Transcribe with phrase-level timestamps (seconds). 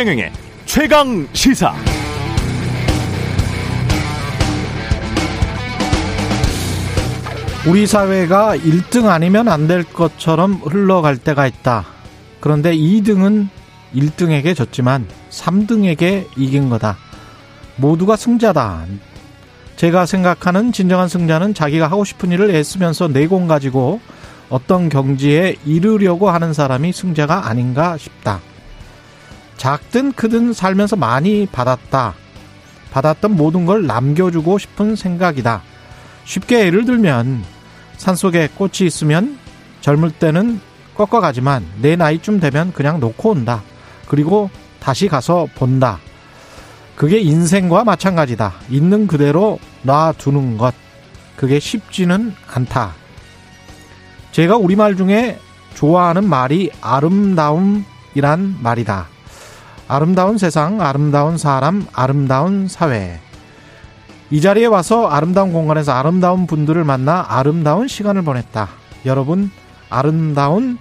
[0.00, 0.32] 최경영의
[0.64, 1.74] 최강 시사.
[7.66, 11.84] 우리 사회가 1등 아니면 안 될 것처럼 흘러갈 때가 있다.
[12.40, 13.48] 그런데 2등은
[13.94, 16.96] 1등에게 졌지만 3등에게 이긴 거다.
[17.76, 18.86] 모두가 승자다.
[19.76, 24.00] 제가 생각하는 진정한 승자는 자기가 하고 싶은 일을 애쓰면서 내공 가지고
[24.48, 28.40] 어떤 경지에 이르려고 하는 사람이 승자가 아닌가 싶다.
[29.60, 32.14] 작든 크든 살면서 많이 받았다.
[32.92, 35.60] 받았던 모든 걸 남겨주고 싶은 생각이다.
[36.24, 37.44] 쉽게 예를 들면
[37.98, 39.38] 산속에 꽃이 있으면
[39.82, 40.62] 젊을 때는
[40.94, 43.62] 꺾어가지만 내 나이쯤 되면 그냥 놓고 온다.
[44.08, 44.48] 그리고
[44.80, 45.98] 다시 가서 본다.
[46.96, 48.54] 그게 인생과 마찬가지다.
[48.70, 50.74] 있는 그대로 놔두는 것.
[51.36, 52.94] 그게 쉽지는 않다.
[54.32, 55.38] 제가 우리말 중에
[55.74, 59.19] 좋아하는 말이 아름다움이란 말이다.
[59.94, 63.18] 아름다운 세상, 아름다운 사람, 아름다운 사회.
[64.30, 68.68] 이 자리에 와서 아름다운 공간에서 아름다운 분들을 만나 아름다운 시간을 보냈다.
[69.04, 69.50] 여러분,
[69.88, 70.78] 아름다운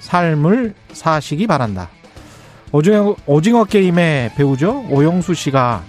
[0.00, 1.88] 삶을 사시기 바란다.
[2.72, 4.86] 오징어, 오징어 게임의 배우죠.
[4.90, 5.84] 오영수 씨가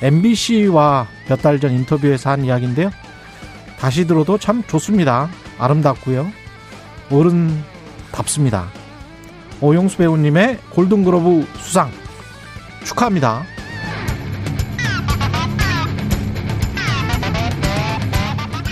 [0.00, 2.92] MBC와 몇 달 전 인터뷰에서 한 이야기인데요.
[3.80, 5.28] 다시 들어도 참 좋습니다.
[5.58, 6.28] 아름답고요.
[7.10, 8.68] 어른답습니다.
[9.60, 11.90] 오영수 배우님의 골든글로브 수상
[12.84, 13.44] 축하합니다.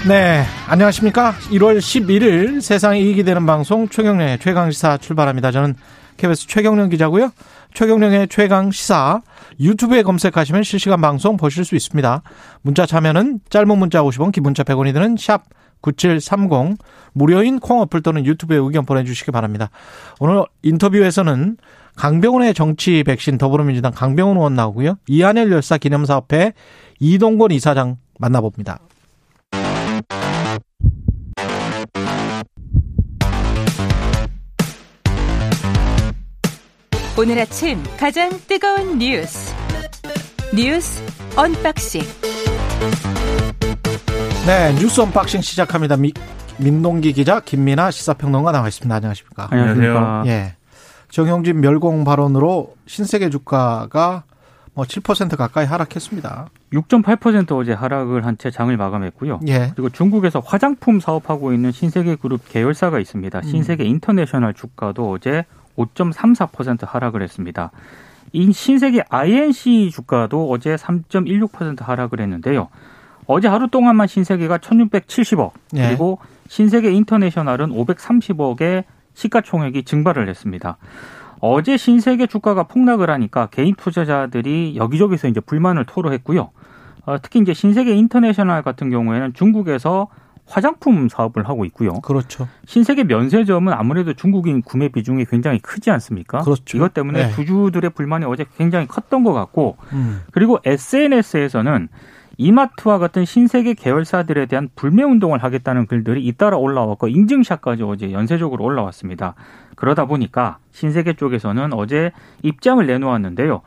[0.08, 1.32] 네, 안녕하십니까?
[1.50, 5.50] 1월 11일 세상에 이익이 되는 방송 최경련의 최강 시사 출발합니다.
[5.50, 5.74] 저는
[6.16, 7.30] KBS 최경련 기자고요.
[7.74, 9.20] 최경련의 최강 시사
[9.60, 12.22] 유튜브에 검색하시면 실시간 방송 보실 수 있습니다.
[12.62, 15.44] 문자 참여는 짧은 문자 50원, 기본자 100원이 드는 샵
[15.82, 16.78] 9730
[17.12, 19.70] 무료인 콩 어플 또는 유튜브에 의견 보내주시기 바랍니다.
[20.18, 21.56] 오늘 인터뷰에서는
[22.00, 24.96] 강병훈의 정치 백신 더불어민주당 강병훈 의원 나오고요.
[25.06, 26.54] 이한열 열사 기념사업회
[26.98, 28.78] 이동건 이사장 만나봅니다.
[37.18, 39.54] 오늘 아침 가장 뜨거운 뉴스
[40.56, 41.02] 뉴스
[41.36, 42.00] 언박싱
[44.46, 45.98] 네 뉴스 언박싱 시작합니다.
[45.98, 46.14] 미,
[46.56, 48.94] 민동기 기자 김민하 시사평론가 나와 있습니다.
[48.94, 49.48] 안녕하십니까?
[49.50, 50.22] 안녕하세요.
[50.28, 50.59] 예.
[51.10, 54.22] 정용진 멸공 발언으로 신세계 주가가
[54.74, 56.48] 뭐 7% 가까이 하락했습니다.
[56.72, 59.40] 6.8% 어제 하락을 한 채 장을 마감했고요.
[59.48, 59.72] 예.
[59.74, 63.38] 그리고 중국에서 화장품 사업하고 있는 신세계 그룹 계열사가 있습니다.
[63.38, 63.42] 음.
[63.42, 65.44] 신세계 인터내셔널 주가도 어제
[65.76, 67.70] 5.34% 하락을 했습니다.
[68.32, 72.68] 이 신세계 I&C 주가도 어제 3.16% 하락을 했는데요.
[73.26, 75.88] 어제 하루 동안만 신세계가 1670억 예.
[75.88, 76.18] 그리고
[76.48, 78.84] 신세계 인터내셔널은 530억의
[79.14, 80.76] 시가총액이 증발을 했습니다.
[81.40, 86.50] 어제 신세계 주가가 폭락을 하니까 개인 투자자들이 여기저기서 이제 불만을 토로했고요.
[87.06, 90.08] 어, 특히 이제 신세계 인터내셔널 같은 경우에는 중국에서
[90.46, 91.92] 화장품 사업을 하고 있고요.
[92.00, 92.48] 그렇죠.
[92.66, 96.40] 신세계 면세점은 아무래도 중국인 구매 비중이 굉장히 크지 않습니까?
[96.40, 96.76] 그렇죠.
[96.76, 97.32] 이것 때문에 네.
[97.32, 100.22] 주주들의 불만이 어제 굉장히 컸던 것 같고 음.
[100.32, 101.88] 그리고 SNS에서는
[102.40, 109.34] 이마트와 같은 신세계 계열사들에 대한 불매 운동을 하겠다는 글들이 잇따라 올라왔고 인증샷까지 어제 연쇄적으로 올라왔습니다.
[109.76, 112.12] 그러다 보니까 신세계 쪽에서는 어제
[112.42, 113.60] 입장을 내놓았는데요.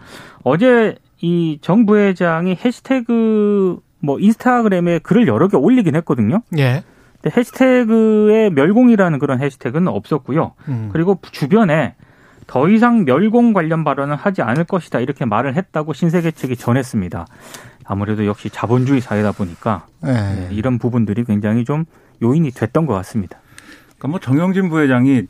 [0.43, 6.41] 어제 이 정 부회장이 해시태그 뭐 인스타그램에 글을 여러 개 올리긴 했거든요.
[6.57, 6.83] 예.
[7.21, 10.53] 근데 해시태그에 멸공이라는 그런 해시태그는 없었고요.
[10.67, 10.89] 음.
[10.91, 11.95] 그리고 주변에
[12.47, 17.25] 더 이상 멸공 관련 발언은 하지 않을 것이다 이렇게 말을 했다고 신세계 측이 전했습니다.
[17.85, 20.11] 아무래도 역시 자본주의 사회다 보니까 예.
[20.11, 21.85] 네, 이런 부분들이 굉장히 좀
[22.21, 23.39] 요인이 됐던 것 같습니다.
[23.97, 25.23] 그러니까 뭐 정영진 부회장이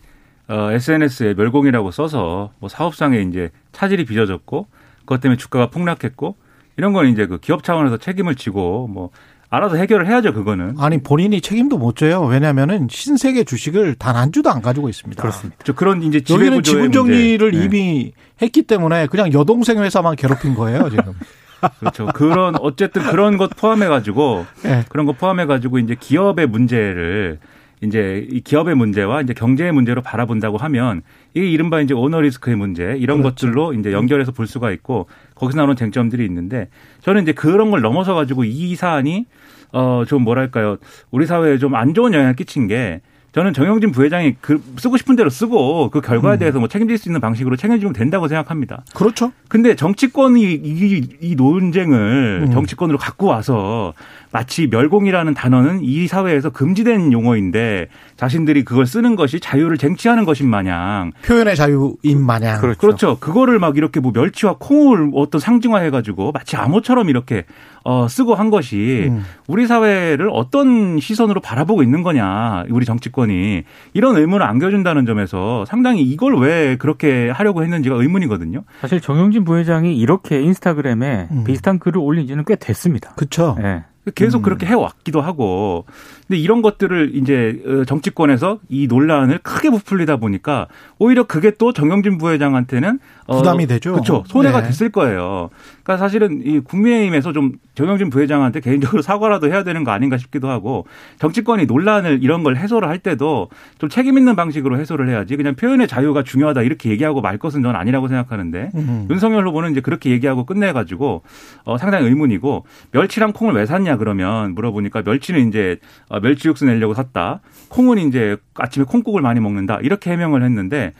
[0.50, 4.68] 어, SNS에 멸공이라고 써서 뭐 사업상에 이제 차질이 빚어졌고
[5.00, 6.36] 그것 때문에 주가가 폭락했고
[6.78, 9.10] 이런 건 이제 그 기업 차원에서 책임을 지고 뭐
[9.56, 10.76] 알아서 해결을 해야죠 그거는.
[10.80, 12.22] 아니 본인이 책임도 못 져요.
[12.24, 15.22] 왜냐하면은 신세계 주식을 단 한 주도 안 가지고 있습니다.
[15.22, 15.58] 그렇습니다.
[15.64, 17.58] 저 그런 이제 여기는 지분 정리를 문제.
[17.60, 17.66] 네.
[17.66, 21.14] 이미 했기 때문에 그냥 여동생 회사만 괴롭힌 거예요 지금.
[21.80, 22.08] 그렇죠.
[22.14, 24.84] 그런 어쨌든 그런 것 포함해 가지고 예.
[24.90, 27.40] 그런 것 포함해 가지고 이제 기업의 문제를
[27.82, 31.02] 이제 이 기업의 문제와 이제 경제의 문제로 바라본다고 하면
[31.34, 33.48] 이게 이른바 이제 오너 리스크의 문제 이런 그렇죠.
[33.48, 36.70] 것들로 이제 연결해서 볼 수가 있고 거기서 나오는 쟁점들이 있는데
[37.02, 39.26] 저는 이제 그런 걸 넘어서 가지고 이 사안이
[39.74, 40.78] 어 좀 뭐랄까요
[41.12, 43.02] 우리 사회에 좀 안 좋은 영향을 끼친 게
[43.34, 46.40] 저는 정영진 부회장이 그 쓰고 싶은 대로 쓰고 그 결과에 음.
[46.40, 48.84] 대해서 뭐 책임질 수 있는 방식으로 책임지면 된다고 생각합니다.
[48.94, 49.32] 그렇죠.
[49.48, 52.52] 근데 정치권이 이, 이 논쟁을 음.
[52.52, 53.96] 정치권으로 갖고 와서
[54.34, 57.88] 마치 멸공이라는 단어는 이 사회에서 금지된 용어인데
[58.18, 62.60] 자신들이 그걸 쓰는 것이 자유를 쟁취하는 것인 마냥 표현의 자유인 마냥.
[62.60, 62.80] 그렇죠.
[62.80, 63.18] 그렇죠.
[63.20, 67.46] 그거를 막 이렇게 뭐 멸치와 콩을 어떤 상징화해 가지고 마치 암호처럼 이렇게
[67.84, 69.24] 어 쓰고 한 것이 음.
[69.48, 73.64] 우리 사회를 어떤 시선으로 바라보고 있는 거냐 우리 정치권이
[73.94, 78.64] 이런 의문을 안겨준다는 점에서 상당히 이걸 왜 그렇게 하려고 했는지가 의문이거든요.
[78.82, 81.44] 사실 정영진 부회장이 이렇게 인스타그램에 음.
[81.44, 83.12] 비슷한 글을 올린 지는 꽤 됐습니다.
[83.16, 83.58] 그렇죠.
[83.62, 83.84] 예.
[84.16, 84.42] 계속 음.
[84.44, 85.86] 그렇게 해왔기도 하고.
[86.34, 92.18] 근데 이런 것들을 이제 어, 정치권에서 이 논란을 크게 부풀리다 보니까 오히려 그게 또 정영진
[92.18, 93.92] 부회장한테는 어, 부담이 되죠.
[93.92, 94.24] 그렇죠.
[94.28, 94.68] 손해가 네.
[94.68, 95.52] 됐을 거예요.
[95.84, 100.88] 그러니까 사실은 이 국민의힘에서 좀 정영진 부회장한테 개인적으로 사과라도 해야 되는 거 아닌가 싶기도 하고
[101.20, 105.88] 정치권이 논란을 이런 걸 해소를 할 때도 좀 책임 있는 방식으로 해소를 해야지 그냥 표현의
[105.88, 109.08] 자유가 중요하다 이렇게 얘기하고 말 것은 저는 아니라고 생각하는데 음.
[109.10, 111.22] 윤석열 후보는 이제 그렇게 얘기하고 끝내가지고
[111.66, 115.78] 어, 상당히 의문이고 멸치랑 콩을 왜 샀냐 그러면 물어보니까 멸치는 이제
[116.10, 117.42] 어, 멸치 육수 내려고 샀다.
[117.70, 119.80] 콩은 이제 아침에 콩국을 많이 먹는다.
[119.82, 120.94] 이렇게 해명을 했는데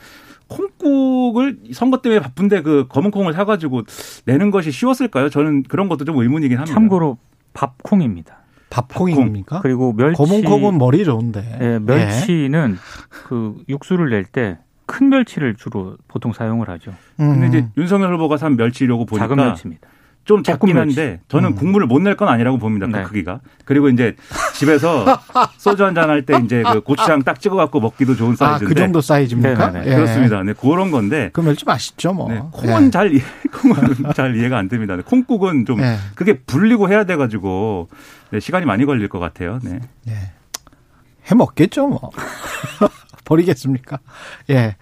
[0.48, 3.82] 콩국을 선거 때문에 바쁜데 그 검은 콩을 사가지고
[4.26, 5.30] 내는 것이 쉬웠을까요?
[5.30, 6.74] 저는 그런 것도 좀 의문이긴 합니다.
[6.74, 7.18] 참고로
[7.54, 8.38] 밥콩입니다.
[8.70, 9.60] 밥콩입니까?
[9.60, 11.58] 그리고 멸치 검은 콩은 머리 좋은데.
[11.60, 12.76] 예, 멸치는
[13.26, 16.92] 그 육수를 낼때 큰 멸치를 주로 보통 사용을 하죠.
[17.20, 17.22] 예.
[17.22, 17.40] 음.
[17.40, 19.88] 근데 이제 윤석열 후보가 산 멸치려고 보니까 작은 멸치입니다.
[20.24, 21.54] 좀 작긴 한데 저는 음.
[21.54, 22.86] 국물을 못 낼 건 아니라고 봅니다.
[22.86, 23.02] 그 네.
[23.02, 23.40] 크기가.
[23.64, 24.16] 그리고 이제
[24.54, 25.04] 집에서
[25.58, 28.74] 소주 한 잔 할 때 이제 그 고추장 딱 찍어 갖고 먹기도 좋은 아, 사이즈인데
[28.74, 29.84] 그 정도 사이즈입니까?
[29.86, 29.94] 예.
[29.94, 30.42] 그렇습니다.
[30.42, 32.28] 네, 그런 건데 그 멸치 맛있죠, 뭐.
[32.30, 32.90] 네, 콩은 예.
[32.90, 33.22] 잘 이해,
[33.52, 34.96] 콩은 잘 이해가 안 됩니다.
[34.96, 35.96] 네, 콩국은 좀 예.
[36.14, 37.88] 그게 불리고 해야 돼 가지고
[38.30, 39.58] 네, 시간이 많이 걸릴 것 같아요.
[39.62, 39.80] 네.
[40.08, 40.12] 예.
[41.30, 42.10] 해 먹겠죠, 뭐.
[43.24, 43.98] 버리겠습니까?
[44.50, 44.76] 예.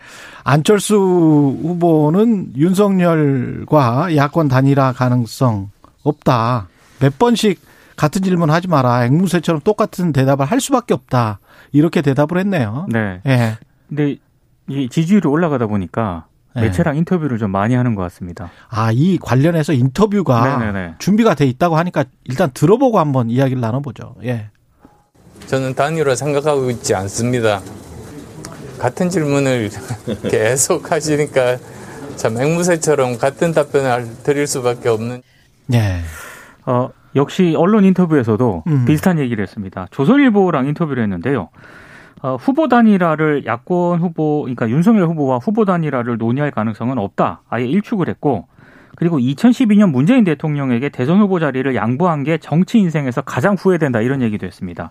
[0.44, 5.70] 안철수 후보는 윤석열과 야권 단일화 가능성
[6.02, 6.68] 없다.
[6.98, 7.60] 몇 번씩
[7.96, 9.04] 같은 질문 하지 마라.
[9.06, 11.38] 앵무새처럼 똑같은 대답을 할 수밖에 없다.
[11.72, 12.86] 이렇게 대답을 했네요.
[12.88, 13.20] 네.
[13.26, 13.58] 예.
[13.88, 14.16] 근데
[14.68, 16.62] 이 지지율이 올라가다 보니까 네.
[16.62, 18.50] 매체랑 인터뷰를 좀 많이 하는 것 같습니다.
[18.68, 20.94] 아, 이 관련해서 인터뷰가 네네네.
[20.98, 24.16] 준비가 돼 있다고 하니까 일단 들어보고 한번 이야기를 나눠보죠.
[24.24, 24.50] 예.
[25.46, 27.60] 저는 단일화 생각하고 있지 않습니다.
[28.82, 29.70] 같은 질문을
[30.28, 31.56] 계속 하시니까
[32.16, 35.22] 참 앵무새처럼 같은 답변을 드릴 수밖에 없는.
[35.72, 36.00] 예.
[36.66, 38.84] 어, 역시 언론 인터뷰에서도 음.
[38.84, 39.86] 비슷한 얘기를 했습니다.
[39.92, 41.50] 조선일보랑 인터뷰를 했는데요.
[42.22, 47.42] 어, 후보 단일화를 야권 후보, 그러니까 윤석열 후보와 후보 단일화를 논의할 가능성은 없다.
[47.48, 48.48] 아예 일축을 했고,
[48.96, 54.44] 그리고 2012년 문재인 대통령에게 대선 후보 자리를 양보한 게 정치 인생에서 가장 후회된다 이런 얘기도
[54.44, 54.90] 했습니다.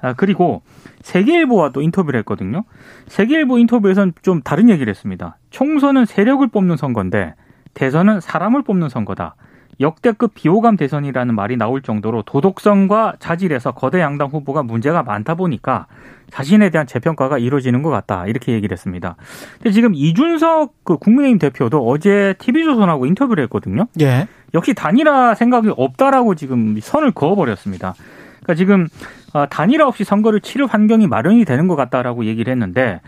[0.00, 0.62] 아, 그리고
[1.02, 2.64] 세계일보와 또 인터뷰를 했거든요.
[3.08, 5.38] 세계일보 인터뷰에서는 좀 다른 얘기를 했습니다.
[5.50, 7.34] 총선은 세력을 뽑는 선거인데
[7.74, 9.36] 대선은 사람을 뽑는 선거다.
[9.80, 15.86] 역대급 비호감 대선이라는 말이 나올 정도로 도덕성과 자질에서 거대 양당 후보가 문제가 많다 보니까
[16.30, 18.26] 자신에 대한 재평가가 이루어지는 것 같다.
[18.26, 19.14] 이렇게 얘기를 했습니다.
[19.54, 23.86] 근데 지금 이준석 그 국민의힘 대표도 어제 TV조선하고 인터뷰를 했거든요.
[24.00, 24.26] 예.
[24.54, 27.94] 역시 단일화 생각이 없다라고 지금 선을 그어버렸습니다.
[28.42, 29.17] 그러니까 지금 어,
[29.50, 33.00] 단일화 없이 선거를 치를 환경이 마련이 되는 것 같다라고 얘기를 했는데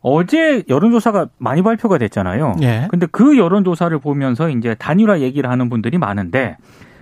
[0.00, 2.56] 어제 여론조사가 많이 발표가 됐잖아요.
[2.62, 2.88] 예.
[2.90, 6.56] 근데 그 여론조사를 보면서 이제 단일화 얘기를 하는 분들이 많은데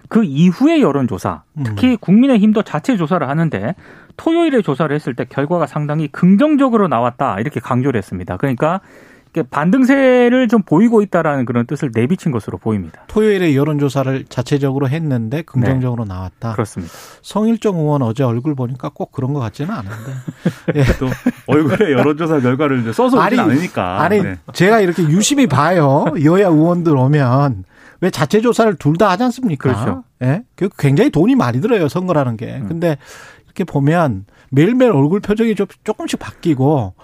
[0.08, 3.74] 그 이후의 여론조사, 특히 국민의힘도 자체 조사를 하는데
[4.16, 8.38] 토요일에 조사를 했을 때 결과가 상당히 긍정적으로 나왔다 이렇게 강조를 했습니다.
[8.38, 8.80] 그러니까
[9.50, 13.02] 반등세를 좀 보이고 있다라는 그런 뜻을 내비친 것으로 보입니다.
[13.08, 16.52] 토요일에 여론조사를 자체적으로 했는데 긍정적으로 나왔다.
[16.52, 16.92] 그렇습니다.
[17.22, 20.12] 성일정 의원 어제 얼굴 보니까 꼭 그런 것 같지는 않은데.
[20.76, 20.84] 예.
[20.98, 21.08] 또
[21.46, 24.00] 얼굴에 여론조사 결과를 이제 써서 오진 않으니까.
[24.02, 24.36] 아니, 네.
[24.52, 26.04] 제가 이렇게 유심히 봐요.
[26.24, 27.64] 여야 의원들 오면.
[28.00, 29.62] 왜 자체 조사를 둘 다 하지 않습니까?
[29.72, 30.04] 그렇죠.
[30.22, 30.42] 예?
[30.54, 32.58] 그 굉장히 돈이 많이 들어요, 선거라는 게.
[32.62, 32.68] 음.
[32.68, 32.96] 근데
[33.44, 36.94] 이렇게 보면 매일매일 얼굴 표정이 좀 조금씩 바뀌고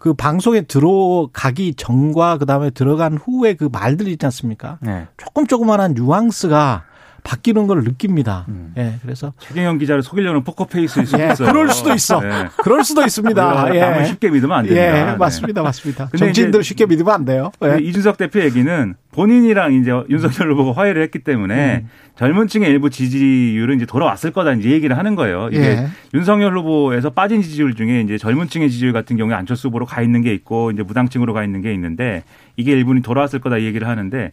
[0.00, 4.78] 그 방송에 들어가기 전과 그다음에 들어간 후에 그 말들 있지 않습니까?
[4.80, 5.06] 네.
[5.18, 6.84] 조금 조그만한 뉘앙스가
[7.22, 8.46] 바뀌는 걸 느낍니다.
[8.48, 8.72] 음.
[8.76, 11.48] 예, 그래서 최경영 기자를 속이려는 포커페이스일 수도 예, 있어요.
[11.48, 12.20] 그럴 수도 있어.
[12.20, 12.48] 네.
[12.62, 13.64] 그럴 수도 있습니다.
[13.64, 14.86] 우리가 남을 쉽게 믿으면 안 됩니다.
[14.86, 15.16] 예, 네.
[15.16, 16.08] 맞습니다, 맞습니다.
[16.16, 17.52] 정치인들 쉽게 믿으면 안 돼요.
[17.64, 17.78] 예.
[17.80, 21.88] 이준석 대표 얘기는 본인이랑 이제 윤석열 후보가 화해를 했기 때문에 음.
[22.16, 25.48] 젊은 층의 일부 지지율은 이제 돌아왔을 거다 이제 얘기를 하는 거예요.
[25.50, 25.86] 이게 예.
[26.14, 30.22] 윤석열 후보에서 빠진 지지율 중에 이제 젊은 층의 지지율 같은 경우에 안철수 후보로 가 있는
[30.22, 32.22] 게 있고 이제 무당층으로 가 있는 게 있는데
[32.56, 34.32] 이게 일부는 돌아왔을 거다 이 얘기를 하는데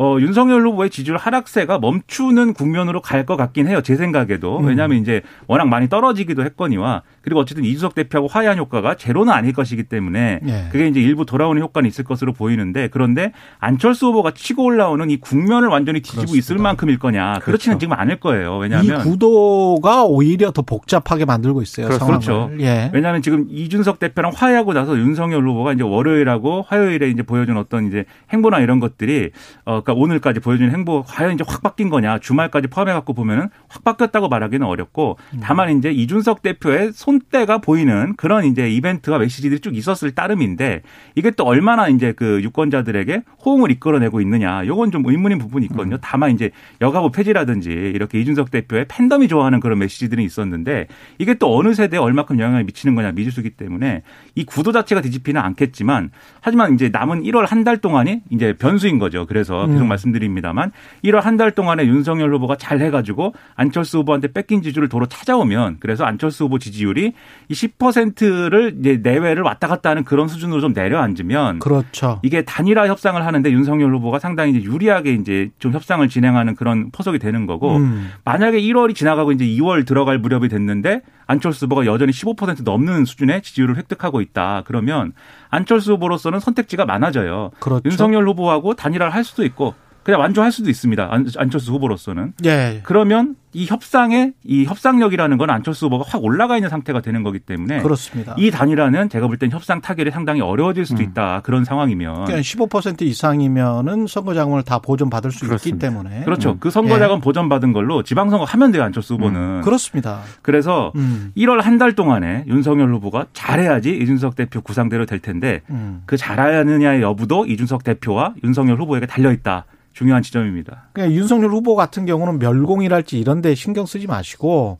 [0.00, 3.80] 어, 윤석열 후보의 지지율 하락세가 멈추는 국면으로 갈 것 같긴 해요.
[3.82, 4.58] 제 생각에도.
[4.60, 4.66] 음.
[4.66, 9.82] 왜냐하면 이제 워낙 많이 떨어지기도 했거니와 그리고 어쨌든 이준석 대표하고 화해한 효과가 제로는 아닐 것이기
[9.82, 10.68] 때문에 예.
[10.70, 15.68] 그게 이제 일부 돌아오는 효과는 있을 것으로 보이는데 그런데 안철수 후보가 치고 올라오는 이 국면을
[15.68, 16.38] 완전히 뒤지고 그렇습니다.
[16.38, 17.40] 있을 만큼일 거냐.
[17.42, 18.56] 그렇지는 지금 않을 거예요.
[18.58, 21.88] 이 왜냐하면 구도가 오히려 더 복잡하게 만들고 있어요.
[21.88, 21.98] 그렇-.
[21.98, 22.50] 그렇죠.
[22.60, 22.90] 예.
[22.94, 28.04] 왜냐하면 지금 이준석 대표랑 화해하고 나서 윤석열 후보가 이제 월요일하고 화요일에 이제 보여준 어떤 이제
[28.32, 29.32] 행보나 이런 것들이
[29.64, 33.84] 어 그러니까 오늘까지 보여준 행보 과연 이제 확 바뀐 거냐 주말까지 포함해 갖고 보면은 확
[33.84, 35.40] 바뀌었다고 말하기는 어렵고 음.
[35.42, 40.82] 다만 이제 이준석 대표의 손때가 보이는 그런 이제 이벤트와 메시지들이 쭉 있었을 따름인데
[41.14, 45.96] 이게 또 얼마나 이제 그 유권자들에게 호응을 이끌어내고 있느냐 요건 좀 의문인 부분이 있거든요.
[45.96, 46.00] 음.
[46.02, 46.50] 다만 이제
[46.82, 50.86] 여가부 폐지라든지 이렇게 이준석 대표의 팬덤이 좋아하는 그런 메시지들이 있었는데
[51.18, 54.02] 이게 또 어느 세대에 얼마큼 영향을 미치는 거냐 미지수기 때문에
[54.34, 59.26] 이 구도 자체가 뒤집히는 않겠지만 하지만 이제 남은 1월 한 달 동안이 이제 변수인 거죠.
[59.26, 59.88] 그래서 계속 음.
[59.88, 60.72] 말씀드립니다만
[61.04, 66.44] 1월 한달 동안에 윤석열 후보가 잘 해가지고 안철수 후보한테 뺏긴 지지율을 도로 찾아오면 그래서 안철수
[66.44, 67.12] 후보 지지율이
[67.48, 72.20] 이 10%를 이제 내외를 왔다 갔다 하는 그런 수준으로 좀 내려앉으면 그렇죠.
[72.22, 77.18] 이게 단일화 협상을 하는데 윤석열 후보가 상당히 이제 유리하게 이제 좀 협상을 진행하는 그런 포석이
[77.18, 78.10] 되는 거고 음.
[78.24, 83.76] 만약에 1월이 지나가고 이제 2월 들어갈 무렵이 됐는데 안철수 후보가 여전히 15% 넘는 수준의 지지율을
[83.76, 84.62] 획득하고 있다.
[84.66, 85.12] 그러면
[85.50, 87.50] 안철수 후보로서는 선택지가 많아져요.
[87.60, 87.82] 그렇죠.
[87.88, 89.74] 윤석열 후보하고 단일화를 할 수도 있고
[90.08, 91.06] 그냥 완주할 수도 있습니다.
[91.10, 92.32] 안- 안철수 후보로서는.
[92.46, 92.80] 예.
[92.82, 97.82] 그러면 이 협상의 이 협상력이라는 건 안철수 후보가 확 올라가 있는 상태가 되는 거기 때문에
[97.82, 98.34] 그렇습니다.
[98.38, 101.42] 이 단일화는 제가 볼 땐 협상 타결이 상당히 어려워질 수도 있다.
[101.44, 105.86] 그런 상황이면 그러니까 15% 이상이면은 선거 자금을 다 보존 받을 수 있기 그렇습니다.
[105.88, 106.52] 때문에 그렇죠.
[106.52, 106.56] 음.
[106.58, 108.84] 그 선거 자금 보전받은 걸로 지방선거 하면 돼요.
[108.84, 109.60] 안철수 후보는.
[109.60, 110.20] 그렇습니다.
[110.40, 111.32] 그래서 음.
[111.36, 116.02] 1월 한 달 동안에 윤석열 후보가 잘해야지 이준석 대표 구상대로 될 텐데 음.
[116.06, 119.66] 그 잘하느냐의 여부도 이준석 대표와 윤석열 후보에게 달려 있다.
[119.92, 120.88] 중요한 지점입니다.
[120.92, 124.78] 그러니까 윤석열 후보 같은 경우는 멸공이랄지 이런 데 신경 쓰지 마시고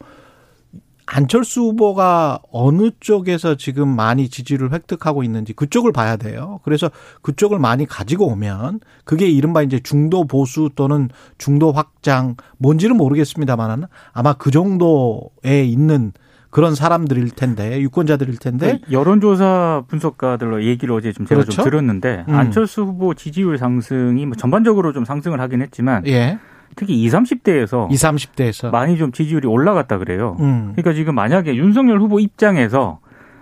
[1.11, 6.61] 안철수 후보가 어느 쪽에서 지금 많이 지지를 획득하고 있는지 그쪽을 봐야 돼요.
[6.65, 6.91] 그래서
[7.23, 14.35] 그쪽을 많이 가지고 오면 그게 이른바 이제 중도 보수 또는 중도 확장 뭔지는 모르겠습니다만은 아마
[14.35, 16.13] 그 정도에 있는
[16.51, 21.57] 그런 사람들일 텐데 유권자들일 텐데 그 여론조사 분석가들로 얘기를 어제 좀 제가 그렇죠?
[21.57, 22.35] 좀 들었는데 음.
[22.35, 26.39] 안철수 후보 지지율 상승이 뭐 전반적으로 좀 상승을 하긴 했지만 예.
[26.75, 30.37] 특히 20, 30대에서 20, 30대에서 많이 좀 지지율이 올라갔다 그래요.
[30.41, 30.73] 음.
[30.75, 33.01] 그러니까 지금 만약에 윤석열 후보 입장에서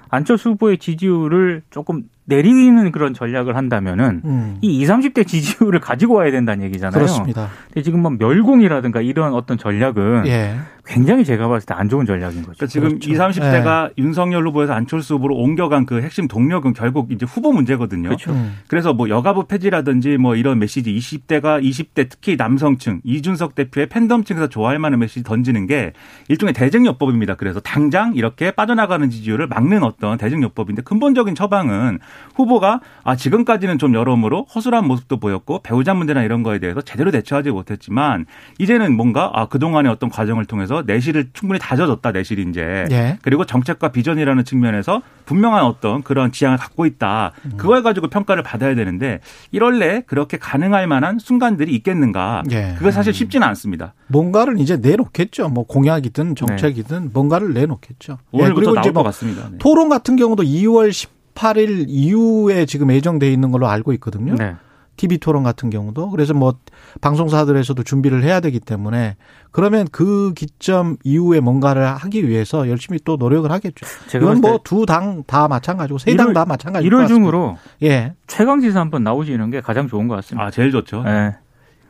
[0.08, 4.58] 안철수 후보의 지지율을 조금 내리는 그런 전략을 한다면은 음.
[4.60, 6.92] 이 20, 30대 지지율을 가지고 와야 된다는 얘기잖아요.
[6.92, 7.48] 그렇습니다.
[7.68, 10.56] 근데 지금 뭐 멸공이라든가 이런 어떤 전략은 예.
[10.86, 12.52] 굉장히 제가 봤을 때 안 좋은 전략인 거죠.
[12.56, 13.10] 그러니까 지금 그렇죠.
[13.10, 18.08] 20, 30대가 윤석열 후보에서 안철수 후보로 옮겨간 그 핵심 동력은 결국 이제 후보 문제거든요.
[18.08, 18.32] 그렇죠.
[18.32, 18.56] 음.
[18.66, 24.78] 그래서 뭐 여가부 폐지라든지 뭐 이런 메시지 20대가 20대 특히 남성층 이준석 대표의 팬덤층에서 좋아할
[24.78, 25.92] 만한 메시지 던지는 게
[26.28, 27.34] 일종의 대증요법입니다.
[27.34, 31.98] 그래서 당장 이렇게 빠져나가는 지지율을 막는 어떤 대증요법인데 근본적인 처방은
[32.34, 37.50] 후보가 아 지금까지는 좀 여러모로 허술한 모습도 보였고 배우자 문제나 이런 거에 대해서 제대로 대처하지
[37.50, 38.26] 못했지만
[38.58, 43.18] 이제는 뭔가 아 그동안의 어떤 과정을 통해서 내실을 충분히 다져줬다 내실이 이제 예.
[43.22, 47.32] 그리고 정책과 비전이라는 측면에서 분명한 어떤 그런 지향을 갖고 있다.
[47.56, 49.20] 그걸 가지고 평가를 받아야 되는데
[49.52, 52.42] 1월 내에 그렇게 가능할 만한 순간들이 있겠는가?
[52.50, 52.74] 예.
[52.78, 53.94] 그게 사실 쉽지는 않습니다.
[54.08, 55.48] 뭔가를 이제 내놓겠죠.
[55.48, 58.18] 뭐 공약이든 정책이든 뭔가를 내놓겠죠.
[58.34, 59.48] 예, 오늘부터 나올 이제 것뭐 같습니다.
[59.50, 59.58] 네.
[59.58, 60.92] 토론 같은 경우도 2월
[61.40, 64.34] 18일 이후에 지금 예정돼 있는 걸로 알고 있거든요.
[64.34, 64.56] 네.
[64.96, 66.54] TV 토론 같은 경우도 그래서 뭐
[67.02, 69.16] 방송사들에서도 준비를 해야 되기 때문에
[69.50, 73.84] 그러면 그 기점 이후에 뭔가를 하기 위해서 열심히 또 노력을 하겠죠.
[74.08, 76.88] 제가 이건 뭐 두 당 다 마찬가지고 세 당 다 마찬가지.
[76.88, 80.46] 1월 중으로 예, 최강지사 한번 나오시는 게 가장 좋은 것 같습니다.
[80.46, 81.02] 아 제일 좋죠.
[81.02, 81.36] 네.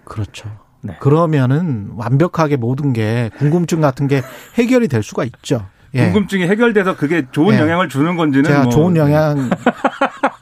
[0.05, 0.51] 그렇죠.
[0.83, 0.97] 네.
[0.99, 4.23] 그러면은 완벽하게 모든 게 궁금증 같은 게
[4.55, 5.65] 해결이 될 수가 있죠.
[5.97, 6.05] 예.
[6.05, 7.61] 궁금증이 해결돼서 그게 좋은 예.
[7.61, 9.51] 영향을 주는 건지는 제가 뭐 좋은 영향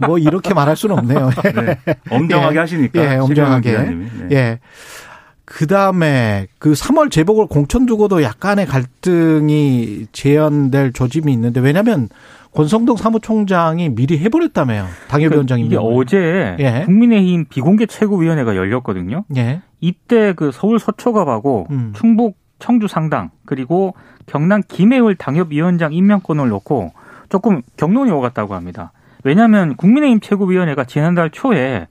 [0.06, 1.30] 뭐 이렇게 말할 수는 없네요.
[1.54, 1.76] 네.
[2.10, 2.60] 엄정하게 예.
[2.60, 3.78] 하시니까 예, 엄정하게.
[3.78, 4.08] 네.
[4.32, 4.58] 예.
[5.44, 12.08] 그 다음에 그 3월 재보궐 공천 두고도 약간의 갈등이 재현될 조짐이 있는데 왜냐하면
[12.54, 14.86] 권성동 사무총장이 미리 해버렸다며요.
[15.08, 15.92] 당협위원장 이게 임명을.
[15.96, 16.82] 어제 예.
[16.86, 19.24] 국민의힘 비공개 최고위원회가 열렸거든요.
[19.36, 19.60] 예.
[19.80, 21.92] 이때 그 서울 서초갑하고 음.
[21.96, 23.94] 충북 청주 상당 그리고
[24.24, 26.92] 경남 김해을 당협위원장 임명권을 놓고
[27.28, 28.90] 조금 경론이 오갔다고 합니다.
[29.22, 31.88] 왜냐하면 국민의힘 최고위원회가 지난달 초에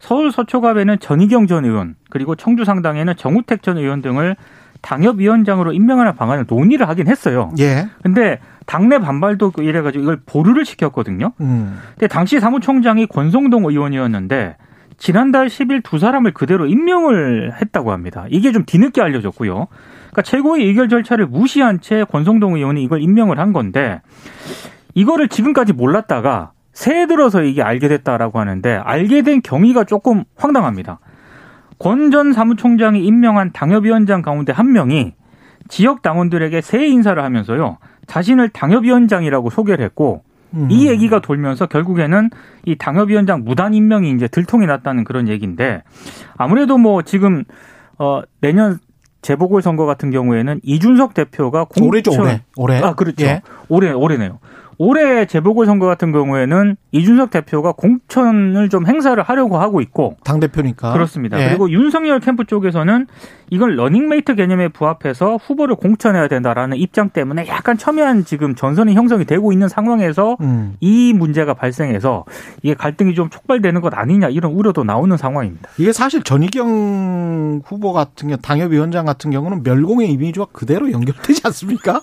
[0.00, 4.34] 서울 서초갑에는 전희경 전 의원 그리고 청주 상당에는 정우택 전 의원 등을
[4.80, 7.52] 당협위원장으로 임명하는 방안을 논의를 하긴 했어요.
[7.60, 7.88] 예.
[8.02, 11.30] 근데 당내 반발도 이래가지고 이걸 보류를 시켰거든요.
[11.40, 11.78] 음.
[11.90, 14.56] 근데 당시 사무총장이 권성동 의원이었는데
[14.96, 18.26] 지난달 10일 두 사람을 그대로 임명을 했다고 합니다.
[18.30, 19.68] 이게 좀 뒤늦게 알려졌고요.
[20.18, 24.00] 그러니까 최고의 의결 절차를 무시한 채 권성동 의원이 이걸 임명을 한 건데
[24.94, 30.98] 이거를 지금까지 몰랐다가 새해 들어서 이게 알게 됐다라고 하는데 알게 된 경위가 조금 황당합니다.
[31.78, 35.14] 권 전 사무총장이 임명한 당협위원장 가운데 한 명이
[35.68, 37.78] 지역 당원들에게 새해 인사를 하면서요.
[38.06, 40.68] 자신을 당협위원장이라고 소개를 했고 음.
[40.70, 42.30] 이 얘기가 돌면서 결국에는
[42.64, 45.84] 이 당협위원장 무단 임명이 이제 들통이 났다는 그런 얘기인데
[46.36, 47.44] 아무래도 뭐 지금
[47.98, 48.78] 어 내년
[49.22, 53.42] 재보궐 선거 같은 경우에는 이준석 대표가 공천 올해죠 올해 올해 아 그렇죠 예.
[53.68, 54.38] 올해 올해네요.
[54.78, 60.92] 올해 재보궐 선거 같은 경우에는 이준석 대표가 공천을 좀 행사를 하려고 하고 있고 당 대표니까
[60.92, 61.42] 그렇습니다.
[61.42, 61.48] 예.
[61.48, 63.06] 그리고 윤석열 캠프 쪽에서는
[63.50, 69.52] 이걸 러닝메이트 개념에 부합해서 후보를 공천해야 된다라는 입장 때문에 약간 첨예한 지금 전선이 형성이 되고
[69.52, 70.76] 있는 상황에서 음.
[70.80, 72.24] 이 문제가 발생해서
[72.62, 75.70] 이게 갈등이 좀 촉발되는 것 아니냐 이런 우려도 나오는 상황입니다.
[75.78, 82.00] 이게 사실 전희경 후보 같은 경우 당협위원장 같은 경우는 멸공의 이미지와 그대로 연결되지 않습니까?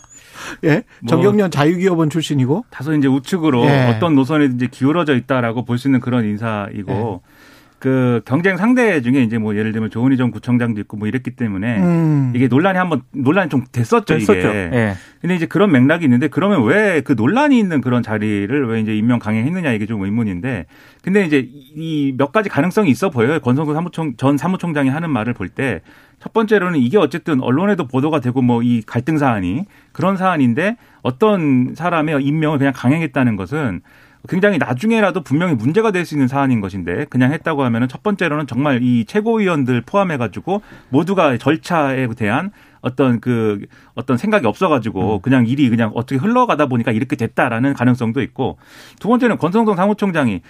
[0.63, 3.87] 예, 뭐- 전경련 자유기업원 출신이고 다소 이제 우측으로 예.
[3.95, 7.34] 어떤 노선이든지 기울어져 있다라고 볼 수 있는 그런 인사이고 예.
[7.79, 11.77] 그 경쟁 상대 중에 이제 뭐 예를 들면 조은희 전 구청장도 있고 뭐 이랬기 때문에
[11.79, 12.31] 음.
[12.35, 14.33] 이게 논란이 한번 논란이 좀 됐었죠, 됐었죠.
[14.39, 14.69] 이게.
[14.73, 14.93] 예.
[15.21, 19.19] 근데 이제 그런 맥락이 있는데 그러면 왜 그 논란이 있는 그런 자리를 왜 이제 임명
[19.19, 20.65] 강행했느냐 이게 좀 의문인데
[21.03, 23.39] 근데 이제 이 몇 가지 가능성이 있어 보여요.
[23.39, 25.81] 권성구 사무총 전 사무총장이 하는 말을 볼 때
[26.17, 32.23] 첫 번째로는 이게 어쨌든 언론에도 보도가 되고 뭐 이 갈등 사안이 그런 사안인데 어떤 사람의
[32.23, 33.81] 임명을 그냥 강행했다는 것은
[34.27, 38.81] 굉장히 나중에라도 분명히 문제가 될 수 있는 사안인 것인데 그냥 했다고 하면은 첫 번째로는 정말
[38.83, 42.51] 이 최고위원들 포함해 가지고 모두가 절차에 대한
[42.81, 43.65] 어떤 그
[43.95, 48.57] 어떤 생각이 없어가지고 그냥 일이 그냥 어떻게 흘러가다 보니까 이렇게 됐다라는 가능성도 있고
[48.99, 50.41] 두 번째는 권성동 사무총장이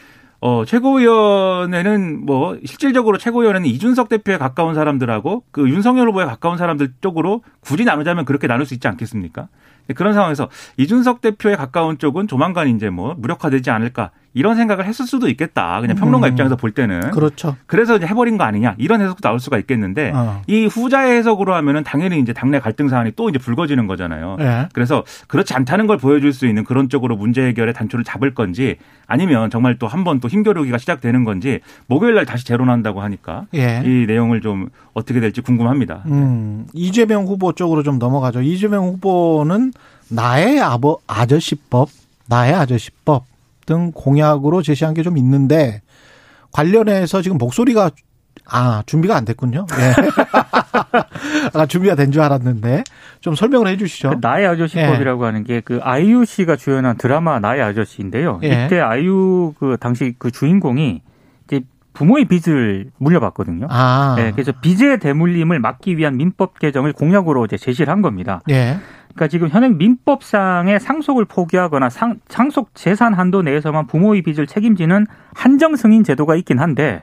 [0.41, 7.41] 어, 최고위원회는 뭐, 실질적으로 최고위원회는 이준석 대표에 가까운 사람들하고 그 윤석열 후보에 가까운 사람들 쪽으로
[7.61, 9.47] 굳이 나누자면 그렇게 나눌 수 있지 않겠습니까?
[9.93, 15.27] 그런 상황에서 이준석 대표에 가까운 쪽은 조만간 이제 뭐 무력화되지 않을까 이런 생각을 했을 수도
[15.29, 15.79] 있겠다.
[15.81, 16.31] 그냥 평론가 음.
[16.33, 17.09] 입장에서 볼 때는.
[17.11, 17.55] 그렇죠.
[17.65, 20.41] 그래서 이제 해버린 거 아니냐 이런 해석도 나올 수가 있겠는데 어.
[20.45, 24.35] 이 후자의 해석으로 하면은 당연히 이제 당내 갈등 사안이 또 이제 불거지는 거잖아요.
[24.41, 24.67] 예.
[24.73, 28.75] 그래서 그렇지 않다는 걸 보여줄 수 있는 그런 쪽으로 문제 해결의 단초를 잡을 건지
[29.07, 33.81] 아니면 정말 또 한 번 또 힘겨루기가 시작되는 건지 목요일 날 다시 재론한다고 하니까 예.
[33.85, 36.03] 이 내용을 좀 어떻게 될지 궁금합니다.
[36.07, 38.41] 음, 이재명 후보 쪽으로 좀 넘어가죠.
[38.41, 39.71] 이재명 후보는
[40.09, 41.87] 나의 아버 아저씨법,
[42.27, 43.25] 나의 아저씨법
[43.65, 45.81] 등 공약으로 제시한 게 좀 있는데
[46.51, 47.91] 관련해서 지금 목소리가
[48.47, 49.65] 아 준비가 안 됐군요.
[49.79, 49.93] 예.
[51.53, 52.83] 아 준비가 된 줄 알았는데
[53.21, 54.09] 좀 설명을 해주시죠.
[54.11, 58.39] 그 나의 아저씨법이라고 하는 게 그 아이유 씨가 주연한 드라마 나의 아저씨인데요.
[58.43, 58.65] 예.
[58.65, 61.01] 이때 아이유 그 당시 그 주인공이
[61.45, 61.61] 이제
[61.93, 63.67] 부모의 빚을 물려받거든요.
[63.69, 68.41] 아, 네, 그래서 빚의 대물림을 막기 위한 민법 개정을 공약으로 이제 제시를 한 겁니다.
[68.49, 68.77] 예,
[69.15, 75.77] 그러니까 지금 현행 민법상의 상속을 포기하거나 상, 상속 재산 한도 내에서만 부모의 빚을 책임지는 한정
[75.77, 77.01] 승인 제도가 있긴 한데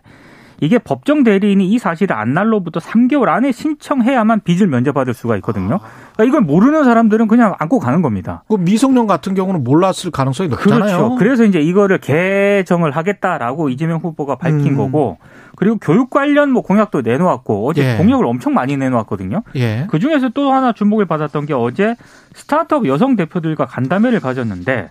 [0.63, 5.81] 이게 법정 대리인이 이 사실을 안 날로부터 3개월 안에 신청해야만 빚을 면제받을 수가 있거든요.
[6.15, 8.45] 그러니까 이걸 모르는 사람들은 그냥 안고 가는 겁니다.
[8.47, 10.79] 그 미성년 같은 경우는 몰랐을 가능성이 높잖아요.
[10.79, 11.15] 그렇죠.
[11.17, 14.77] 그래서 이제 이거를 개정을 하겠다라고 이재명 후보가 밝힌 음.
[14.77, 15.19] 거고
[15.57, 17.97] 그리고 교육 관련 뭐 공약도 내놓았고 어제 예.
[17.97, 19.43] 공약을 엄청 많이 내놓았거든요.
[19.57, 21.97] 예, 그 중에서 또 하나 주목을 받았던 게 어제
[22.35, 24.91] 스타트업 여성 대표들과 간담회를 가졌는데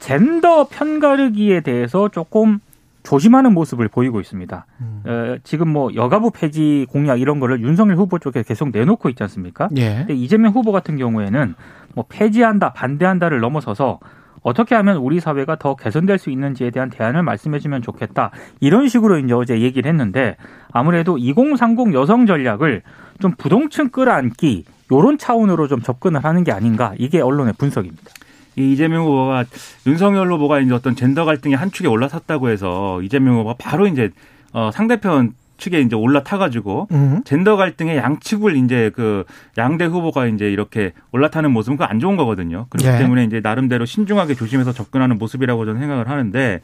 [0.00, 2.58] 젠더 편가르기에 대해서 조금
[3.08, 4.66] 조심하는 모습을 보이고 있습니다.
[4.82, 5.02] 음.
[5.06, 9.70] 어, 지금 뭐 여가부 폐지 공약 이런 거를 윤석열 후보 쪽에 계속 내놓고 있지 않습니까?
[9.78, 11.54] 예, 근데 이재명 후보 같은 경우에는
[11.94, 13.98] 뭐 폐지한다, 반대한다를 넘어서서
[14.42, 18.30] 어떻게 하면 우리 사회가 더 개선될 수 있는지에 대한 대안을 말씀해 주면 좋겠다.
[18.60, 20.36] 이런 식으로 이제 어제 얘기를 했는데
[20.70, 22.82] 아무래도 2030 여성 전략을
[23.20, 28.04] 좀 부동층 끌어안기 요런 차원으로 좀 접근을 하는 게 아닌가 이게 언론의 분석입니다.
[28.58, 29.44] 이 이재명 후보가
[29.86, 34.10] 윤석열 후보가 이제 어떤 젠더 갈등의 한 축에 올라섰다고 해서 이재명 후보가 바로 이제
[34.52, 37.22] 어 상대편 측에 이제 올라타가지고 음.
[37.24, 39.24] 젠더 갈등의 양측을 이제 그
[39.58, 42.66] 양대 후보가 이제 이렇게 올라타는 모습은 그거 안 좋은 거거든요.
[42.70, 42.98] 그렇기 네.
[42.98, 46.60] 때문에 이제 나름대로 신중하게 조심해서 접근하는 모습이라고 저는 생각을 하는데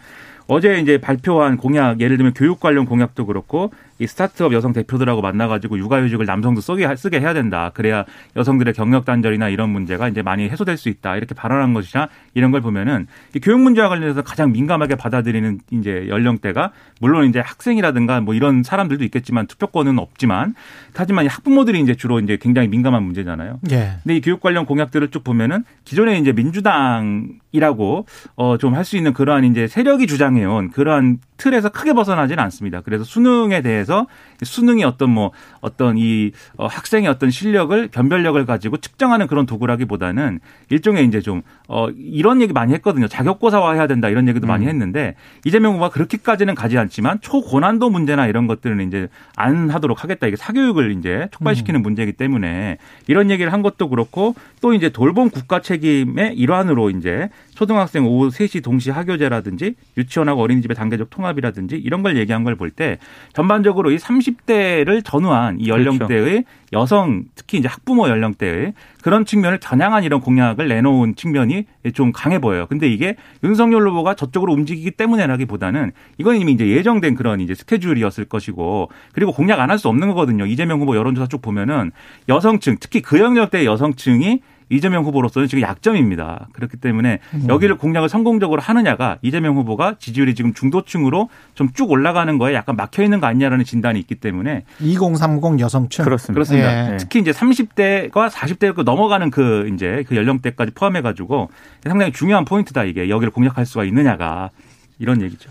[0.47, 5.79] 어제 이제 발표한 공약 예를 들면 교육 관련 공약도 그렇고 이 스타트업 여성 대표들하고 만나가지고
[5.79, 7.71] 육아휴직을 남성도 쓰게 쓰게 해야 된다.
[7.75, 8.05] 그래야
[8.37, 11.17] 여성들의 경력 단절이나 이런 문제가 이제 많이 해소될 수 있다.
[11.17, 16.73] 이렇게 발언한 것이나 이런 걸 보면은 이 교육 문제와 관련해서 가장 민감하게 받아들이는 이제 연령대가
[17.01, 20.55] 물론 이제 학생이라든가 뭐 이런 사람들도 있겠지만 투표권은 없지만
[20.95, 23.61] 하지만 이 학부모들이 이제 주로 이제 굉장히 민감한 문제잖아요.
[23.71, 28.97] 예, 근데 이 교육 관련 공약들을 쭉 보면은 기존에 이제 민주당이라고 어 좀 할 수
[28.99, 32.81] 있는 그러한 이제 세력이 주장한 당해온 그러한 틀에서 크게 벗어나지는 않습니다.
[32.81, 34.07] 그래서 수능에 대해 서
[34.43, 41.05] 수능이 어떤 뭐 어떤 이 어, 학생의 어떤 실력을 변별력을 가지고 측정하는 그런 도구라기보다는 일종의
[41.07, 43.07] 이제 좀 어, 이런 얘기 많이 했거든요.
[43.07, 44.49] 자격고사화 해야 된다 이런 얘기도 음.
[44.49, 50.27] 많이 했는데 이재명 후보가 그렇게까지는 가지 않지만 초고난도 문제나 이런 것들은 이제 안 하도록 하겠다.
[50.27, 51.83] 이게 사교육을 이제 촉발시키는 음.
[51.83, 58.07] 문제이기 때문에 이런 얘기를 한 것도 그렇고 또 이제 돌봄 국가 책임의 일환으로 이제 초등학생
[58.07, 62.99] 오후 3시 동시 학교제라든지 유치원하고 어린이집의 단계적 통합이라든지 이런 걸 얘기한 걸 볼 때
[63.33, 66.49] 전반적으로 이 30대를 전후한 이 연령대의 그렇죠.
[66.73, 72.67] 여성 특히 이제 학부모 연령대의 그런 측면을 겨냥한 이런 공약을 내놓은 측면이 좀 강해 보여요.
[72.69, 78.91] 근데 이게 윤석열 후보가 저쪽으로 움직이기 때문에라기보다는 이건 이미 이제 예정된 그런 이제 스케줄이었을 것이고
[79.13, 80.47] 그리고 공약 안 할 수 없는 거거든요.
[80.47, 81.91] 이재명 후보 여론조사 쭉 보면은
[82.29, 86.49] 여성층 특히 그 연령대 여성층이 이재명 후보로서는 지금 약점입니다.
[86.53, 87.47] 그렇기 때문에 음.
[87.49, 93.03] 여기를 공략을 성공적으로 하느냐가 이재명 후보가 지지율이 지금 중도층으로 좀 쭉 올라가는 거에 약간 막혀
[93.03, 96.35] 있는 거 아니냐라는 진단이 있기 때문에 2030 여성층 그렇습니다.
[96.35, 96.93] 그렇습니다.
[96.93, 96.97] 예.
[96.99, 101.51] 특히 이제 30대가 40대 넘어가는 그 이제 그 연령대까지 포함해 가지고
[101.85, 104.51] 상당히 중요한 포인트다 이게 여기를 공략할 수가 있느냐가
[104.99, 105.51] 이런 얘기죠.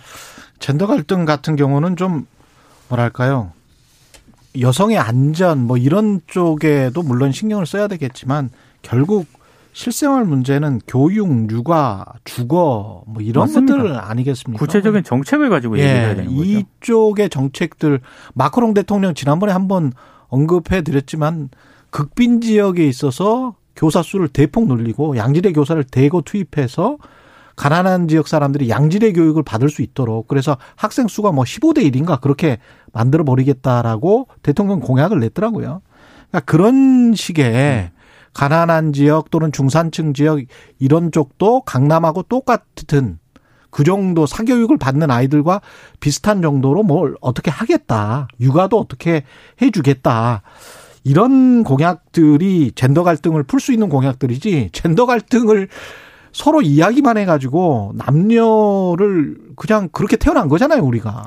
[0.60, 2.26] 젠더 갈등 같은 경우는 좀
[2.88, 3.52] 뭐랄까요?
[4.60, 8.50] 여성의 안전 뭐 이런 쪽에도 물론 신경을 써야 되겠지만
[8.84, 9.26] 결국
[9.74, 13.78] 실생활 문제는 교육, 육아, 주거 뭐 이런 맞습니다.
[13.78, 14.64] 것들 아니겠습니까?
[14.64, 16.44] 구체적인 정책을 가지고 예, 얘기해야 되는 거죠.
[16.44, 18.00] 이쪽의 정책들
[18.36, 19.92] 마크롱 대통령 지난번에 한번
[20.28, 21.50] 언급해 드렸지만
[21.90, 26.98] 극빈 지역에 있어서 교사 수를 대폭 늘리고 양질의 교사를 대거 투입해서
[27.56, 32.58] 가난한 지역 사람들이 양질의 교육을 받을 수 있도록 그래서 학생 수가 뭐 15대 1인가 그렇게
[32.92, 35.82] 만들어 버리겠다라고 대통령 공약을 냈더라고요.
[36.30, 38.03] 그러니까 그런 식의 음.
[38.34, 40.40] 가난한 지역 또는 중산층 지역
[40.80, 43.20] 이런 쪽도 강남하고 똑같은
[43.70, 45.62] 그 정도 사교육을 받는 아이들과
[46.00, 48.28] 비슷한 정도로 뭘 어떻게 하겠다.
[48.40, 49.24] 육아도 어떻게
[49.62, 50.44] 해주겠다.
[51.04, 55.68] 이런 공약들이 젠더 갈등을 풀 수 있는 공약들이지 젠더 갈등을
[56.32, 61.26] 서로 이야기만 해가지고 남녀를 그냥 그렇게 태어난 거잖아요, 우리가.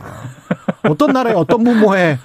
[0.88, 2.18] 어떤 나라에 어떤 부모에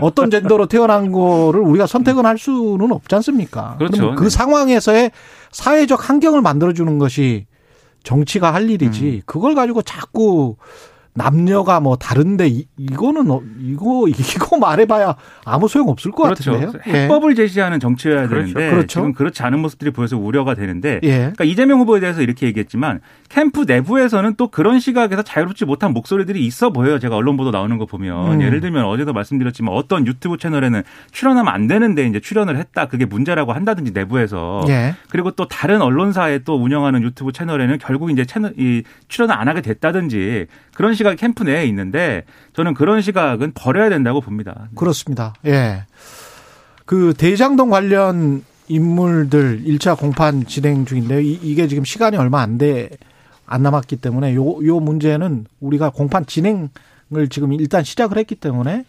[0.00, 3.76] 어떤 젠더로 태어난 거를 우리가 선택은 할 수는 없지 않습니까?
[3.78, 4.14] 그렇죠.
[4.14, 4.30] 그 네.
[4.30, 5.10] 상황에서의
[5.50, 7.46] 사회적 환경을 만들어주는 것이
[8.02, 9.04] 정치가 할 일이지.
[9.04, 9.22] 음.
[9.26, 10.56] 그걸 가지고 자꾸
[11.16, 16.52] 남녀가 뭐 다른데 이, 이거는 어, 이거 이거 말해봐야 아무 소용 없을 것 그렇죠.
[16.52, 16.80] 같은데요.
[16.86, 17.34] 해법을 예.
[17.36, 18.54] 제시하는 정치여야 그렇죠.
[18.54, 18.86] 되는데 그렇죠.
[18.88, 21.18] 지금 그렇지 않은 모습들이 보여서 우려가 되는데 예.
[21.18, 26.70] 그러니까 이재명 후보에 대해서 이렇게 얘기했지만 캠프 내부에서는 또 그런 시각에서 자유롭지 못한 목소리들이 있어
[26.70, 26.98] 보여요.
[26.98, 28.42] 제가 언론 보도 나오는 거 보면 음.
[28.42, 33.52] 예를 들면 어제도 말씀드렸지만 어떤 유튜브 채널에는 출연하면 안 되는데 이제 출연을 했다 그게 문제라고
[33.52, 34.96] 한다든지 내부에서 예.
[35.10, 39.60] 그리고 또 다른 언론사에 또 운영하는 유튜브 채널에는 결국 이제 채널 이 출연을 안 하게
[39.60, 44.68] 됐다든지 그런 시각이 캠프 내에 있는데 저는 그런 시각은 버려야 된다고 봅니다.
[44.74, 45.34] 그렇습니다.
[45.46, 45.84] 예.
[46.84, 51.20] 그 대장동 관련 인물들 1차 공판 진행 중인데요.
[51.20, 52.90] 이, 게 지금 시간이 얼마 안 돼,
[53.46, 58.84] 안 남았기 때문에 요, 요 문제는 우리가 공판 진행을 지금 일단 시작을 했기 때문에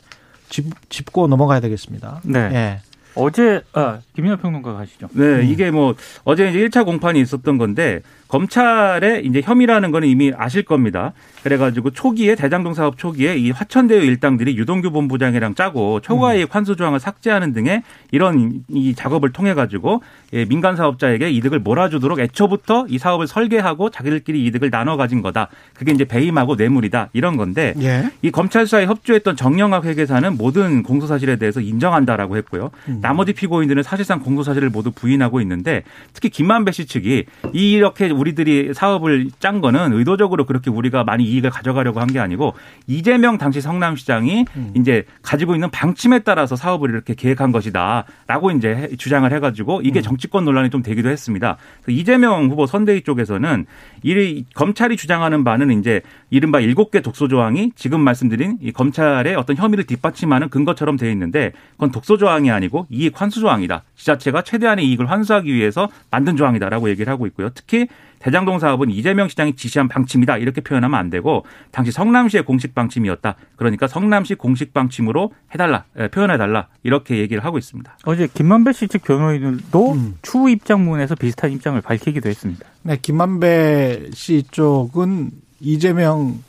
[0.50, 2.22] 짚, 짚고 넘어가야 되겠습니다.
[2.24, 2.40] 네.
[2.40, 2.80] 예.
[3.16, 5.08] 어제 아, 김민하 평론가 가시죠.
[5.14, 5.46] 네, 음.
[5.46, 5.96] 이게 뭐
[6.26, 11.14] 어제 이제 1차 공판이 있었던 건데 검찰의 이제 혐의라는 거는 이미 아실 겁니다.
[11.44, 16.48] 그래가지고 초기에 대장동 사업 초기에 이 화천대유 일당들이 유동규 본부장이랑 짜고 초과이익 음.
[16.50, 20.02] 환수 조항을 삭제하는 등의 이런 이 작업을 통해 가지고
[20.34, 25.50] 예, 민간 사업자에게 이득을 몰아주도록 애초부터 이 사업을 설계하고 자기들끼리 이득을 나눠 가진 거다.
[25.76, 28.10] 그게 이제 배임하고 뇌물이다 이런 건데 예.
[28.24, 32.72] 이 검찰 수사에 협조했던 정영학 회계사는 모든 공소 사실에 대해서 인정한다라고 했고요.
[32.88, 33.00] 음.
[33.02, 35.84] 나머지 피고인들은 사실상 공소 사실을 모두 부인하고 있는데
[36.14, 41.52] 특히 김만배 씨 측이 이렇게 우리 들이 사업을 짠 거는 의도적으로 그렇게 우리가 많이 이익을
[41.52, 42.54] 가져가려고 한 게 아니고
[42.88, 44.74] 이재명 당시 성남시장이 음.
[44.76, 50.04] 이제 가지고 있는 방침에 따라서 사업을 이렇게 계획한 것이다라고 이제 주장을 해가지고 이게 음.
[50.04, 51.58] 정치권 논란이 좀 되기도 했습니다.
[51.88, 53.66] 이재명 후보 선대위 쪽에서는
[54.04, 59.56] 이 검찰이 주장하는 바는 이제 이른바 일곱 개 독소 조항이 지금 말씀드린 이 검찰의 어떤
[59.56, 63.84] 혐의를 뒷받침하는 근거처럼 되어 있는데 그건 독소 조항이 아니고 이익 환수 조항이다.
[63.96, 67.50] 지자체가 최대한의 이익을 환수하기 위해서 만든 조항이다라고 얘기를 하고 있고요.
[67.54, 67.88] 특히
[68.26, 73.36] 대장동 사업은 이재명 시장이 지시한 방침이다 이렇게 표현하면 안 되고 당시 성남시의 공식 방침이었다.
[73.56, 77.98] 그러니까 성남시 공식 방침으로 해달라 표현해달라 이렇게 얘기를 하고 있습니다.
[78.06, 80.16] 어제 김만배 씨 측 변호인들도 음.
[80.24, 82.66] 추후 입장문에서 비슷한 입장을 밝히기도 했습니다.
[82.82, 86.40] 네, 김만배 씨 쪽은 이재명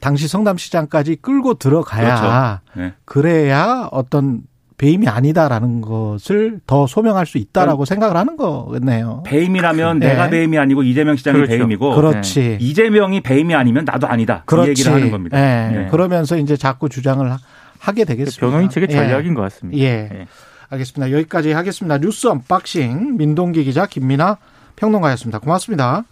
[0.00, 2.80] 당시 성남시장까지 끌고 들어가야 그렇죠.
[2.80, 2.94] 네.
[3.04, 4.42] 그래야 어떤
[4.82, 9.22] 배임이 아니다라는 것을 더 소명할 수 있다라고 생각을 하는 거겠네요.
[9.24, 10.08] 배임이라면 네.
[10.08, 11.50] 내가 배임이 아니고 이재명 시장이 그렇죠.
[11.52, 12.58] 배임이고 그렇지.
[12.60, 14.42] 이재명이 배임이 아니면 나도 아니다.
[14.44, 14.66] 그렇지.
[14.66, 15.38] 이 얘기를 하는 겁니다.
[15.38, 15.70] 예.
[15.82, 15.86] 네.
[15.88, 17.38] 그러면서 이제 자꾸 주장을 하-
[17.78, 18.44] 하게 되겠습니다.
[18.44, 18.94] 변호인 측의 예.
[18.96, 19.78] 전략인 것 같습니다.
[19.78, 19.84] 예.
[20.12, 20.26] 예.
[20.70, 21.12] 알겠습니다.
[21.16, 21.98] 여기까지 하겠습니다.
[21.98, 24.38] 뉴스 언박싱 민동기 기자 김민하
[24.74, 25.38] 평론가였습니다.
[25.38, 26.02] 고맙습니다.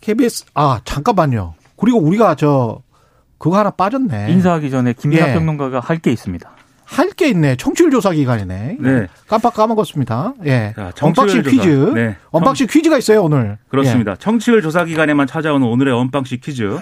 [0.00, 1.54] KBS 아 잠깐만요.
[1.76, 2.82] 그리고 우리가 저
[3.38, 4.32] 그거 하나 빠졌네.
[4.32, 5.34] 인사하기 전에 김민하 예.
[5.34, 6.50] 평론가가 할 게 있습니다.
[6.92, 7.56] 할 게 있네.
[7.56, 8.76] 청취율 조사 기간이네.
[8.80, 9.06] 네.
[9.28, 10.34] 깜빡 까먹었습니다.
[10.46, 10.72] 예.
[10.76, 11.42] 자, 언박싱.
[11.42, 11.92] 퀴즈.
[11.94, 12.16] 네.
[12.30, 13.56] 언박싱 퀴즈가 있어요 오늘.
[13.68, 14.14] 그렇습니다.
[14.16, 16.78] 청취율 조사 기간에만 찾아오는 오늘의 언박싱 퀴즈.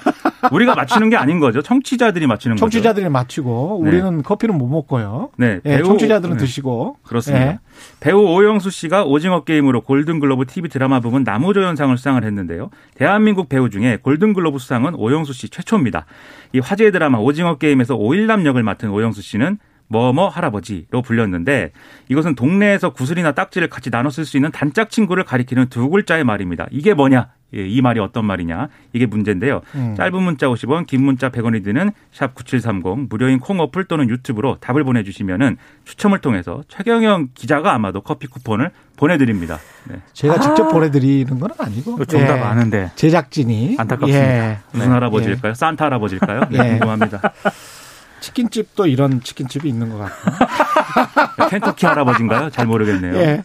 [0.50, 1.62] 우리가 맞추는 게 아닌 거죠.
[1.62, 2.60] 청취자들이 맞추는 예.
[2.60, 2.70] 거죠.
[2.70, 3.88] 청취자들이 맞히고 네.
[3.90, 5.30] 우리는 커피는 못 먹고요.
[5.36, 5.60] 네.
[5.64, 6.40] 예, 배우- 청취자들은 네.
[6.40, 6.96] 드시고.
[7.02, 7.46] 그렇습니다.
[7.46, 7.58] 예.
[8.00, 12.70] 배우 오영수 씨가 오징어 게임으로 골든글로브 TV 드라마 부분 나무조연상을 수상을 했는데요.
[12.94, 16.06] 대한민국 배우 중에 골든글로브 수상은 오영수 씨 최초입니다.
[16.52, 19.58] 이 화제의 드라마 오징어 게임에서 오일남 역을 맡은 오영수 씨는
[19.90, 21.72] 뭐뭐 할아버지로 불렸는데
[22.08, 26.66] 이것은 동네에서 구슬이나 딱지를 같이 나눠 쓸 수 있는 단짝 친구를 가리키는 두 글자의 말입니다.
[26.70, 27.28] 이게 뭐냐?
[27.52, 28.68] 예, 이 말이 어떤 말이냐?
[28.92, 29.62] 이게 문제인데요.
[29.74, 29.96] 음.
[29.96, 34.84] 짧은 문자 50원, 긴 문자 100원이 드는 샵 9730 무료인 콩 어플 또는 유튜브로 답을
[34.84, 39.58] 보내주시면은 추첨을 통해서 최경영 기자가 아마도 커피 쿠폰을 보내드립니다.
[39.88, 39.96] 네.
[40.12, 42.04] 제가 직접 보내드리는 건 아니고.
[42.04, 42.40] 정답 예.
[42.40, 43.74] 아는데 제작진이.
[43.78, 44.50] 안타깝습니다.
[44.50, 44.58] 예.
[44.72, 45.54] 무슨 할아버지일까요?
[45.54, 46.42] 산타 할아버지일까요?
[46.50, 46.70] 네, 예.
[46.78, 47.20] 궁금합니다.
[48.20, 51.46] 치킨집도 이런 치킨집이 있는 것 같고.
[51.48, 52.50] 켄터키 할아버지인가요?
[52.50, 53.16] 잘 모르겠네요.
[53.16, 53.42] 예.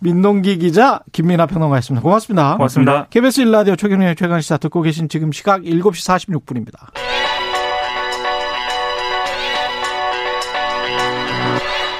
[0.00, 2.02] 민동기 기자, 김민아 평론가였습니다.
[2.02, 2.56] 고맙습니다.
[2.56, 3.06] 고맙습니다.
[3.10, 6.92] KBS 일라디오 최경영의 최강시사 듣고 계신 지금 시각 7시 46분입니다.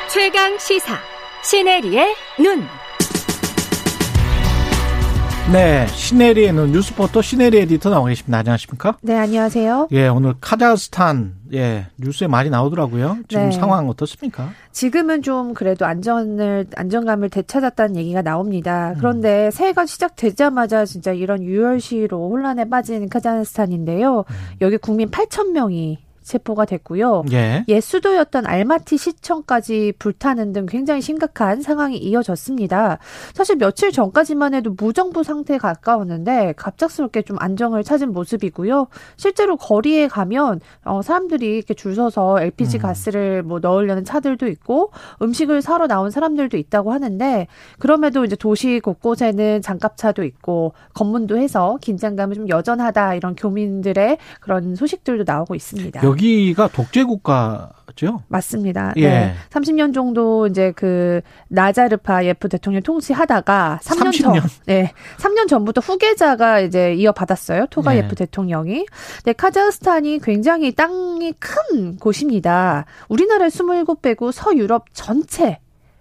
[0.08, 0.98] 최강 시사
[1.42, 2.66] 시네리의 눈.
[5.52, 8.38] 네, 시네리의 눈 뉴스포터 시네리 에디터 나와 계십니다.
[8.38, 8.98] 안녕하십니까?
[9.00, 9.88] 네, 안녕하세요.
[9.92, 13.18] 예, 오늘 카자흐스탄, 예, 뉴스에 많이 나오더라고요.
[13.28, 13.50] 지금 네.
[13.50, 14.50] 상황 어떻습니까?
[14.72, 18.90] 지금은 좀 그래도 안전을 안정감을 되찾았다는 얘기가 나옵니다.
[18.90, 18.94] 음.
[18.98, 24.18] 그런데 새해가 시작되자마자 진짜 이런 유혈시로 혼란에 빠진 카자흐스탄인데요.
[24.18, 24.34] 음.
[24.60, 27.24] 여기 국민 8천 명이 체포가 됐고요.
[27.32, 27.64] 예.
[27.68, 32.98] 옛 수도였던 알마티 시청까지 불타는 등 굉장히 심각한 상황이 이어졌습니다.
[33.34, 38.88] 사실 며칠 전까지만 해도 무정부 상태에 가까웠는데 갑작스럽게 좀 안정을 찾은 모습이고요.
[39.16, 42.82] 실제로 거리에 가면 어, 사람들이 이렇게 줄 서서 LPG 음.
[42.82, 47.46] 가스를 뭐 넣으려는 차들도 있고 음식을 사러 나온 사람들도 있다고 하는데
[47.78, 55.24] 그럼에도 이제 도시 곳곳에는 장갑차도 있고 검문도 해서 긴장감이 좀 여전하다 이런 교민들의 그런 소식들도
[55.26, 56.02] 나오고 있습니다.
[56.02, 56.17] 여기
[56.54, 58.22] 가 독재 국가죠?
[58.28, 58.92] 맞습니다.
[58.96, 59.08] 예.
[59.08, 59.34] 네.
[59.50, 64.42] 30년 정도 이제 그 나자르파 예프 대통령 통치하다가 3년 30 전, 년?
[64.66, 67.66] 네, 3년 전부터 후계자가 이제 이어받았어요.
[67.70, 68.26] 토가 예프 네.
[68.26, 68.86] 대통령이.
[69.24, 72.84] 네, 카자흐스탄이 굉장히 땅이 큰 곳입니다.
[73.08, 75.58] 우리나라의 27배고 서유럽 전체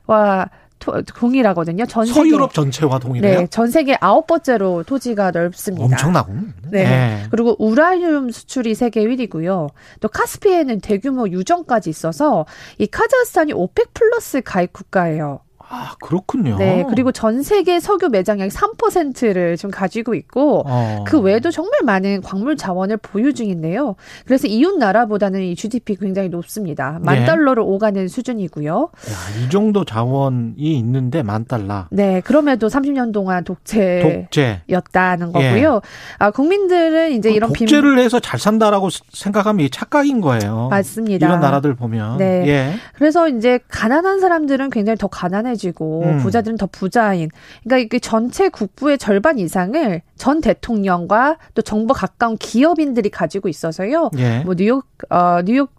[0.08, 0.50] 와
[0.80, 1.86] 토- 동일하거든요.
[1.86, 2.20] 전 세계.
[2.20, 3.40] 서유럽 전체와 동일해요?
[3.42, 5.84] 네, 전 세계 아홉 번째로 토지가 넓습니다.
[5.86, 6.54] 엄청나군.
[6.72, 6.80] 네.
[7.24, 7.28] 예.
[7.32, 9.70] 그리고 우라늄 수출이 세계 1위고요.
[10.00, 12.46] 또 카스피해에는 대규모 유정까지 있어서
[12.78, 15.40] 이 카자흐스탄이 오펙 플러스 가입 국가예요.
[15.70, 16.58] 아, 그렇군요.
[16.58, 16.86] 네.
[16.90, 21.04] 그리고 전 세계 석유 매장량 3%를 좀 가지고 있고 어.
[21.06, 23.96] 그 외에도 정말 많은 광물 자원을 보유 중인데요.
[24.26, 27.00] 그래서 이웃 나라보다는 이 GDP 굉장히 높습니다.
[27.02, 27.26] 만 예.
[27.26, 28.90] 달러를 오가는 수준이고요.
[28.92, 31.86] 야, 이 정도 자원이 있는데 만 달러.
[31.92, 34.00] 네, 그럼에도 30년 동안 독재.
[34.30, 34.62] 독재.
[34.70, 35.82] 였다는 거고요.
[36.18, 40.70] 아, 국민들은 이제 이런 빈- 어, 독재를 해서 잘 산다라고 생각하면 이게 착각인 거예요.
[40.70, 41.26] 맞습니다.
[41.28, 42.18] 이런 나라들 보면.
[42.20, 42.48] 네.
[42.48, 42.74] 예.
[42.96, 46.18] 그래서 이제 가난한 사람들은 굉장히 더 가난해 지고 음.
[46.20, 47.30] 부자들은 더 부자인.
[47.64, 54.12] 그러니까 이게 전체 국부의 절반 이상을 전 대통령과 또 정부 가까운 기업인들이 가지고 있어서요.
[54.18, 54.40] 예.
[54.40, 55.72] 뭐 뉴욕 어 뉴욕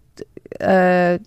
[0.61, 1.17] 어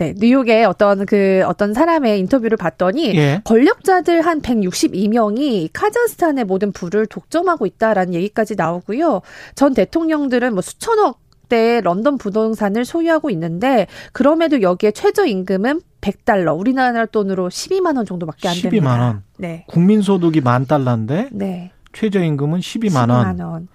[0.00, 3.42] 네, 뉴욕의 어떤 그 어떤 사람의 인터뷰를 봤더니 예.
[3.44, 9.20] 권력자들 한 162명이 카자흐스탄의 모든 부를 독점하고 있다라는 얘기까지 나오고요.
[9.54, 17.04] 전 대통령들은 뭐 수천억 대의 런던 부동산을 소유하고 있는데 그럼에도 여기에 최저 임금은 100달러, 우리나라
[17.04, 19.00] 돈으로 12만 원 정도밖에 안 12만 됩니다.
[19.04, 19.22] 원.
[19.36, 19.66] 네.
[19.68, 21.72] 국민 소득이 만 달러인데 네.
[21.92, 23.36] 최저임금은 12만 원.
[23.36, 23.68] 12만 원.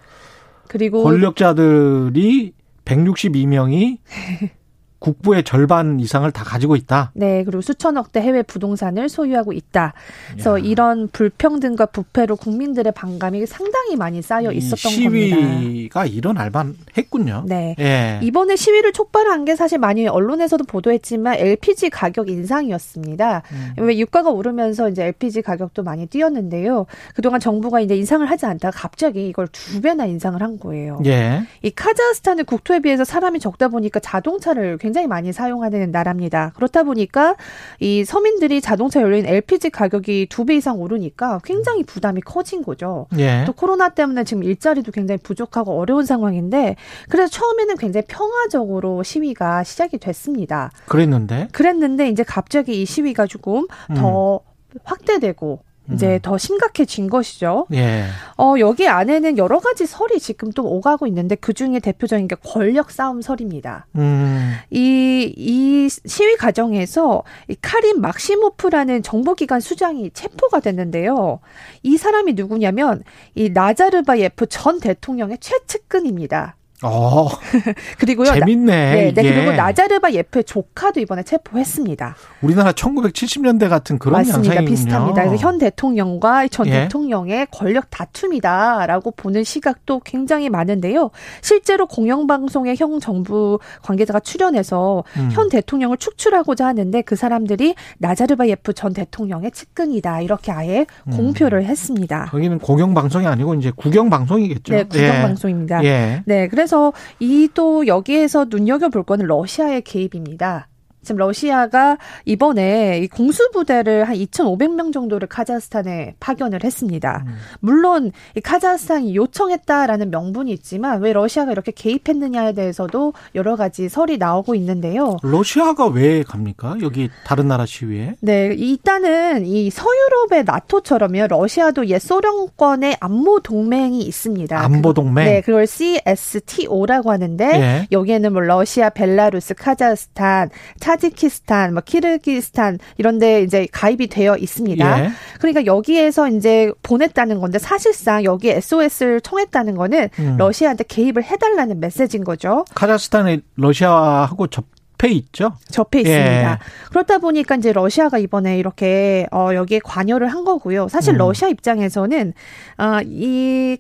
[0.68, 2.54] 그리고 권력자들이
[2.86, 3.98] 162명이
[5.06, 7.12] 국부의 절반 이상을 다 가지고 있다.
[7.13, 9.94] 네, 그리고 수천억 대 해외 부동산을 소유하고 있다.
[10.32, 10.63] 그래서 야.
[10.63, 15.36] 이런 불평등과 부패로 국민들의 반감이 상당히 많이 쌓여 이 있었던 겁니다.
[15.36, 17.44] 시위가 일어날 만했군요.
[17.46, 17.76] 네.
[17.80, 18.20] 예.
[18.24, 23.44] 이번에 시위를 촉발한 게 사실 많이 언론에서도 보도했지만 LPG 가격 인상이었습니다.
[23.52, 23.74] 음.
[23.78, 26.88] 왜 유가가 오르면서 이제 LPG 가격도 많이 뛰었는데요.
[27.13, 31.00] 그동안 정부가 이제 인상을 하지 않다가 갑자기 이걸 두 배나 인상을 한 거예요.
[31.06, 31.44] 예.
[31.62, 36.54] 이 카자흐스탄의 국토에 비해서 사람이 적다 보니까 자동차를 굉장히 굉장히 많이 사용하는 나라입니다.
[36.56, 37.36] 그렇다 보니까
[37.82, 43.08] 이 서민들이 자동차 연료인 LPG 가격이 두 배 이상 오르니까 굉장히 부담이 커진 거죠.
[43.18, 43.44] 예.
[43.48, 46.76] 또 코로나 때문에 지금 일자리도 굉장히 부족하고 어려운 상황인데
[47.10, 50.72] 그래서 처음에는 굉장히 평화적으로 시위가 시작이 됐습니다.
[50.86, 54.40] 그랬는데 그랬는데 이제 갑자기 이 시위가 조금 더
[54.84, 55.60] 확대되고
[55.91, 56.19] 이제 음.
[56.21, 57.67] 더 심각해진 것이죠.
[57.74, 58.06] 예.
[58.38, 62.91] 어, 여기 안에는 여러 가지 설이 지금 또 오가고 있는데 그 중에 대표적인 게 권력
[62.91, 63.86] 싸움 설입니다.
[63.95, 64.54] 음.
[64.71, 71.39] 이, 이 시위 과정에서 이 카린 막시모프라는 정보기관 수장이 체포가 됐는데요.
[71.84, 73.04] 이 사람이 누구냐면
[73.36, 76.56] 이 나자르바예프 전 대통령의 최측근입니다.
[76.86, 77.30] 어.
[78.00, 78.30] 그리고요.
[78.30, 79.12] 나- 재밌네.
[79.12, 79.34] 네, 네.
[79.34, 82.15] 그리고 나자르바 예프의 조카도 이번에 체포했습니다.
[82.41, 84.56] 우리나라 1970년대 같은 그런 맞습니다.
[84.56, 84.69] 양상이군요.
[84.69, 85.26] 비슷합니다.
[85.26, 86.71] 그래서 현 대통령과 전 예.
[86.84, 91.12] 대통령의 권력 다툼이다라고 보는 시각도 굉장히 많은데요.
[91.41, 95.30] 실제로 공영방송의 형 정부 관계자가 출연해서 음.
[95.32, 101.12] 현 대통령을 축출하고자 하는데 그 사람들이 나자르바 예프 전 대통령의 측근이다 이렇게 아예 음.
[101.12, 102.26] 공표를 했습니다.
[102.26, 104.74] 거기는 공영 방송이 아니고 이제 국영 방송이겠죠.
[104.74, 105.84] 네, 국영방송입니다.
[105.84, 105.88] 예.
[105.95, 106.24] 예.
[106.26, 106.75] 네, 그래서
[107.20, 110.68] 이 또 여기에서 눈여겨볼 거는 러시아의 개입입니다.
[111.06, 117.24] 지금 러시아가 이번에 이 공수부대를 한 2,500명 정도를 카자흐스탄에 파견을 했습니다.
[117.28, 117.36] 음.
[117.60, 124.56] 물론 이 카자흐스탄이 요청했다라는 명분이 있지만 왜 러시아가 이렇게 개입했느냐에 대해서도 여러 가지 설이 나오고
[124.56, 125.18] 있는데요.
[125.22, 126.78] 러시아가 왜 갑니까?
[126.82, 128.15] 여기 다른 나라 시위에?
[128.22, 131.28] 네, 일단은 이 서유럽의 나토처럼요.
[131.30, 134.60] 러시아도 옛 소련권의 안보 동맹이 있습니다.
[134.60, 135.26] 안보 동맹.
[135.26, 137.88] 네, 그걸 CSTO라고 하는데 예.
[137.91, 140.50] 여기에는 뭐 러시아, 벨라루스, 카자흐스탄,
[140.96, 145.06] 타지키스탄, 뭐 키르기스탄 이런 데 이제 가입이 되어 있습니다.
[145.06, 145.10] 예.
[145.40, 150.36] 그러니까 여기에서 이제 보냈다는 건데 사실상 여기 SOS를 청했다는 거는 음.
[150.38, 152.66] 러시아한테 개입을 해달라는 메시지인 거죠.
[152.74, 155.54] 카자흐스탄이 러시아하고 접해 있죠.
[155.70, 156.02] 접해 예.
[156.02, 156.60] 있습니다.
[156.90, 160.88] 그렇다 보니까 이제 러시아가 이번에 이렇게 어 여기에 관여를 한 거고요.
[160.88, 161.18] 사실 음.
[161.18, 162.34] 러시아 입장에서는
[162.78, 163.78] 어이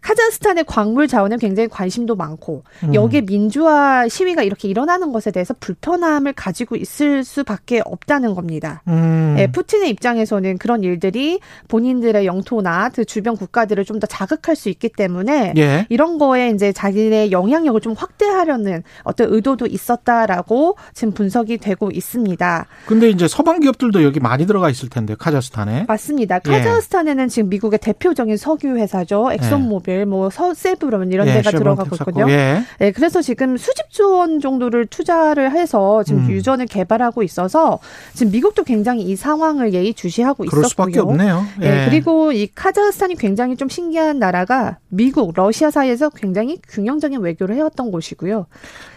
[0.00, 2.94] 카자흐스탄의 광물 자원에 굉장히 관심도 많고 음.
[2.94, 8.82] 여기에 민주화 시위가 이렇게 일어나는 것에 대해서 불편함을 가지고 있을 수밖에 없다는 겁니다.
[8.88, 9.36] 음.
[9.38, 14.88] 예, 푸틴의 입장에서는 그런 일들이 본인들의 영토나 그 주변 국가들을 좀 더 자극할 수 있기
[14.88, 15.86] 때문에 예.
[15.90, 22.66] 이런 거에 이제 자기네 영향력을 좀 확대하려는 어떤 의도도 있었다라고 지금 분석이 되고 있습니다.
[22.86, 25.84] 근데 이제 서방 기업들도 여기 많이 들어가 있을 텐데 카자흐스탄에.
[25.86, 26.36] 맞습니다.
[26.46, 26.50] 예.
[26.50, 29.30] 카자흐스탄에는 지금 미국의 대표적인 석유 회사죠.
[29.32, 32.10] 엑손모빌, 뭐 서, 세브론 이런 예, 데가 들어가고 텍사코.
[32.10, 32.32] 있거든요.
[32.32, 32.62] 예.
[32.78, 36.30] 네, 그래서 지금 수십조 원 정도를 투자를 해서 지금 음.
[36.30, 37.78] 유전을 개발하고 있어서
[38.14, 40.92] 지금 미국도 굉장히 이 상황을 예의주시하고 그럴 있었고요.
[40.92, 41.44] 수밖에 없네요.
[41.62, 41.70] 예.
[41.70, 47.90] 네, 그리고 이 카자흐스탄이 굉장히 좀 신기한 나라가 미국, 러시아 사이에서 굉장히 균형적인 외교를 해왔던
[47.90, 48.46] 곳이고요.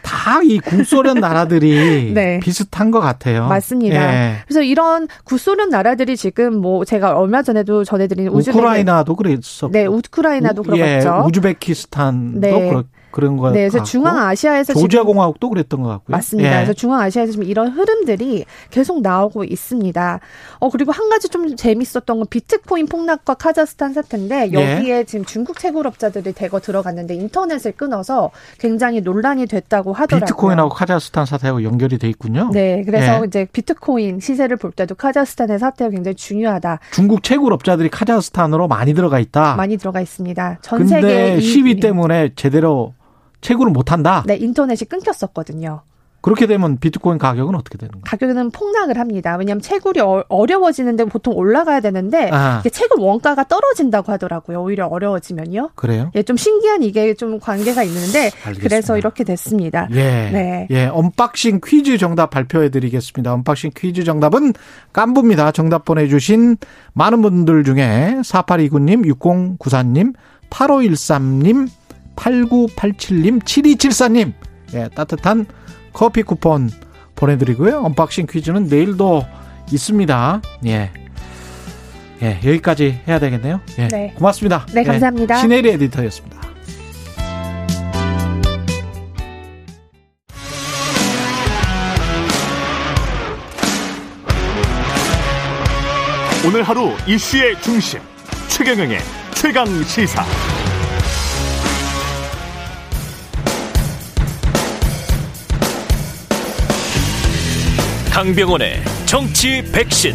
[0.04, 2.40] 다이 국소련 나라들이 네.
[2.42, 3.48] 비슷한 것 같아요.
[3.48, 3.96] 맞습니다.
[3.96, 4.36] 예.
[4.46, 9.72] 그래서 이런 구소련 나라들이 지금 뭐 제가 얼마 전에도 전해드린 우즈베키 우크라이나도 그랬었고.
[9.72, 10.84] 네, 우크라이나도 우- 그렇죠.
[10.84, 12.68] 예, 우즈베키스탄도 네.
[12.70, 13.86] 그런 그런 거 네, 그래서 같고.
[13.90, 16.18] 중앙 아시아에서 조지아 공화국도 그랬던 것 같고요.
[16.18, 16.50] 맞습니다.
[16.50, 16.56] 예.
[16.56, 20.20] 그래서 중앙 아시아에서 지금 이런 흐름들이 계속 나오고 있습니다.
[20.60, 24.76] 어 그리고 한 가지 좀 재밌었던 건 비트코인 폭락과 카자흐스탄 사태인데 예.
[24.76, 30.26] 여기에 지금 중국 채굴업자들이 대거 들어갔는데 인터넷을 끊어서 굉장히 논란이 됐다고 하더라고요.
[30.26, 32.50] 비트코인하고 카자흐스탄 사태하고 연결이 돼 있군요.
[32.52, 33.28] 네, 그래서 예.
[33.28, 36.80] 이제 비트코인 시세를 볼 때도 카자흐스탄의 사태가 굉장히 중요하다.
[36.92, 39.56] 중국 채굴업자들이 카자흐스탄으로 많이 들어가 있다.
[39.56, 40.58] 많이 들어가 있습니다.
[40.62, 42.94] 전 세계 시위 때문에 제대로
[43.44, 44.24] 채굴을 못 한다.
[44.26, 45.82] 네, 인터넷이 끊겼었거든요.
[46.22, 48.04] 그렇게 되면 비트코인 가격은 어떻게 되는 거예요?
[48.06, 49.36] 가격은 폭락을 합니다.
[49.36, 52.60] 왜냐하면 채굴이 어- 어려워지는데 보통 올라가야 되는데 아.
[52.62, 54.62] 이게 채굴 원가가 떨어진다고 하더라고요.
[54.64, 55.72] 오히려 어려워지면요.
[55.76, 56.12] 그래요?
[56.16, 58.62] 예, 좀 신기한 이게 좀 관계가 있는데 알겠습니다.
[58.62, 59.90] 그래서 이렇게 됐습니다.
[59.92, 59.96] 예.
[60.32, 60.68] 네.
[60.72, 60.86] 예.
[60.86, 63.34] unboxing 퀴즈 정답 발표해 드리겠습니다.
[63.34, 64.54] unboxing 퀴즈 정답은
[64.94, 65.52] 깐부입니다.
[65.52, 66.56] 정답 보내주신
[66.94, 70.14] 많은 분들 중에 4829님, 6094님,
[70.50, 71.68] 8513님,
[72.16, 74.34] 8987님, 7274님,
[74.74, 75.46] 예, 따뜻한
[75.94, 76.70] 커피 쿠폰
[77.16, 77.80] 보내드리고요.
[77.80, 79.26] unboxing 퀴즈는 내일도
[79.72, 80.42] 있습니다.
[80.68, 80.92] 예.
[82.22, 83.60] 예, 여기까지 해야 되겠네요.
[83.80, 83.88] 예.
[83.88, 84.14] 네.
[84.16, 84.66] 고맙습니다.
[84.74, 85.38] 네, 감사합니다.
[85.38, 86.42] 예, 신혜리 에디터였습니다.
[96.46, 98.02] 오늘 하루 이슈의 중심
[98.50, 99.00] 최경영의
[99.34, 100.53] 최강 시사.
[108.14, 110.14] 강병원의 정치 백신.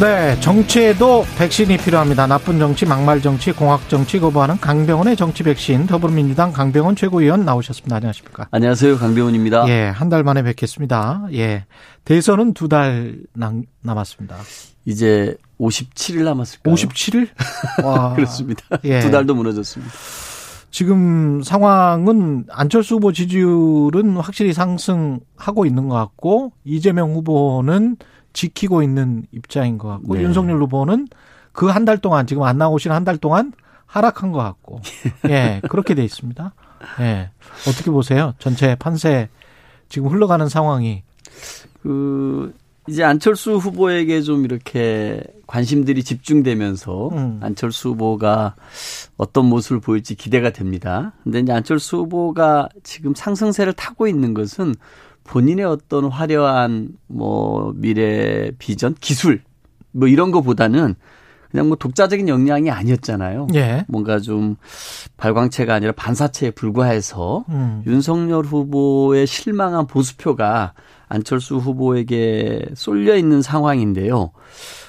[0.00, 2.28] 네, 정치에도 백신이 필요합니다.
[2.28, 7.96] 나쁜 정치, 막말 정치, 공학 정치 거부하는 강병원의 정치 백신 더불어민주당 강병원 최고위원 나오셨습니다.
[7.96, 8.46] 안녕하십니까?
[8.52, 9.68] 안녕하세요, 강병원입니다.
[9.68, 11.26] 예, 한 달 만에 뵙겠습니다.
[11.32, 11.64] 예,
[12.04, 13.16] 대선은 두 달
[13.82, 14.36] 남았습니다.
[14.84, 16.74] 이제 57일 남았을까요?
[16.76, 17.28] 57일?
[17.84, 18.62] 와, 그렇습니다.
[18.84, 19.00] 예.
[19.00, 19.92] 두 달도 무너졌습니다.
[20.70, 27.96] 지금 상황은 안철수 후보 지지율은 확실히 상승하고 있는 것 같고 이재명 후보는
[28.32, 30.22] 지키고 있는 입장인 것 같고 네.
[30.22, 31.08] 윤석열 후보는
[31.52, 33.52] 그 한 달 동안 지금 안 나오신 한 달 동안
[33.86, 34.80] 하락한 것 같고
[35.30, 36.52] 예 그렇게 돼 있습니다.
[37.00, 37.30] 예
[37.66, 38.34] 어떻게 보세요?
[38.38, 39.28] 전체 판세
[39.88, 41.02] 지금 흘러가는 상황이
[41.82, 42.54] 그
[42.88, 47.40] 이제 안철수 후보에게 좀 이렇게 관심들이 집중되면서 음.
[47.42, 48.54] 안철수 후보가
[49.16, 51.12] 어떤 모습을 보일지 기대가 됩니다.
[51.22, 54.74] 근데 이제 안철수 후보가 지금 상승세를 타고 있는 것은
[55.24, 59.42] 본인의 어떤 화려한 뭐 미래 비전, 기술
[59.92, 60.94] 뭐 이런 거보다는
[61.50, 63.48] 그냥 뭐 독자적인 역량이 아니었잖아요.
[63.54, 63.84] 예.
[63.88, 64.56] 뭔가 좀
[65.16, 67.82] 발광체가 아니라 반사체에 불과해서 음.
[67.86, 70.74] 윤석열 후보의 실망한 보수표가
[71.08, 74.30] 안철수 후보에게 쏠려 있는 상황인데요.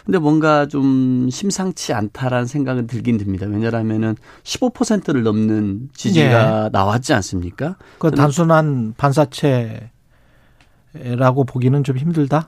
[0.06, 3.46] 근데 뭔가 좀 심상치 않다라는 생각은 들긴 듭니다.
[3.46, 6.70] 왜냐하면은 15%를 넘는 지지가 예.
[6.72, 7.76] 나왔지 않습니까?
[8.00, 9.92] 그 단순한 반사체
[10.94, 12.48] 라고 보기는 좀 힘들다?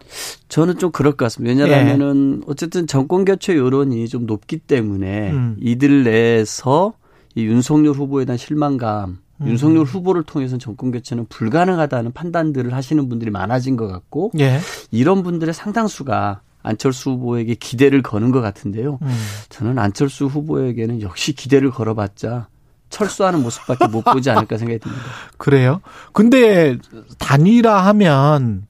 [0.49, 1.51] 저는 좀 그럴 것 같습니다.
[1.53, 2.45] 왜냐하면은 예.
[2.47, 5.57] 어쨌든 정권 교체 여론이 좀 높기 때문에 음.
[5.61, 6.93] 이들 내에서
[7.35, 9.47] 이 윤석열 후보에 대한 실망감, 음.
[9.47, 14.59] 윤석열 후보를 통해서 정권 교체는 불가능하다는 판단들을 하시는 분들이 많아진 것 같고 예.
[14.91, 18.99] 이런 분들의 상당수가 안철수 후보에게 기대를 거는 것 같은데요.
[19.01, 19.17] 음.
[19.49, 22.47] 저는 안철수 후보에게는 역시 기대를 걸어봤자
[22.89, 25.03] 철수하는 모습밖에 못 보지 않을까 생각이 듭니다.
[25.37, 25.81] 그래요?
[26.13, 26.77] 근데
[27.17, 28.67] 단일화 하면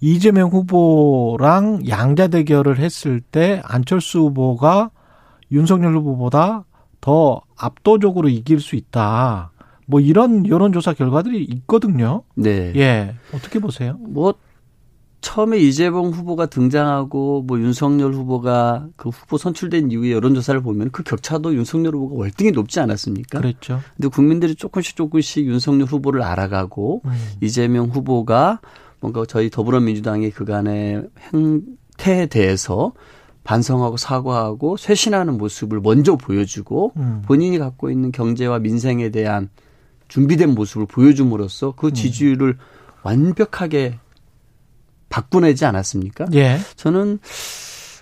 [0.00, 4.90] 이재명 후보랑 양자 대결을 했을 때 안철수 후보가
[5.52, 6.64] 윤석열 후보보다
[7.00, 9.51] 더 압도적으로 이길 수 있다.
[9.86, 12.22] 뭐 이런 여론조사 결과들이 있거든요.
[12.34, 12.72] 네.
[12.76, 13.14] 예.
[13.32, 13.96] 어떻게 보세요?
[14.00, 14.34] 뭐
[15.22, 21.54] 처음에 이재명 후보가 등장하고 뭐 윤석열 후보가 그 후보 선출된 이후에 여론조사를 보면 그 격차도
[21.54, 23.38] 윤석열 후보가 월등히 높지 않았습니까?
[23.40, 23.80] 그렇죠.
[23.96, 27.12] 근데 국민들이 조금씩 조금씩 윤석열 후보를 알아가고 음.
[27.40, 28.60] 이재명 후보가
[29.00, 32.92] 뭔가 저희 더불어민주당의 그간의 행태에 대해서
[33.44, 37.22] 반성하고 사과하고 쇄신하는 모습을 먼저 보여주고 음.
[37.24, 39.50] 본인이 갖고 있는 경제와 민생에 대한
[40.12, 41.94] 준비된 모습을 보여줌으로써 그 음.
[41.94, 42.58] 지지율을 음.
[43.02, 43.98] 완벽하게
[45.08, 46.26] 바꾸내지 않았습니까?
[46.34, 46.58] 예.
[46.76, 47.18] 저는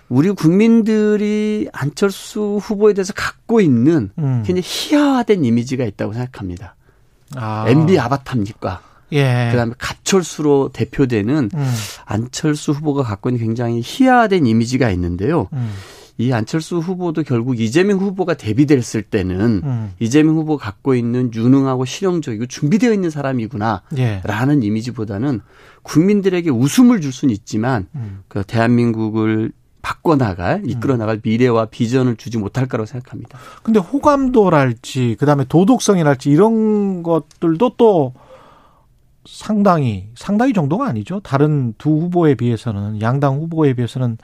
[0.09, 4.43] 우리 국민들이 안철수 후보에 대해서 갖고 있는 음.
[4.45, 6.75] 굉장히 희화화된 이미지가 있다고 생각합니다.
[7.35, 7.63] 아.
[7.69, 8.81] MB 아바타입니까?
[9.13, 9.47] 예.
[9.51, 11.73] 그다음에 가철수로 대표되는 음.
[12.03, 15.47] 안철수 후보가 갖고 있는 굉장히 희화화된 이미지가 있는데요.
[15.53, 15.71] 음.
[16.21, 19.93] 이 안철수 후보도 결국 이재명 후보가 대비됐을 때는 음.
[19.99, 24.67] 이재명 후보 가 갖고 있는 유능하고 실용적이고 준비되어 있는 사람이구나라는 예.
[24.67, 25.41] 이미지보다는
[25.83, 28.23] 국민들에게 웃음을 줄 수는 있지만 음.
[28.27, 29.51] 그 대한민국을
[29.81, 33.37] 바꿔 나갈 이끌어 나갈 미래와 비전을 주지 못할 거라고 생각합니다.
[33.63, 38.13] 근데 호감도랄지 그다음에 도덕성이랄지 이런 것들도 또
[39.25, 41.19] 상당히 상당히 정도가 아니죠.
[41.21, 44.17] 다른 두 후보에 비해서는 양당 후보에 비해서는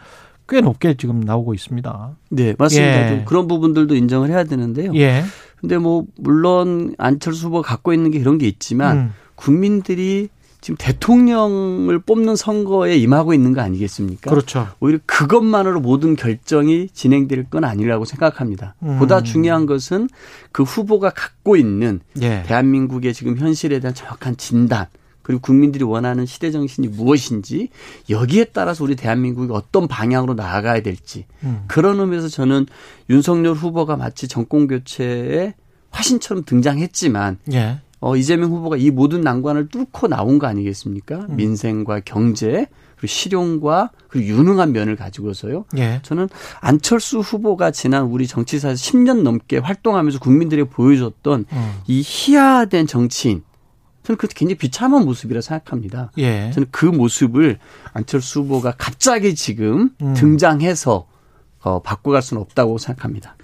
[0.48, 2.16] 꽤 높게 지금 나오고 있습니다.
[2.30, 3.12] 네, 맞습니다.
[3.12, 3.24] 예.
[3.26, 4.94] 그런 부분들도 인정을 해야 되는데요.
[4.96, 5.24] 예.
[5.60, 9.14] 근데 뭐 물론 안철수 후보가 갖고 있는 게 이런 게 있지만 음.
[9.36, 10.30] 국민들이
[10.62, 14.30] 지금 대통령을 뽑는 선거에 임하고 있는 거 아니겠습니까?
[14.30, 14.68] 그렇죠.
[14.80, 18.76] 오히려 그것만으로 모든 결정이 진행될 건 아니라고 생각합니다.
[18.84, 18.98] 음.
[19.00, 20.10] 보다 중요한 것은
[20.52, 22.44] 그 후보가 갖고 있는 예.
[22.48, 24.88] 대한민국의 지금 현실에 대한 정확한 진단,
[25.28, 27.68] 그리고 국민들이 원하는 시대 정신이 무엇인지
[28.10, 31.66] 여기에 따라서 우리 대한민국이 어떤 방향으로 나아가야 될지 음.
[31.68, 32.66] 그런 의미에서 저는
[33.10, 35.54] 윤석열 후보가 마치 정권 교체의
[35.92, 37.82] 화신처럼 등장했지만 예.
[38.00, 41.28] 어, 이재명 후보가 이 모든 난관을 뚫고 나온 거 아니겠습니까?
[41.30, 41.36] 음.
[41.36, 45.66] 민생과 경제 그리고 실용과 그리고 유능한 면을 가지고서요.
[45.76, 46.00] 예.
[46.04, 46.30] 저는
[46.62, 51.74] 안철수 후보가 지난 우리 정치사에서 10년 넘게 활동하면서 국민들에게 보여줬던 음.
[51.86, 53.44] 이 희화된 정치인
[54.08, 56.12] 저는 그것도 굉장히 비참한 모습이라 생각합니다.
[56.18, 56.50] 예.
[56.52, 57.60] 저는 그 모습을
[57.92, 60.14] 안철수 후보가 갑자기 지금 음.
[60.14, 61.06] 등장해서
[61.60, 63.36] 어, 바꿔갈 수는 없다고 생각합니다.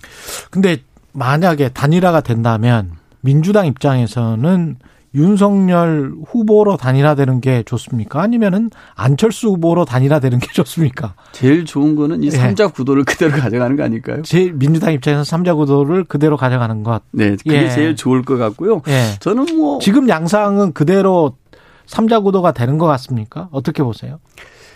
[0.52, 0.78] 근데
[1.12, 4.78] 만약에 단일화가 된다면 민주당 입장에서는
[5.16, 8.22] 윤석열 후보로 단일화되는 게 좋습니까?
[8.22, 11.14] 아니면은 안철수 후보로 단일화되는 게 좋습니까?
[11.32, 14.22] 제일 좋은 거는 이 삼자 구도를 그대로 가져가는 거 아닐까요?
[14.24, 17.02] 제일 민주당 입장에서 삼자 구도를 그대로 가져가는 것.
[17.12, 17.70] 네, 그게 예.
[17.70, 18.82] 제일 좋을 것 같고요.
[18.88, 19.16] 예.
[19.20, 21.38] 저는 뭐 지금 양상은 그대로
[21.86, 23.50] 삼자 구도가 되는 것 같습니까?
[23.52, 24.20] 어떻게 보세요?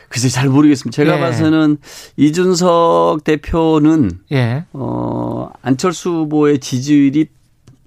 [0.09, 0.95] 글쎄 잘 모르겠습니다.
[0.95, 1.19] 제가 예.
[1.19, 1.77] 봐서는
[2.15, 4.65] 이준석 대표는 예.
[4.73, 7.27] 어 안철수 후보의 지지율이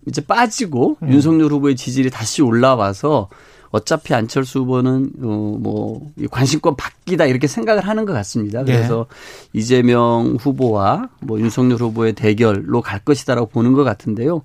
[0.06, 1.12] 이제 빠지고 음.
[1.12, 3.28] 윤석열 후보의 지지율이 다시 올라와서
[3.70, 8.64] 어차피 안철수 후보는 어뭐 관심권 받기다 이렇게 생각을 하는 것 같습니다.
[8.64, 9.06] 그래서
[9.52, 14.42] 이재명 후보와 뭐 윤석열 후보의 대결로 갈 것이다라고 보는 것 같은데요.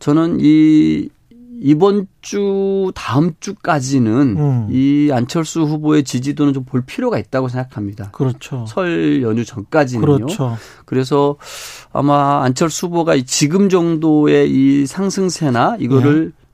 [0.00, 1.08] 저는 이
[1.60, 4.68] 이번 주 다음 주까지는 음.
[4.70, 8.10] 이 안철수 후보의 지지도는 좀 볼 필요가 있다고 생각합니다.
[8.10, 8.64] 그렇죠.
[8.66, 10.04] 설 연휴 전까지는요.
[10.04, 10.56] 그렇죠.
[10.84, 11.36] 그래서
[11.92, 16.46] 아마 안철수 후보가 이 지금 정도의 이 상승세나 이거를 네.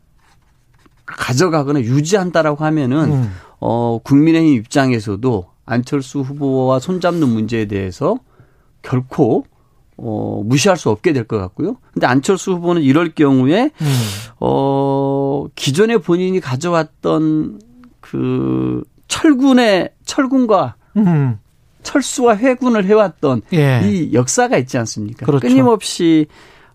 [1.07, 3.33] 가져가거나 유지한다라고 하면은 음.
[3.59, 8.17] 어 국민의힘 입장에서도 안철수 후보와 손잡는 문제에 대해서
[8.83, 9.47] 결코
[9.97, 11.77] 어 무시할 수 없게 될 것 같고요.
[11.93, 13.97] 근데 안철수 후보는 이럴 경우에 음.
[14.41, 17.61] 어 기존에 본인이 가져왔던
[18.01, 21.39] 그 철군의 철군과 음.
[21.83, 23.81] 철수와 회군을 해왔던 예.
[23.85, 25.27] 이 역사가 있지 않습니까?
[25.27, 25.47] 그렇죠.
[25.47, 26.27] 끊임없이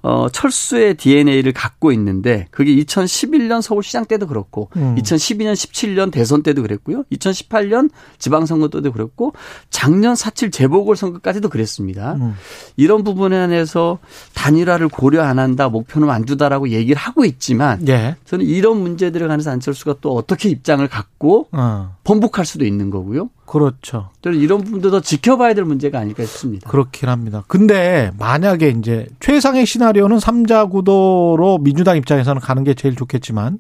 [0.01, 4.95] 어, 철수의 DNA를 갖고 있는데 그게 2011년 서울시장 때도 그렇고 음.
[4.95, 7.03] 2012년 17년 대선 때도 그랬고요.
[7.11, 7.89] 2018년
[8.19, 9.33] 지방선거 때도 그랬고
[9.69, 12.13] 작년 4.7 재보궐선거까지도 그랬습니다.
[12.13, 12.35] 음.
[12.75, 13.99] 이런 부분에 한해서
[14.33, 18.15] 단일화를 고려 안 한다, 목표는 안 두다라고 얘기를 하고 있지만 예.
[18.25, 21.95] 저는 이런 문제들에 관해서 안철수가 또 어떻게 입장을 갖고 어.
[22.03, 23.29] 번복할 수도 있는 거고요.
[23.47, 24.09] 그렇죠.
[24.21, 26.69] 저는 이런 부분도 더 지켜봐야 될 문제가 아닐까 싶습니다.
[26.69, 27.45] 그렇긴 합니다.
[27.47, 33.59] 근데 만약에 이제 최상의 시나리오는 삼자 구도로 민주당 입장에서는 가는 게 제일 좋겠지만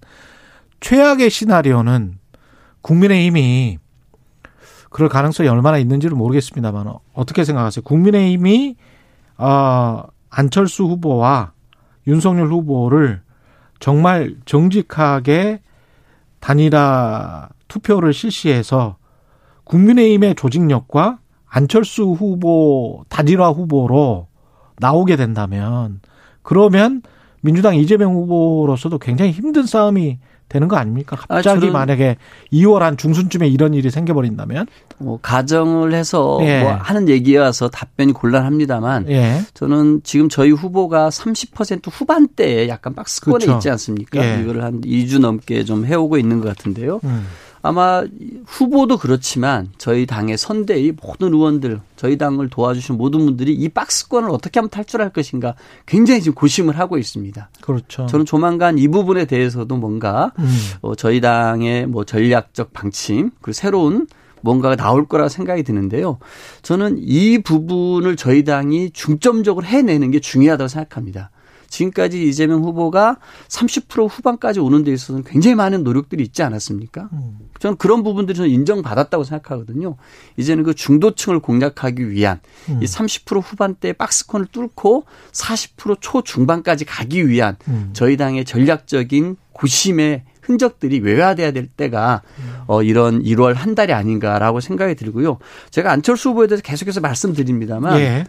[0.81, 2.19] 최악의 시나리오는
[2.81, 3.77] 국민의힘이
[4.89, 7.83] 그럴 가능성이 얼마나 있는지를 모르겠습니다만 어떻게 생각하세요?
[7.83, 8.75] 국민의힘이
[9.37, 11.53] 어, 안철수 후보와
[12.07, 13.21] 윤석열 후보를
[13.79, 15.61] 정말 정직하게
[16.41, 18.97] 단일화 투표를 실시해서
[19.67, 24.27] 국민의힘의 조직력과 안철수 후보 단일화 후보로
[24.79, 26.01] 나오게 된다면
[26.41, 27.01] 그러면
[27.41, 31.17] 민주당 이재명 후보로서도 굉장히 힘든 싸움이 되는 거 아닙니까?
[31.17, 32.15] 갑자기 저는- 만약에
[32.53, 34.67] 2월 한 중순쯤에 이런 일이 생겨버린다면
[34.99, 36.63] 뭐 가정을 해서 예.
[36.63, 39.41] 뭐 하는 얘기여서 답변이 곤란합니다만 예.
[39.53, 43.57] 저는 지금 저희 후보가 30% 후반대에 약간 박스권에 그렇죠.
[43.57, 44.23] 있지 않습니까?
[44.23, 44.41] 예.
[44.41, 47.01] 이거를 한 2주 넘게 좀 해오고 있는 것 같은데요.
[47.03, 47.27] 음.
[47.67, 48.01] 아마
[48.45, 54.59] 후보도 그렇지만 저희 당의 선대의 모든 의원들, 저희 당을 도와주신 모든 분들이 이 박스권을 어떻게
[54.59, 55.55] 하면 탈출할 것인가
[55.85, 57.49] 굉장히 지금 고심을 하고 있습니다.
[57.59, 58.05] 그렇죠.
[58.05, 60.47] 저는 조만간 이 부분에 대해서도 뭔가 음.
[60.81, 64.07] 어, 저희 당의 뭐 전략적 방침 그리고 새로운
[64.39, 66.19] 뭔가가 나올 거라 생각이 드는데요.
[66.61, 71.31] 저는 이 부분을 저희 당이 중점적으로 해내는 게 중요하다고 생각합니다.
[71.69, 77.09] 지금까지 이재명 후보가 30% 후반까지 오는 데 있어서는 굉장히 많은 노력들이 있지 않았습니까?
[77.13, 77.37] 음.
[77.59, 79.95] 저는 그런 부분들이 저는 인정받았다고 생각하거든요.
[80.37, 82.39] 이제는 그 중도층을 공략하기 위한
[82.69, 82.79] 음.
[82.81, 87.89] 이30% 후반대 박스권을 뚫고 40% 초중반까지 가기 위한 음.
[87.93, 92.21] 저희 당의 전략적인 고심의 흔적들이 외화돼야 될 때가
[92.67, 95.39] 어 이런 1월 한 달이 아닌가라고 생각이 들고요.
[95.71, 98.23] 제가 안철수 후보에 대해서 계속해서 말씀드립니다만 예.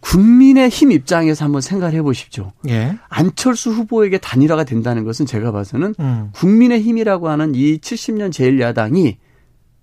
[0.00, 2.52] 국민의 힘 입장에서 한번 생각을 해 보십시오.
[2.68, 2.96] 예.
[3.08, 6.30] 안철수 후보에게 단일화가 된다는 것은 제가 봐서는 음.
[6.32, 9.16] 국민의 힘이라고 하는 이 70년 제1야당이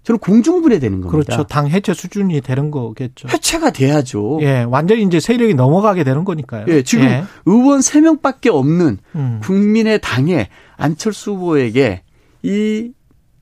[0.03, 1.35] 저는 공중분해되는 겁니다.
[1.35, 1.43] 그렇죠.
[1.43, 3.27] 당 해체 수준이 되는 거겠죠.
[3.27, 4.39] 해체가 돼야죠.
[4.41, 6.65] 예, 완전히 이제 세력이 넘어가게 되는 거니까요.
[6.69, 7.25] 예, 지금 예.
[7.45, 9.39] 의원 3명밖에 없는 음.
[9.43, 10.47] 국민의 당에
[10.77, 12.03] 안철수 후보에게
[12.41, 12.91] 이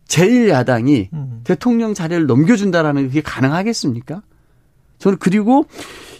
[0.07, 1.41] 제1야당이 음.
[1.43, 4.23] 대통령 자리를 넘겨준다라는 게 가능하겠습니까?
[4.97, 5.65] 저는 그리고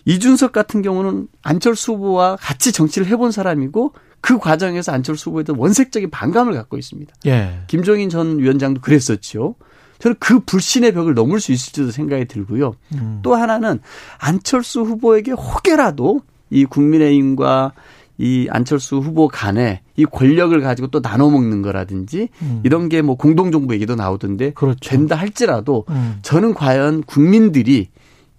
[0.06, 6.10] 이준석 같은 경우는 안철수 후보와 같이 정치를 해본 사람이고 그 과정에서 안철수 후보에 대한 원색적인
[6.10, 7.14] 반감을 갖고 있습니다.
[7.28, 7.60] 예.
[7.68, 9.56] 김종인 전 위원장도 그랬었죠.
[10.00, 12.74] 저는 그 불신의 벽을 넘을 수 있을지도 생각이 들고요.
[12.96, 13.20] 음.
[13.24, 13.80] 또 하나는
[14.20, 17.72] 안철수 후보에게 혹여라도 이 국민의힘과
[18.18, 22.62] 이 안철수 후보 간에 이 권력을 가지고 또 나눠 먹는 거라든지 음.
[22.64, 24.90] 이런 게 뭐 공동정부 얘기도 나오던데 그렇죠.
[24.90, 26.20] 된다 할지라도 음.
[26.22, 27.90] 저는 과연 국민들이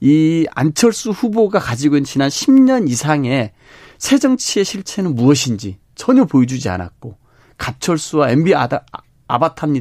[0.07, 3.51] 이 안철수 후보가 가지고 있는 지난 10년 이상의
[3.99, 7.17] 새 정치의 실체는 무엇인지 전혀 보여주지 않았고
[7.59, 8.85] 갑철수와 MB 아다,
[9.27, 9.73] 아바타로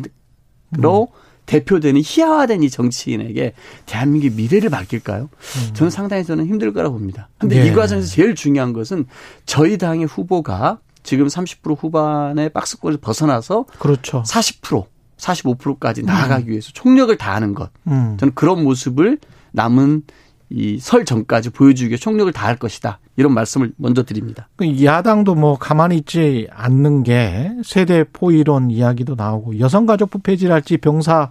[0.79, 1.05] 음.
[1.45, 3.53] 대표되는 희화화된 이 정치인에게
[3.85, 5.29] 대한민국의 미래를 맡길까요?
[5.75, 7.29] 저는 상당히 저는 힘들 거라고 봅니다.
[7.37, 7.67] 근데 예.
[7.67, 9.05] 이 과정에서 제일 중요한 것은
[9.45, 14.23] 저희 당의 후보가 지금 30% 후반의 박스권을 벗어나서 그렇죠.
[14.25, 14.85] 40%
[15.17, 17.69] 45%까지 나아가기 위해서 총력을 다하는 것.
[17.87, 18.17] 음.
[18.19, 19.19] 저는 그런 모습을
[19.55, 20.03] 남은
[20.51, 22.99] 이 설 전까지 보여주기 위해 총력을 다할 것이다.
[23.17, 24.47] 이런 말씀을 먼저 드립니다.
[24.57, 31.29] 그 야당도 뭐 가만히 있지 않는 게 세대 포 이론 이야기도 나오고 여성가족부 폐지랄지 병사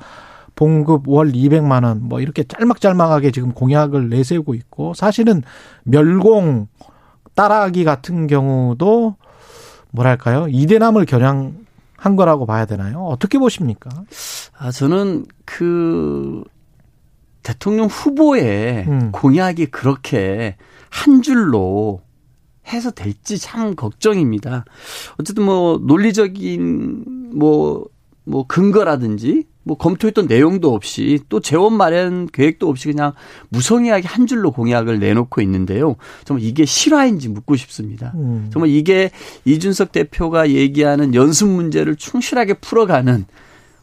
[0.57, 5.43] 봉급 월 200만 원 뭐 이렇게 짤막짤막하게 지금 공약을 내세우고 있고 사실은
[5.85, 6.67] 멸공
[7.35, 9.15] 따라하기 같은 경우도
[9.93, 13.05] 뭐랄까요 이대남을 겨냥한 거라고 봐야 되나요?
[13.05, 13.91] 어떻게 보십니까?
[14.59, 16.43] 아 저는 그
[17.45, 19.13] 대통령 후보의 음.
[19.13, 20.57] 공약이 그렇게
[20.91, 22.01] 한 줄로
[22.67, 24.65] 해서 될지 참 걱정입니다.
[25.19, 27.87] 어쨌든 뭐 논리적인 뭐,
[28.25, 33.13] 뭐 근거라든지 뭐 검토했던 내용도 없이 또 재원 마련 계획도 없이 그냥
[33.51, 35.97] 무성의하게 한 줄로 공약을 내놓고 있는데요.
[36.25, 38.13] 정말 이게 실화인지 묻고 싶습니다.
[38.15, 38.49] 음.
[38.53, 39.11] 정말 이게
[39.45, 43.27] 이준석 대표가 얘기하는 연습 문제를 충실하게 풀어가는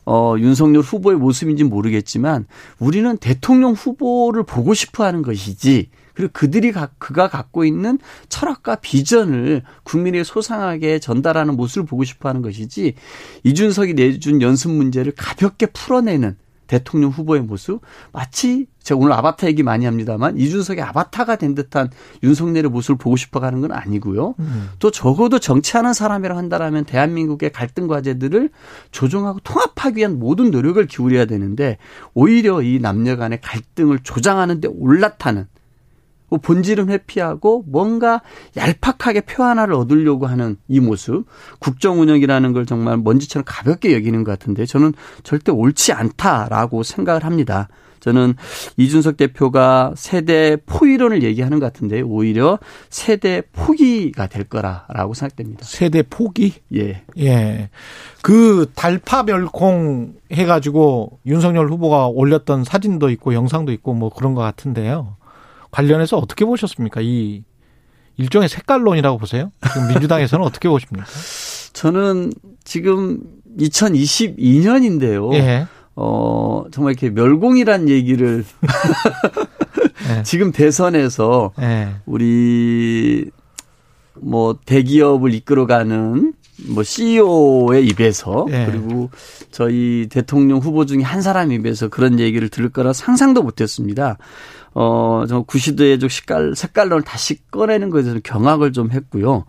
[0.05, 2.45] 어, 윤석열 후보의 모습인지 모르겠지만
[2.79, 9.63] 우리는 대통령 후보를 보고 싶어 하는 것이지 그리고 그들이 가, 그가 갖고 있는 철학과 비전을
[9.83, 12.95] 국민에게 소상하게 전달하는 모습을 보고 싶어 하는 것이지
[13.43, 16.35] 이준석이 내준 연습 문제를 가볍게 풀어내는
[16.71, 17.81] 대통령 후보의 모습
[18.13, 21.89] 마치 제가 오늘 아바타 얘기 많이 합니다만 이준석의 아바타가 된 듯한
[22.23, 24.35] 윤석열의 모습을 보고 싶어 가는 건 아니고요.
[24.39, 24.69] 음.
[24.79, 28.51] 또 적어도 정치하는 사람이라고 한다라면 대한민국의 갈등 과제들을
[28.91, 31.77] 조정하고 통합하기 위한 모든 노력을 기울여야 되는데
[32.13, 35.47] 오히려 이 남녀 간의 갈등을 조장하는 데 올라타는
[36.31, 38.21] 뭐 본질은 회피하고 뭔가
[38.55, 41.25] 얄팍하게 표 하나를 얻으려고 하는 이 모습
[41.59, 47.67] 국정 운영이라는 걸 정말 먼지처럼 가볍게 여기는 것 같은데 저는 절대 옳지 않다라고 생각을 합니다.
[47.99, 48.33] 저는
[48.77, 52.57] 이준석 대표가 세대 포이론을 얘기하는 것 같은데 오히려
[52.89, 55.65] 세대 포기가 될 거라라고 생각됩니다.
[55.65, 56.53] 세대 포기?
[56.73, 57.03] 예.
[57.19, 57.69] 예.
[58.23, 65.17] 그 달파 멸콩 해가지고 윤석열 후보가 올렸던 사진도 있고 영상도 있고 뭐 그런 것 같은데요.
[65.71, 67.01] 관련해서 어떻게 보셨습니까?
[67.01, 67.43] 이
[68.17, 69.51] 일종의 색깔론이라고 보세요?
[69.73, 71.05] 지금 민주당에서는 어떻게 보십니까?
[71.73, 72.31] 저는
[72.63, 73.19] 지금
[73.57, 75.33] 2022년인데요.
[75.35, 75.67] 예.
[75.95, 78.45] 어, 정말 이렇게 멸공이란 얘기를
[80.09, 80.23] 예.
[80.23, 81.95] 지금 대선에서 예.
[82.05, 83.29] 우리
[84.15, 86.33] 뭐 대기업을 이끌어가는
[86.69, 88.67] 뭐 CEO의 입에서 예.
[88.69, 89.09] 그리고
[89.51, 94.17] 저희 대통령 후보 중에 한 사람 입에서 그런 얘기를 들을 거라 상상도 못 했습니다.
[94.73, 99.45] 어, 저 구시대적 색깔 색깔론을 다시 꺼내는 것에 대해서 경악을 좀 했고요.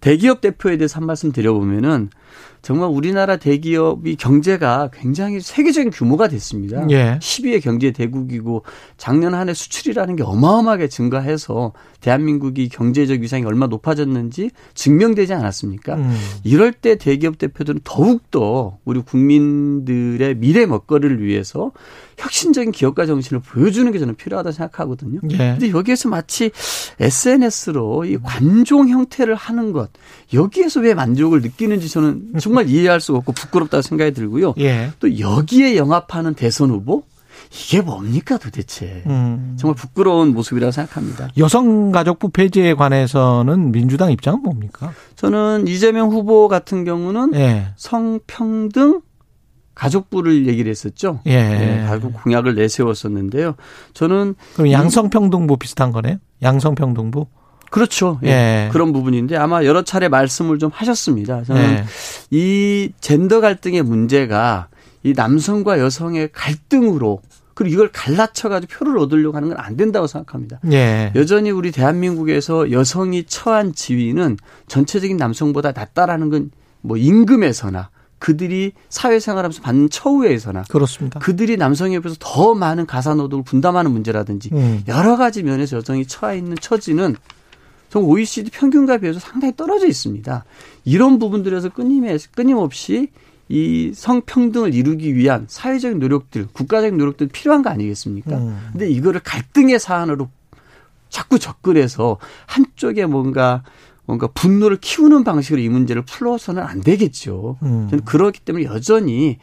[0.00, 2.10] 대기업 대표에 대해서 한 말씀 드려보면은
[2.62, 6.86] 정말 우리나라 대기업이 경제가 굉장히 세계적인 규모가 됐습니다.
[6.90, 7.18] 예.
[7.20, 8.64] 10위의 경제 대국이고
[8.96, 15.96] 작년 한 해 수출이라는 게 어마어마하게 증가해서 대한민국이 경제적 위상이 얼마 높아졌는지 증명되지 않았습니까?
[15.96, 16.16] 음.
[16.44, 21.72] 이럴 때 대기업 대표들은 더욱더 우리 국민들의 미래 먹거리를 위해서
[22.18, 25.20] 혁신적인 기업가 정신을 보여주는 게 저는 필요하다 생각하거든요.
[25.32, 25.36] 예.
[25.36, 26.50] 근데 여기에서 마치
[27.00, 29.90] SNS로 이 관종 형태를 하는 것
[30.34, 34.54] 여기에서 왜 만족을 느끼는지 저는 정말 이해할 수가 없고 부끄럽다고 생각이 들고요.
[34.58, 34.90] 예.
[34.98, 37.04] 또 여기에 영합하는 대선 후보
[37.52, 39.56] 이게 뭡니까 도대체 음.
[39.56, 41.28] 정말 부끄러운 모습이라고 생각합니다.
[41.38, 44.92] 여성가족부 폐지에 관해서는 민주당 입장은 뭡니까?
[45.14, 47.68] 저는 이재명 후보 같은 경우는 예.
[47.76, 49.00] 성평등
[49.76, 51.20] 가족부를 얘기를 했었죠.
[51.26, 51.42] 예.
[51.42, 53.54] 네, 가족 공약을 내세웠었는데요.
[53.94, 56.16] 저는 그럼 양성평등부 비슷한 거네요?
[56.42, 57.26] 양성평등부?
[57.70, 58.18] 그렇죠.
[58.24, 58.28] 예.
[58.28, 58.68] 예.
[58.72, 61.44] 그런 부분인데 아마 여러 차례 말씀을 좀 하셨습니다.
[61.44, 61.84] 저는 예.
[62.30, 64.68] 이 젠더 갈등의 문제가
[65.02, 67.20] 이 남성과 여성의 갈등으로
[67.54, 70.60] 그리고 이걸 갈라쳐가지고 표를 얻으려고 하는 건 안 된다고 생각합니다.
[70.72, 71.12] 예.
[71.14, 74.36] 여전히 우리 대한민국에서 여성이 처한 지위는
[74.68, 76.50] 전체적인 남성보다 낮다라는 건
[76.82, 81.20] 뭐 임금에서나 그들이 사회생활하면서 받는 처우에서나 그렇습니다.
[81.20, 84.82] 그들이 남성에 비해서 더 많은 가사노동을 분담하는 문제라든지 음.
[84.88, 87.16] 여러 가지 면에서 여성이 처해 있는 처지는
[87.90, 90.44] 정 OECD 평균과 비해서 상당히 떨어져 있습니다.
[90.84, 93.08] 이런 부분들에서 끊임없이
[93.48, 98.38] 이 성평등을 이루기 위한 사회적인 노력들, 국가적인 노력들 필요한 거 아니겠습니까?
[98.38, 98.68] 음.
[98.70, 100.28] 근데 이거를 갈등의 사안으로
[101.08, 103.64] 자꾸 접근해서 한쪽에 뭔가
[104.06, 107.58] 뭔가 분노를 키우는 방식으로 이 문제를 풀어서는 안 되겠죠.
[107.62, 107.88] 음.
[107.90, 109.38] 저는 그렇기 때문에 여전히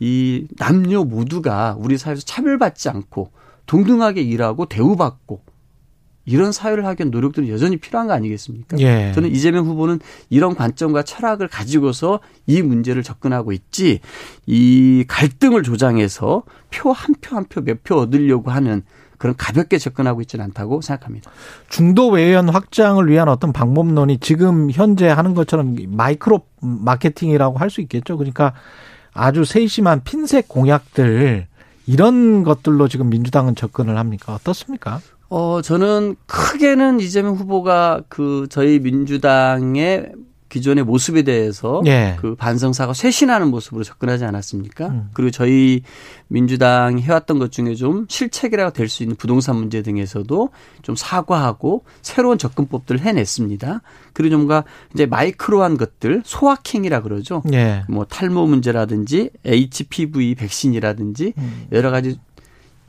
[0.00, 3.30] 이 남녀 모두가 우리 사회에서 차별받지 않고
[3.66, 5.51] 동등하게 일하고 대우받고
[6.24, 8.78] 이런 사회를 하기 위한 노력들은 여전히 필요한 거 아니겠습니까?
[8.78, 9.12] 예.
[9.14, 10.00] 저는 이재명 후보는
[10.30, 14.00] 이런 관점과 철학을 가지고서 이 문제를 접근하고 있지
[14.46, 18.82] 이 갈등을 조장해서 표 한 표 한 표 몇 표 얻으려고 하는
[19.18, 21.30] 그런 가볍게 접근하고 있지는 않다고 생각합니다.
[21.68, 28.16] 중도 외연 확장을 위한 어떤 방법론이 지금 현재 하는 것처럼 마이크로 마케팅이라고 할 수 있겠죠.
[28.16, 28.52] 그러니까
[29.14, 31.46] 아주 세심한 핀셋 공약들
[31.86, 34.34] 이런 것들로 지금 민주당은 접근을 합니까?
[34.34, 35.00] 어떻습니까?
[35.34, 40.12] 어, 저는 크게는 이재명 후보가 그 저희 민주당의
[40.50, 42.18] 기존의 모습에 대해서 예.
[42.20, 44.88] 그 반성사가 쇄신하는 모습으로 접근하지 않았습니까?
[44.88, 45.08] 음.
[45.14, 45.80] 그리고 저희
[46.28, 50.50] 민주당이 해왔던 것 중에 좀 실책이라고 될 수 있는 부동산 문제 등에서도
[50.82, 53.80] 좀 사과하고 새로운 접근법들을 해냈습니다.
[54.12, 57.42] 그리고 뭔가 이제 마이크로한 것들 소확행이라 그러죠.
[57.54, 57.84] 예.
[57.88, 61.66] 뭐 탈모 문제라든지 HPV 백신이라든지 음.
[61.72, 62.18] 여러 가지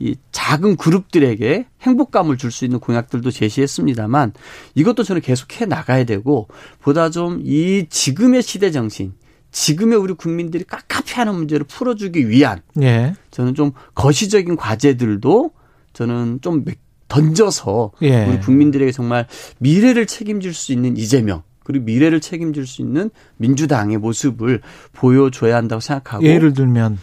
[0.00, 4.32] 이 작은 그룹들에게 행복감을 줄 수 있는 공약들도 제시했습니다만
[4.74, 6.48] 이것도 저는 계속해 나가야 되고
[6.80, 9.12] 보다 좀 이 지금의 시대 정신,
[9.52, 13.14] 지금의 우리 국민들이 깝깝해하는 문제를 풀어주기 위한 예.
[13.30, 15.50] 저는 좀 거시적인 과제들도
[15.92, 16.64] 저는 좀
[17.08, 18.26] 던져서 예.
[18.26, 19.26] 우리 국민들에게 정말
[19.58, 24.60] 미래를 책임질 수 있는 이재명 그리고 미래를 책임질 수 있는 민주당의 모습을
[24.92, 26.98] 보여줘야 한다고 생각하고 예를 들면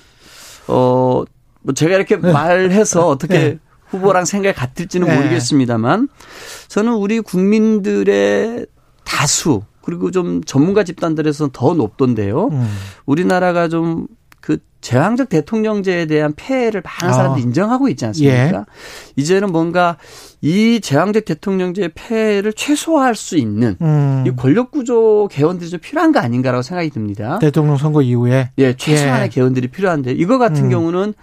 [0.68, 1.24] 어,
[1.62, 3.60] 뭐 제가 이렇게 말해서 어떻게 네.
[3.88, 5.16] 후보랑 생각이 같을지는 네.
[5.16, 6.08] 모르겠습니다만
[6.68, 8.66] 저는 우리 국민들의
[9.04, 12.48] 다수 그리고 좀 전문가 집단들에서는 더 높던데요.
[12.48, 12.68] 음.
[13.06, 14.08] 우리나라가 좀
[14.42, 17.16] 그 제왕적 대통령제에 대한 폐해를 많은 아.
[17.16, 18.58] 사람들이 인정하고 있지 않습니까?
[18.58, 18.66] 예.
[19.16, 19.98] 이제는 뭔가
[20.42, 24.24] 이 제왕적 대통령제의 폐해를 최소화할 수 있는 음.
[24.26, 27.38] 이 권력 구조 개헌들이 좀 필요한 거 아닌가라고 생각이 듭니다.
[27.38, 29.30] 대통령 선거 이후에 예, 최소한의 예.
[29.30, 30.70] 개헌들이 필요한데 이거 같은 음.
[30.72, 31.14] 경우는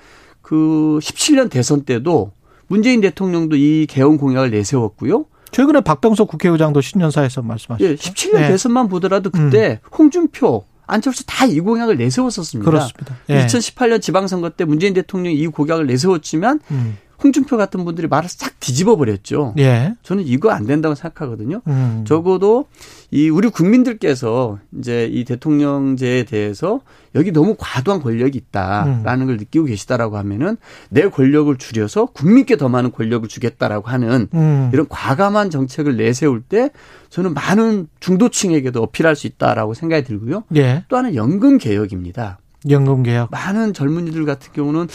[0.48, 2.32] 그 17년 대선 때도
[2.68, 5.26] 문재인 대통령도 이 개헌 공약을 내세웠고요.
[5.50, 7.86] 최근에 박병석 국회의장도 신년사에서 말씀하셨죠.
[7.86, 8.48] 예, 17년 예.
[8.48, 12.70] 대선만 보더라도 그때 홍준표, 안철수 다 이 공약을 내세웠었습니다.
[12.70, 13.16] 그렇습니다.
[13.28, 13.44] 예.
[13.44, 16.96] 2018년 지방선거 때 문재인 대통령이 이 공약을 내세웠지만 음.
[17.22, 19.52] 홍준표 같은 분들이 말을 싹 뒤집어 버렸죠.
[19.58, 19.92] 예.
[20.02, 21.60] 저는 이거 안 된다고 생각하거든요.
[21.66, 22.04] 음.
[22.08, 22.68] 적어도
[23.10, 26.80] 이 우리 국민들께서 이제 이 대통령제에 대해서
[27.14, 30.58] 여기 너무 과도한 권력이 있다라는 걸 느끼고 계시다라고 하면은
[30.90, 34.70] 내 권력을 줄여서 국민께 더 많은 권력을 주겠다라고 하는 음.
[34.72, 36.70] 이런 과감한 정책을 내세울 때
[37.08, 40.44] 저는 많은 중도층에게도 어필할 수 있다라고 생각이 들고요.
[40.56, 40.84] 예.
[40.88, 42.38] 또 하나는 연금 개혁입니다.
[42.68, 43.30] 연금 개혁.
[43.30, 44.88] 많은 젊은이들 같은 경우는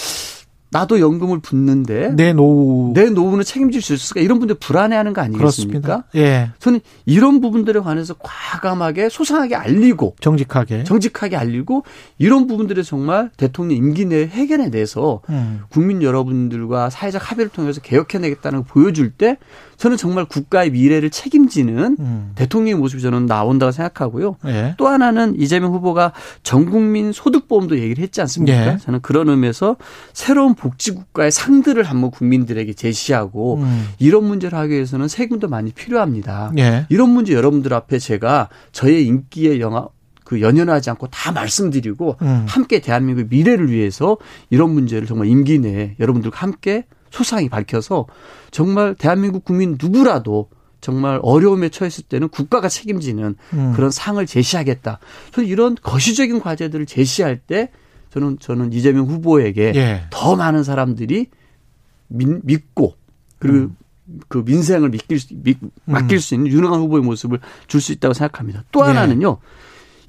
[0.74, 5.80] 나도 연금을 붓는데 내 노후 내 노후는 책임질 수 있을까 이런 분들 불안해하는 거 아니겠습니까?
[5.80, 6.04] 그렇습니다.
[6.16, 6.52] 예.
[6.60, 10.84] 저는 이런 부분들에 관해서 과감하게 소상하게 알리고 정직하게.
[10.84, 11.84] 정직하게 알리고
[12.18, 15.62] 이런 부분들을 정말 대통령 임기 내에 해결해 내서 음.
[15.70, 19.38] 국민 여러분들과 사회적 합의를 통해서 개혁해내겠다는 걸 보여줄 때
[19.84, 22.32] 저는 정말 국가의 미래를 책임지는 음.
[22.36, 24.38] 대통령의 모습이 저는 나온다고 생각하고요.
[24.46, 24.76] 예.
[24.78, 28.76] 또 하나는 이재명 후보가 전국민 소득보험도 얘기를 했지 않습니까?
[28.76, 28.78] 예.
[28.78, 29.76] 저는 그런 의미에서
[30.14, 33.90] 새로운 복지국가의 상들을 한번 국민들에게 제시하고 음.
[34.00, 36.54] 이런 문제를 하기 위해서는 세금도 많이 필요합니다.
[36.60, 36.86] 예.
[36.88, 39.90] 이런 문제 여러분들 앞에 제가 저의 인기에 영화
[40.24, 42.46] 그 연연하지 않고 다 말씀드리고 음.
[42.48, 44.16] 함께 대한민국의 미래를 위해서
[44.50, 48.08] 이런 문제를 정말 임기 내에 여러분들과 함께 소상히 밝혀서
[48.54, 50.50] 정말 대한민국 국민 누구라도
[50.80, 53.74] 정말 어려움에 처했을 때는 국가가 책임지는 음.
[53.76, 55.00] 그런 상을 제시하겠다.
[55.32, 57.72] 저는 이런 거시적인 과제들을 제시할 때
[58.12, 60.04] 저는 저는 이재명 후보에게 예.
[60.12, 61.28] 더 많은 사람들이
[62.08, 62.96] 민- 믿고
[63.40, 63.72] 그리고
[64.28, 68.64] 그 민생을 맡길 수, 믿- 맡길 수 있는 유능한 후보의 모습을 줄 수 있다고 생각합니다.
[68.72, 68.86] 또 예.
[68.88, 69.38] 하나는요.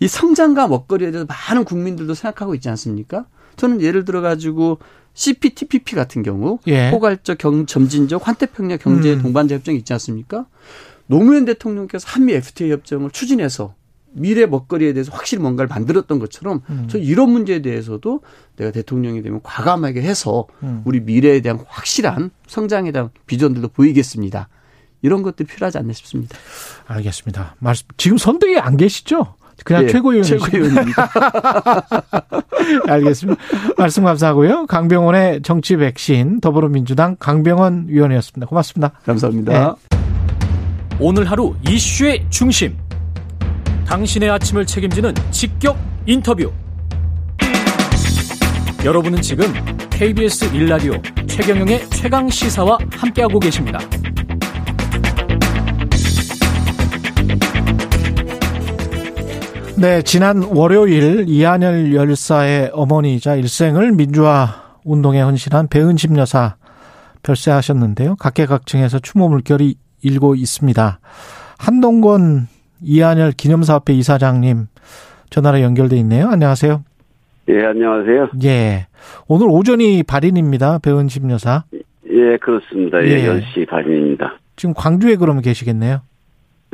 [0.01, 3.27] 이 성장과 먹거리에 대해서 많은 국민들도 생각하고 있지 않습니까?
[3.57, 4.81] 저는 예를 들어 가지고
[5.15, 6.91] CPTPP 같은 경우 예.
[6.91, 9.23] 포괄적 경, 점진적 환태평양 경제 음.
[9.23, 10.47] 동반자 협정이 있지 않습니까?
[11.07, 13.75] 노무현 대통령께서 한미 FTA 협정을 추진해서
[14.17, 16.87] 미래 먹거리에 대해서 확실히 뭔가를 만들었던 것처럼 음.
[16.89, 18.21] 저 이런 문제에 대해서도
[18.57, 20.83] 내가 대통령이 되면 과감하게 해서 음.
[20.85, 24.49] 우리 미래에 대한 확실한 성장에 대한 비전들도 보이겠습니다.
[25.03, 26.39] 이런 것들이 필요하지 않나 싶습니다.
[26.87, 27.57] 알겠습니다.
[27.59, 29.35] 말씀 지금 선대위 안 계시죠?
[29.65, 30.39] 그냥 예, 최고위원이시죠?
[30.39, 31.11] 최고위원입니다.
[32.89, 33.41] 알겠습니다.
[33.77, 34.67] 말씀 감사하고요.
[34.67, 38.47] 강병원의 정치 백신 더불어민주당 강병원 위원이었습니다.
[38.47, 38.93] 고맙습니다.
[39.05, 39.77] 감사합니다.
[40.99, 42.77] 오늘 하루 이슈의 중심.
[43.87, 45.77] 당신의 아침을 책임지는 직격
[46.07, 46.51] 인터뷰.
[48.85, 49.47] 여러분은 지금
[49.91, 53.79] KBS 1라디오 최경영의 최강 시사와 함께하고 계십니다.
[59.77, 66.57] 네, 지난 월요일 이한열 열사의 어머니이자 일생을 민주화 운동에 헌신한 배은심 여사
[67.25, 68.15] 별세하셨는데요.
[68.17, 71.01] 각계각층에서 추모 물결이 일고 있습니다.
[71.59, 72.47] 한동권
[72.83, 74.67] 이한열 기념사업회 이사장님
[75.31, 76.29] 전화로 연결돼 있네요.
[76.29, 76.85] 안녕하세요.
[77.49, 78.31] 예, 안녕하세요.
[78.45, 78.87] 예.
[79.27, 80.79] 오늘 오전이 발인입니다.
[80.79, 81.65] 배은심 여사.
[81.73, 83.03] 예, 그렇습니다.
[83.03, 83.27] 예, 예.
[83.27, 84.39] 10시 반입니다.
[84.57, 86.03] 지금 광주에 그러면 계시겠네요.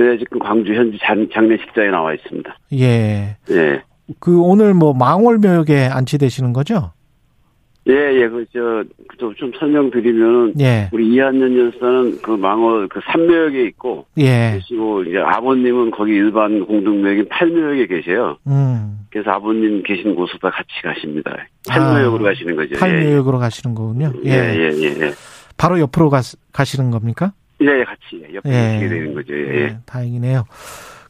[0.01, 2.57] 네, 지금 광주 현지 장, 장례식장에 나와 있습니다.
[2.73, 3.37] 예.
[3.51, 3.83] 예.
[4.19, 6.93] 그 오늘 뭐 망월묘역에 안치되시는 거죠?
[7.87, 8.83] 예, 예, 그, 저,
[9.19, 10.89] 좀, 좀 설명드리면은, 예.
[10.93, 14.53] 우리 이한년 열사는 그 망어 그 삼묘역에 있고, 예.
[14.55, 18.39] 계시고, 이제 아버님은 거기 일반 공동묘역인 팔묘역에 계세요.
[18.47, 19.01] 음.
[19.11, 21.37] 그래서 아버님 계신 곳으로 같이 가십니다.
[21.69, 22.79] 팔묘역으로 아, 가시는 거죠.
[22.79, 24.13] 팔묘역으로 가시는 거군요.
[24.25, 25.13] 예, 예, 예, 예.
[25.59, 26.21] 바로 옆으로 가,
[26.53, 27.33] 가시는 겁니까?
[27.63, 28.79] 예, 예, 같이 옆에 예.
[28.79, 29.35] 계시게 되는 거죠.
[29.35, 29.61] 예.
[29.61, 30.45] 예, 다행이네요.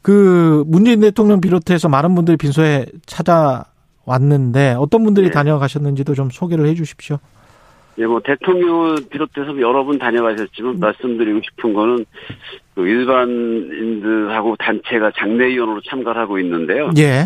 [0.01, 5.29] 그 문재인 대통령 비롯해서 많은 분들이 빈소에 찾아왔는데 어떤 분들이 예.
[5.31, 7.17] 다녀가셨는지도 좀 소개를 해 주십시오.
[7.97, 12.05] 예, 뭐 대통령을 비롯해서 여러 분 다녀가셨지만 말씀드리고 싶은 거는
[12.73, 16.91] 그 일반인들하고 단체가 장례위원으로 참가를 하고 있는데요.
[16.97, 17.25] 예.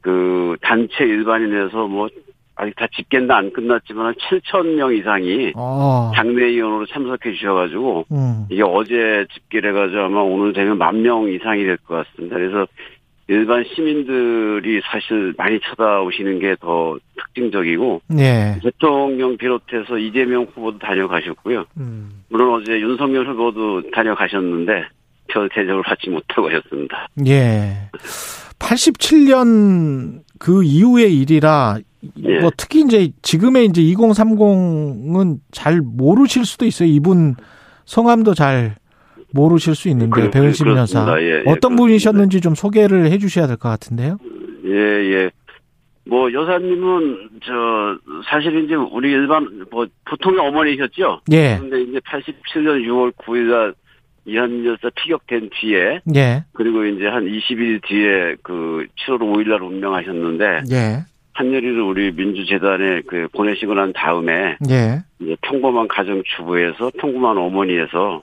[0.00, 2.08] 그 단체 일반인에서 뭐
[2.56, 6.12] 아직 다 집계는 안 끝났지만 한 7천 명 이상이 어.
[6.14, 8.46] 장례위원으로 참석해 주셔가지고 음.
[8.48, 12.36] 이게 어제 집계를 해가지고 아마 오늘 되면 만 명 이상이 될 것 같습니다.
[12.36, 12.66] 그래서
[13.26, 18.56] 일반 시민들이 사실 많이 찾아오시는 게 더 특징적이고 예.
[18.62, 21.64] 대통령 비롯해서 이재명 후보도 다녀가셨고요.
[21.78, 22.22] 음.
[22.28, 24.84] 물론 어제 윤석열 후보도 다녀가셨는데
[25.28, 27.08] 별 대접을 받지 못하고 하셨습니다.
[27.26, 27.88] 예.
[28.58, 31.78] 87년 그 이후의 일이라
[32.24, 32.38] 예.
[32.40, 36.88] 뭐 특히 이제 지금의 이제 2030은 잘 모르실 수도 있어요.
[36.88, 37.34] 이분
[37.84, 38.76] 성함도 잘
[39.32, 41.20] 모르실 수 있는데 그- 배은심 그- 여사.
[41.20, 41.76] 예, 예, 어떤.
[41.76, 44.18] 분이셨는지 좀 소개를 해주셔야 될 것 같은데요.
[44.66, 45.30] 예, 예.
[46.06, 47.52] 뭐 여사님은 저
[48.30, 51.20] 사실 이제 우리 일반 뭐 보통의 어머니셨죠.
[51.32, 53.74] 예, 그런데 이제 87년 6월 9일날
[54.26, 61.04] 이한민 여사 피격된 뒤에 예, 그리고 이제 한 20일 뒤에 그 7월 5일날 운명하셨는데 예,
[61.34, 68.22] 한여리를 우리 민주재단에 그 보내시고 난 다음에 예, 이제 평범한 가정 주부에서 평범한 어머니에서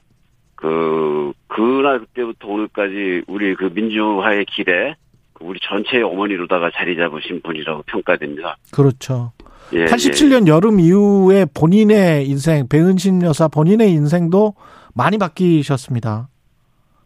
[0.55, 4.95] 그 그날 그때부터 오늘까지 우리 그 민주화의 길에
[5.34, 8.57] 그 우리 전체의 어머니로다가 자리 잡으신 분이라고 평가됩니다.
[8.72, 9.34] 그렇죠.
[9.74, 14.55] 예, 87년 여름 이후에 본인의 인생 배은심 여사 본인의 인생도
[14.93, 16.30] 많이 바뀌셨습니다.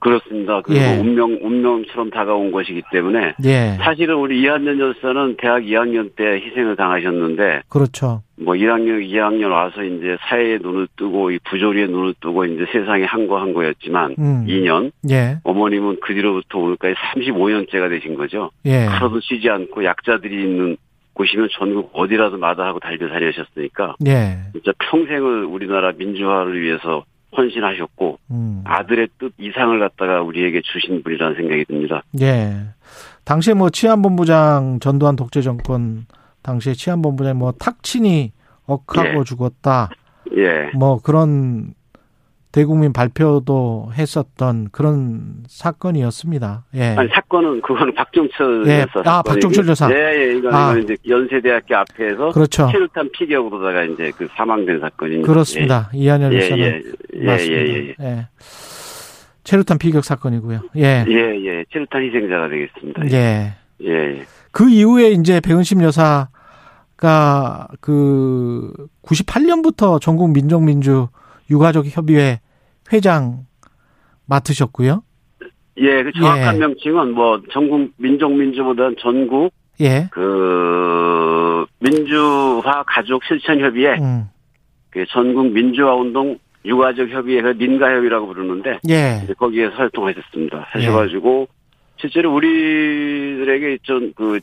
[0.06, 0.62] 그렇습니다.
[0.62, 1.00] 그리고 예.
[1.00, 7.64] 운명 운명처럼 다가온 것이기 때문에 예, 사실은 우리 이한년 열사는 대학 2학년 때 희생을 당하셨는데
[7.70, 8.22] 그렇죠.
[8.38, 13.54] 뭐 1학년, 2학년 와서 이제 사회의 눈을 뜨고 이 부조리의 눈을 뜨고 이제 세상에 한거한
[13.54, 14.46] 거였지만 음.
[14.48, 18.52] 2년 예, 어머님은 그 뒤로부터 오늘까지 35년째가 되신 거죠.
[18.66, 20.78] 예, 하루도 쉬지 않고 약자들이 있는
[21.14, 27.06] 곳이면 전국 어디라도 마다하고 달려 다니셨으니까 예, 진짜 평생을 우리나라 민주화를 위해서
[27.38, 28.64] 헌신하셨고 음.
[28.66, 32.04] 아들의 뜻 이상을 갖다가 우리에게 주신 분이라는 생각이 듭니다.
[32.22, 32.56] 예.
[33.24, 36.06] 당시에 뭐 치안본부장 전두환 독재 정권
[36.42, 38.32] 당시에 치안본부장 뭐 탁친이
[38.66, 39.24] 억하고 예.
[39.24, 39.90] 죽었다.
[40.38, 40.72] 예.
[40.76, 41.75] 뭐 그런
[42.56, 46.64] 대국민 발표도 했었던 그런 사건이었습니다.
[46.76, 46.84] 예.
[46.98, 48.80] 아니 사건은 그거는 박종철 예.
[48.80, 49.22] 여사 아.
[49.22, 49.92] 박종철 여사.
[49.92, 50.38] 예, 예.
[50.38, 50.74] 이거는 아.
[50.78, 52.70] 이제 연세대학교 앞에서 그렇죠.
[52.72, 55.28] 체류탄 피격으로다가 이제 그 사망된 사건입니다.
[55.28, 55.90] 그렇습니다.
[55.94, 56.82] 이한열 예, 여사는 예,
[57.16, 57.62] 예, 맞습니다.
[57.62, 58.28] 예, 예, 예.
[59.44, 60.62] 체류탄 피격 사건이고요.
[60.78, 61.04] 예.
[61.10, 61.66] 예, 예.
[61.74, 63.12] 체류탄 희생자가 되겠습니다.
[63.12, 63.54] 예.
[63.82, 64.26] 예, 예.
[64.54, 68.72] 그 이후에 이제 배은심 여사가 그
[69.04, 71.10] 98년부터 전국 민족민주
[71.50, 72.40] 유가족 협의회
[72.92, 73.46] 회장
[74.28, 75.04] 맡으셨고요.
[75.78, 76.60] 예, 그 정확한 예.
[76.60, 80.08] 명칭은 뭐 전국 민족 민주보다는 전국 예.
[80.12, 84.30] 그 민주화 가족 실천 협의회, 음.
[84.90, 89.22] 그 전국 민주화 운동 유가족 협의회가 민가협이라고 부르는데 예.
[89.38, 90.66] 거기에서 활동하셨습니다.
[90.70, 91.48] 하셔 가지고
[91.98, 94.40] 실제로 우리들에게 좀그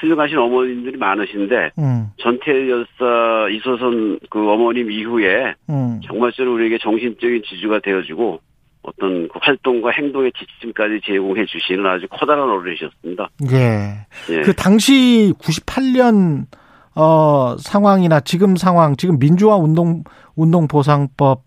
[0.00, 2.08] 훌륭하신 어머님들이 많으신데 음.
[2.18, 6.00] 전태 열사 이소선 그 어머님 이후에 음.
[6.04, 8.40] 정말로 우리에게 정신적인 지주가 되어주고
[8.82, 13.28] 어떤 그 활동과 행동의 지침까지 제공해 주시는 아주 커다란 어른이셨습니다.
[13.52, 14.06] 예.
[14.30, 14.42] 예.
[14.42, 16.46] 그 당시 98년
[16.94, 21.40] 어 상황이나 지금 상황, 지금 민주화 운동 운동 보상법이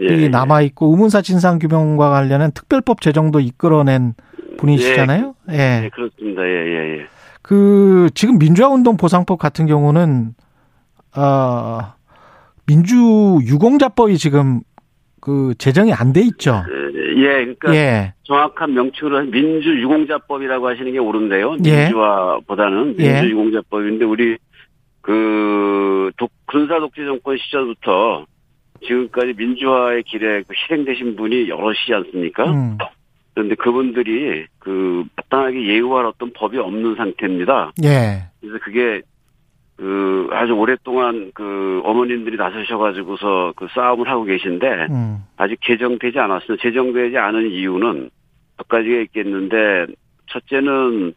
[0.00, 0.28] 예.
[0.28, 4.14] 남아 있고 의문사 진상 규명과 관련한 특별법 제정도 이끌어낸
[4.58, 5.34] 분이시잖아요.
[5.50, 5.56] 예.
[5.56, 6.42] 네, 그렇습니다.
[6.42, 7.06] 예, 예, 예.
[7.48, 10.34] 그 지금 민주화 운동 보상법 같은 경우는
[11.16, 11.94] 어
[12.66, 14.60] 민주 유공자법이 지금
[15.22, 16.62] 그 제정이 안 돼 있죠.
[17.16, 18.12] 예, 그러니까 예.
[18.24, 21.56] 정확한 명칭으로 민주 유공자법이라고 하시는 게 옳은데요.
[21.64, 21.84] 예.
[21.84, 23.12] 민주화보다는 예.
[23.14, 24.36] 민주 유공자법인데 우리
[25.00, 28.26] 그 독, 군사 독재 정권 시절부터
[28.86, 32.44] 지금까지 민주화의 길에 그 희생되신 분이 여럿이지 않습니까?
[32.50, 32.76] 음.
[33.38, 37.70] 그런데 그분들이 그 마땅하게 예우할 어떤 법이 없는 상태입니다.
[37.84, 38.24] 예.
[38.40, 39.02] 그래서 그게
[39.76, 45.18] 그 아주 오랫동안 그 어머님들이 나서셔가지고서 그 싸움을 하고 계신데 음.
[45.36, 46.60] 아직 개정되지 않았습니다.
[46.60, 48.10] 제정되지 않은 이유는
[48.56, 49.86] 몇 가지가 있겠는데
[50.30, 51.14] 첫째는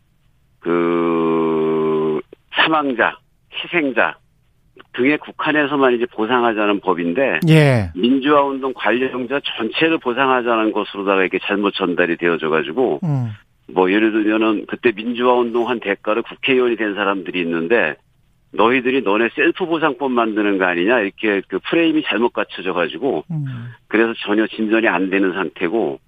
[0.60, 3.18] 그 사망자,
[3.52, 4.16] 희생자
[4.94, 7.92] 등의 국한에서만 이제 보상하자는 법인데 예.
[7.96, 13.32] 민주화 운동 관련자 전체를 보상하자는 것으로다가 이렇게 잘못 전달이 되어져 가지고 음.
[13.74, 17.96] 뭐 예를 들면은 그때 민주화 운동 한 대가를 국회의원이 된 사람들이 있는데
[18.52, 23.46] 너희들이 너네 셀프 보상법 만드는 거 아니냐 이렇게 그 프레임이 잘못 갖춰져 가지고 음.
[23.88, 26.00] 그래서 전혀 진전이 안 되는 상태고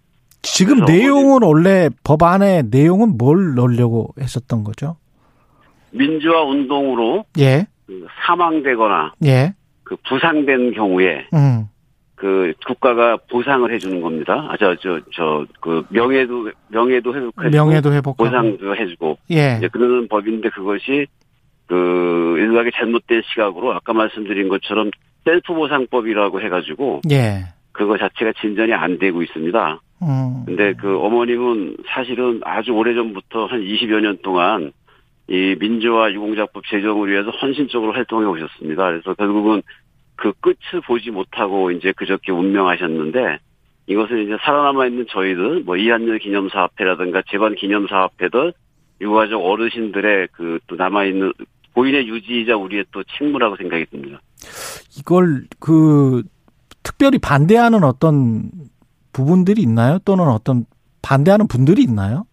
[0.41, 4.97] 지금 내용은 원래 법안의 내용은 뭘 넣으려고 했었던 거죠?
[5.91, 7.65] 민주화 운동으로 예.
[8.01, 9.53] 그 사망되거나 예.
[9.83, 11.65] 그 부상된 경우에 음.
[12.15, 14.47] 그 국가가 보상을 해주는 겁니다.
[14.49, 18.23] 아 저 저 저 그 명예도 명예도 회복해주고 명예도 회복하고.
[18.23, 19.55] 보상도 해주고 예.
[19.57, 21.07] 이제 그러는 법인데 그것이
[21.67, 24.91] 그 일각의 잘못된 시각으로 아까 말씀드린 것처럼
[25.25, 27.45] 셀프 보상법이라고 해가지고 예.
[27.71, 29.79] 그거 자체가 진전이 안 되고 있습니다.
[30.03, 30.43] 음.
[30.45, 34.71] 근데 그 어머님은 사실은 아주 오래 전부터 한 20여 년 동안
[35.27, 38.83] 이 민주화 유공자법 제정을 위해서 헌신적으로 활동해 오셨습니다.
[38.89, 39.61] 그래서 결국은
[40.15, 43.39] 그 끝을 보지 못하고 이제 그저께 운명하셨는데
[43.87, 48.53] 이것은 이제 살아남아 있는 저희들 뭐 이한열 기념사업회라든가 재반 기념사업회들
[49.01, 51.33] 유가족 어르신들의 그 또 남아 있는
[51.73, 54.21] 고인의 유지이자 우리의 또 책무라고 생각이 듭니다.
[54.99, 56.23] 이걸 그
[56.83, 58.51] 특별히 반대하는 어떤
[59.11, 59.99] 부분들이 있나요?
[60.05, 60.65] 또는 어떤
[61.01, 62.25] 반대하는 분들이 있나요?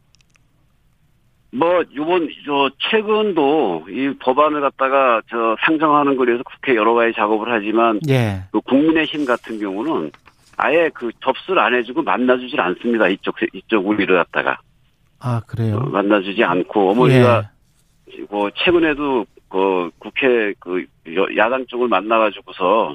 [1.53, 7.51] 뭐 요번 저 최근도 이 법안을 갖다가 저 상정하는 거에 대해서 국회 여러 가지 작업을
[7.53, 8.43] 하지만 예.
[8.53, 10.13] 그 국민의힘 같은 경우는
[10.57, 13.09] 아예 그 접수를 안 해주고 만나주질 않습니다.
[13.09, 14.59] 이쪽 이쪽 우리를 갖다가
[15.19, 15.81] 아, 어, 그래요.
[15.91, 17.51] 만나주지 않고 어머니가
[18.17, 18.23] 예.
[18.31, 20.85] 뭐 최근에도 그 국회 그
[21.17, 22.95] 여- 야당 쪽을 만나가지고서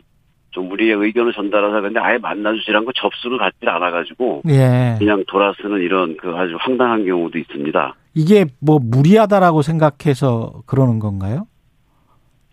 [0.51, 4.95] 좀 우리의 의견을 전달하자 근데 아예 만나주질 않고 접수를 갖질 않아가지고 예.
[4.97, 7.93] 그냥 돌아서는 이런 그 아주 황당한 경우도 있습니다.
[8.15, 11.47] 이게 뭐 무리하다라고 생각해서 그러는 건가요?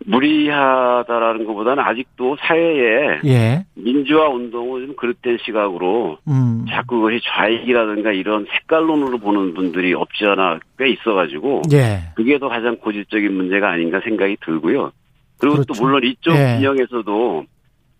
[0.05, 3.65] 무리하다라는 것보다는 아직도 사회에 예.
[3.75, 6.65] 민주화 운동을 좀 그릇된 시각으로 음.
[6.69, 12.01] 자꾸 그것이 좌익이라든가 이런 색깔론으로 보는 분들이 없지 않아 꽤 있어가지고 예.
[12.15, 14.91] 그게 더 가장 고질적인 문제가 아닌가 생각이 들고요.
[15.37, 15.73] 그리고 그렇죠.
[15.73, 16.57] 또 물론 이쪽 예.
[16.57, 17.45] 진영에서도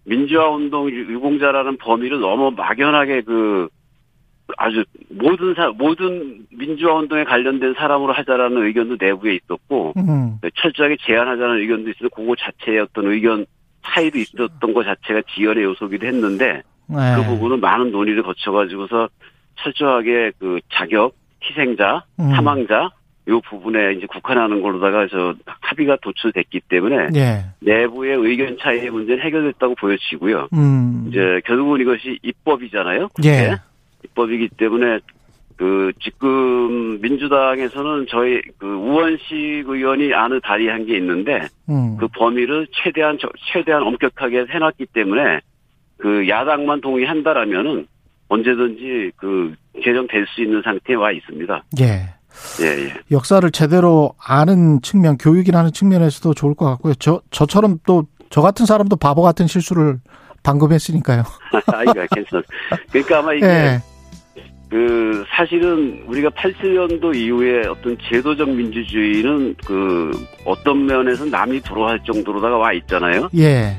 [0.05, 3.69] 민주화 운동 유공자라는 범위를 너무 막연하게 그
[4.57, 10.37] 아주 모든 사 모든 민주화 운동에 관련된 사람으로 하자라는 의견도 내부에 있었고 음.
[10.55, 13.45] 철저하게 제한하자는 의견도 있어서 그거 자체의 어떤 의견
[13.85, 17.15] 차이도 있었던 것 자체가 지연의 요소기도 했는데 예.
[17.15, 19.09] 그 부분은 많은 논의를 거쳐가지고서
[19.55, 22.31] 철저하게 그 자격, 희생자, 음.
[22.31, 22.89] 사망자
[23.29, 27.45] 요 부분에 이제 국한하는 걸로다가 저 합의가 도출됐기 때문에 예.
[27.59, 30.49] 내부의 의견 차이의 문제는 해결됐다고 보여지고요.
[30.53, 31.05] 음.
[31.07, 33.09] 이제 결국은 이것이 입법이잖아요.
[33.23, 33.55] 예.
[34.03, 34.99] 입법이기 때문에
[35.55, 39.29] 그 지금 민주당에서는 저희 그 우원식
[39.67, 41.95] 의원이 안을 발의한 게 있는데 음.
[41.97, 45.39] 그 범위를 최대한 저- 최대한 엄격하게 해놨기 때문에
[45.97, 47.87] 그 야당만 동의한다라면은
[48.29, 51.63] 언제든지 그 개정될 수 있는 상태에 와 있습니다.
[51.81, 51.85] 예.
[52.61, 52.93] 예, 예.
[53.11, 56.95] 역사를 제대로 아는 측면, 교육이라는 측면에서도 좋을 것 같고요.
[56.95, 59.99] 저, 저처럼 또, 저 같은 사람도 바보 같은 실수를
[60.41, 61.21] 방금 했으니까요.
[61.71, 62.41] 아이가 괜찮아.
[62.91, 63.79] 그러니까 아마 이게 예.
[64.73, 70.09] 그 사실은 우리가 87년도 이후에 어떤 제도적 민주주의는 그
[70.45, 73.29] 어떤 면에서 남이 부러워할 정도로다가 와 있잖아요.
[73.37, 73.77] 예.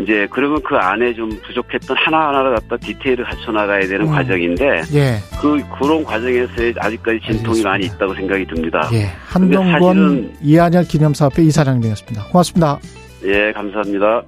[0.00, 4.10] 이제 그러면 그 안에 좀 부족했던 하나하나를 갖다 디테일을 갖춰 나가야 되는 음.
[4.10, 5.18] 과정인데 예.
[5.40, 7.68] 그 그런 과정에서의 아직까지 진통이 알겠습니다.
[7.70, 8.90] 많이 있다고 생각이 듭니다.
[8.94, 9.06] 예.
[9.30, 12.24] 사실은- 이한열 기념사업회 이사장님이었습니다.
[12.32, 12.80] 고맙습니다.
[13.26, 14.22] 예, 감사합니다.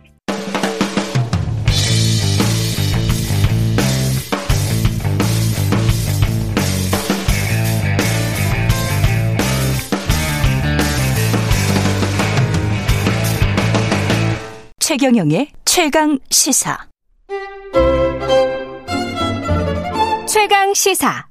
[14.97, 16.79] 최경영의 최강 시사.
[20.29, 21.27] 최강 시사.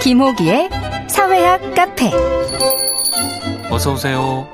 [0.00, 0.70] 김호기의
[1.08, 2.10] 사회학 카페.
[3.70, 4.48] 어서 오세요.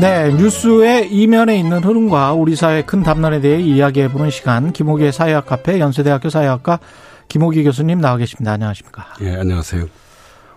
[0.00, 5.78] 네, 뉴스의 이면에 있는 흐름과 우리 사회의 큰 담론에 대해 이야기해보는 시간, 김호기의 사회학 카페,
[5.78, 6.80] 연세대학교 사회학과
[7.28, 8.50] 김호기 교수님 나와 계십니다.
[8.50, 9.14] 안녕하십니까.
[9.20, 9.86] 예, 안녕하세요.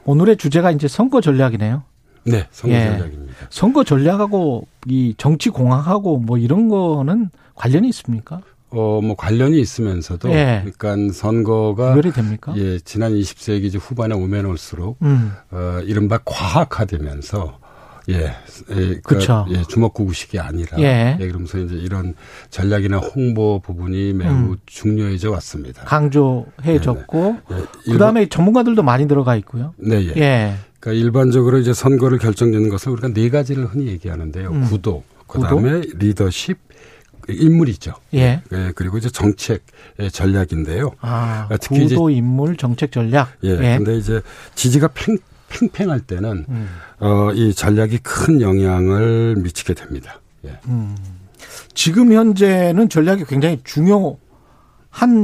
[0.04, 1.84] 오늘의 주제가 이제 선거 전략이네요.
[2.24, 2.86] 네, 선거 예.
[2.86, 3.34] 전략입니다.
[3.50, 8.42] 선거 전략하고 이 정치 공학하고 뭐 이런 거는 관련이 있습니까?
[8.70, 10.64] 어, 뭐 관련이 있으면서도 예.
[10.64, 12.54] 그러니까 선거가 구별이 됩니까?
[12.58, 15.34] 예, 지난 20세기 이제 후반에 오면 올수록 음.
[15.52, 17.60] 어, 이른바 과학화되면서
[18.10, 18.34] 예, 예,
[18.70, 19.46] 그, 그쵸.
[19.50, 21.18] 예, 주먹구구식이 아니라 예.
[21.20, 22.16] 예, 그러면서 이제 이런
[22.50, 24.58] 전략이나 홍보 부분이 매우 음.
[24.66, 25.84] 중요해져 왔습니다.
[25.84, 29.74] 강조해줬고, 예, 그 다음에 전문가들도 많이 들어가 있고요.
[29.78, 30.56] 네, 예.
[30.82, 30.92] 예.
[30.92, 34.50] 그러니까 일반적으로 이제 선거를 결정짓는 것을 우리가 네 가지를 흔히 얘기하는데요.
[34.50, 34.66] 음.
[34.66, 36.58] 구도, 그다음에 리더십,
[37.30, 37.94] 인물이죠.
[38.16, 38.42] 예.
[38.52, 39.64] 예, 그리고 이제 정책
[40.12, 40.92] 전략인데요.
[41.00, 43.32] 아, 아, 특히 구도 인물 정책 전략.
[43.44, 43.50] 예.
[43.50, 43.78] 예.
[43.78, 44.22] 근데 이제
[44.56, 45.18] 지지가 팽,
[45.50, 46.68] 팽팽할 때는 음.
[47.00, 50.20] 어, 이 전략이 큰 영향을 미치게 됩니다.
[50.46, 50.58] 예.
[50.68, 50.98] 음.
[51.74, 54.18] 지금 현재는 전략이 굉장히 중요한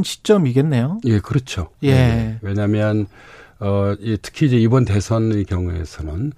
[0.03, 1.01] 시점이겠네요.
[1.05, 1.69] 예, 그렇죠.
[1.83, 2.37] 예.
[2.41, 3.07] 왜냐하면
[3.59, 6.33] 어, 이 특히 이제 이번 대선의 경우에서는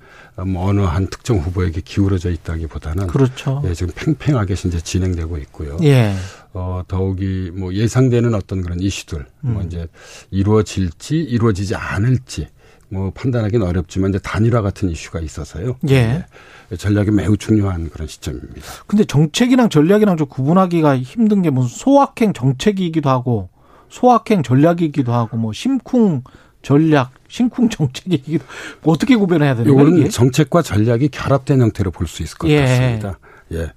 [0.47, 3.61] 뭐 어느 한 특정 후보에게 기울어져 있다기보다는 그렇죠.
[3.65, 5.77] 예, 지금 팽팽하게 이제 진행되고 있고요.
[5.83, 6.13] 예.
[6.53, 9.67] 어, 더욱이 뭐 예상되는 어떤 그런 이슈들, 뭐 음.
[9.67, 9.87] 이제
[10.31, 12.47] 이루어질지 이루어지지 않을지
[12.87, 15.75] 뭐 판단하기는 어렵지만 이제 단일화 같은 이슈가 있어서요.
[15.89, 16.25] 예.
[16.71, 18.61] 예, 전략이 매우 중요한 그런 시점입니다.
[18.87, 23.49] 근데 정책이랑 전략이랑 좀 구분하기가 힘든 게 무슨 소확행 정책이기도 하고
[23.89, 26.23] 소확행 전략이기도 하고 뭐 심쿵
[26.61, 28.43] 전략, 정책이기도
[28.79, 29.89] 하고 어떻게 구별해야 되는 거예요?
[29.89, 30.09] 이거는?
[30.09, 32.61] 정책과 전략이 결합된 형태로 볼 수 있을 것 예.
[32.61, 33.19] 같습니다.
[33.53, 33.71] 예.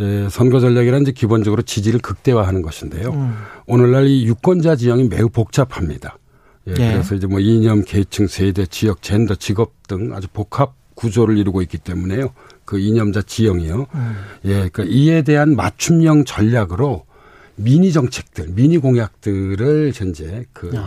[0.00, 3.10] 예, 선거 전략이란 이제 기본적으로 지지를 극대화하는 것인데요.
[3.10, 3.34] 음.
[3.66, 6.18] 오늘날 이 유권자 지형이 매우 복잡합니다.
[6.68, 6.92] 예, 예.
[6.92, 11.78] 그래서 이제 뭐 이념, 계층, 세대, 지역, 젠더, 직업 등 아주 복합 구조를 이루고 있기
[11.78, 12.32] 때문에요.
[12.64, 13.86] 그 이념자 지형이요.
[13.92, 14.16] 음.
[14.44, 17.04] 예, 그러니까 이에 대한 맞춤형 전략으로
[17.56, 20.78] 미니 정책들, 미니 공약들을 현재 그 예,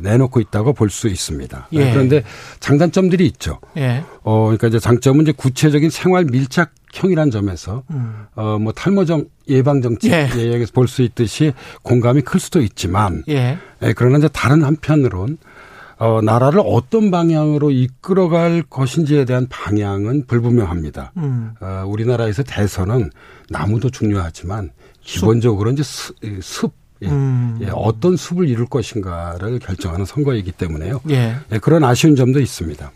[0.00, 1.68] 내놓고 있다고 볼 수 있습니다.
[1.72, 1.90] 예.
[1.92, 2.22] 그런데
[2.60, 3.58] 장단점들이 있죠.
[3.76, 4.04] 예.
[4.22, 8.26] 어, 그러니까 이제 장점은 이제 구체적인 생활 밀착형이란 점에서 음.
[8.34, 10.28] 어, 뭐 탈모정 예방 정책 예.
[10.36, 13.58] 예에서 볼 수 있듯이 공감이 클 수도 있지만 예.
[13.82, 15.38] 예, 그러나 이제 다른 한편으론
[15.98, 21.12] 어, 나라를 어떤 방향으로 이끌어갈 것인지에 대한 방향은 불분명합니다.
[21.18, 21.52] 음.
[21.60, 23.10] 어, 우리나라에서 대선은
[23.50, 24.70] 나무도 중요하지만
[25.02, 25.82] 기본적으로 이제
[26.40, 26.72] 숲,
[27.02, 27.58] 예, 음.
[27.62, 31.00] 예, 어떤 숲을 이룰 것인가를 결정하는 선거이기 때문에요.
[31.10, 31.36] 예.
[31.52, 32.90] 예, 그런 아쉬운 점도 있습니다.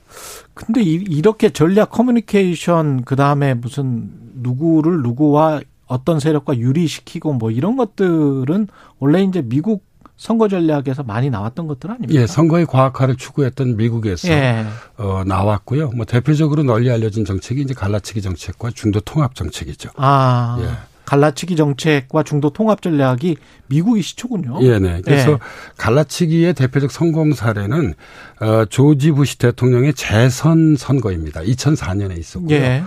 [0.55, 7.77] 근데 이, 이렇게 전략 커뮤니케이션 그 다음에 무슨 누구를 누구와 어떤 세력과 유리시키고 뭐 이런
[7.77, 9.85] 것들은 원래 이제 미국
[10.17, 12.21] 선거 전략에서 많이 나왔던 것들 아닙니까?
[12.21, 14.65] 예, 선거의 과학화를 추구했던 미국에서 예.
[14.97, 15.91] 어, 나왔고요.
[15.91, 19.91] 뭐 대표적으로 널리 알려진 정책이 이제 갈라치기 정책과 중도 통합 정책이죠.
[19.97, 20.59] 아.
[20.61, 20.94] 예.
[21.05, 23.37] 갈라치기 정책과 중도 통합 전략이
[23.67, 24.59] 미국이 시초군요.
[24.63, 25.01] 예, 네.
[25.05, 25.39] 그래서 예.
[25.77, 27.95] 갈라치기의 대표적 성공 사례는
[28.41, 31.41] 어, 조지 부시 대통령의 재선 선거입니다.
[31.43, 32.55] 2004년에 있었고요.
[32.55, 32.83] 예.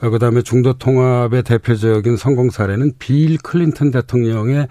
[0.00, 4.68] 어, 그다음에 중도 통합의 대표적인 성공 사례는 빌 클린턴 대통령의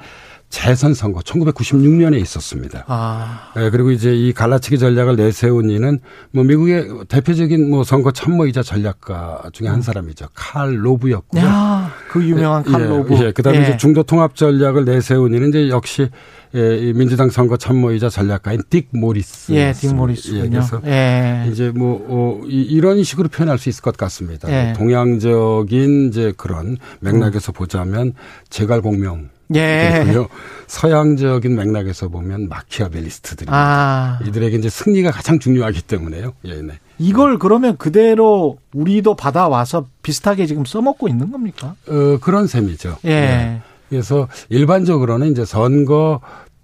[0.50, 2.86] 재선 선거 1996년에 있었습니다.
[2.88, 3.52] 아.
[3.58, 6.00] 예, 그리고 이제 이 갈라치기 전략을 내세운 이는
[6.32, 10.28] 뭐 미국의 대표적인 뭐 선거 참모이자 전략가 중에 한 사람이죠.
[10.34, 11.42] 칼 로브였고요.
[11.42, 13.14] 야, 그 유명한 칼 예, 로브.
[13.26, 13.64] 예, 그다음에 예.
[13.64, 16.10] 이제 중도 통합 전략을 내세운 이는 이제 역시
[16.56, 19.52] 예, 이 민주당 선거 참모이자 전략가인 딕 모리스.
[19.52, 20.46] 예, 딕 모리스군요.
[20.46, 21.50] 예, 그래서 예.
[21.52, 24.50] 이제 뭐 어, 이, 이런 식으로 표현할 수 있을 것 같습니다.
[24.50, 24.74] 예.
[24.74, 28.14] 동양적인 이제 그런 맥락에서 보자면
[28.50, 29.30] 제갈공명.
[29.56, 30.02] 예.
[30.04, 30.28] 그리고요.
[30.68, 34.20] 서양적인 맥락에서 보면 마키아벨리스트들이 아.
[34.26, 36.34] 이들에게 이제 승리가 가장 중요하기 때문에요.
[36.46, 36.74] 예, 네.
[37.00, 41.76] 이걸 그러면 그대로 우리도 받아와서 비슷하게 지금 써먹고 있는 겁니까?
[41.88, 42.98] 어, 그런 셈이죠.
[43.06, 43.10] 예.
[43.10, 43.62] 네.
[43.90, 46.20] 그래서 일반적으로는 이제 선거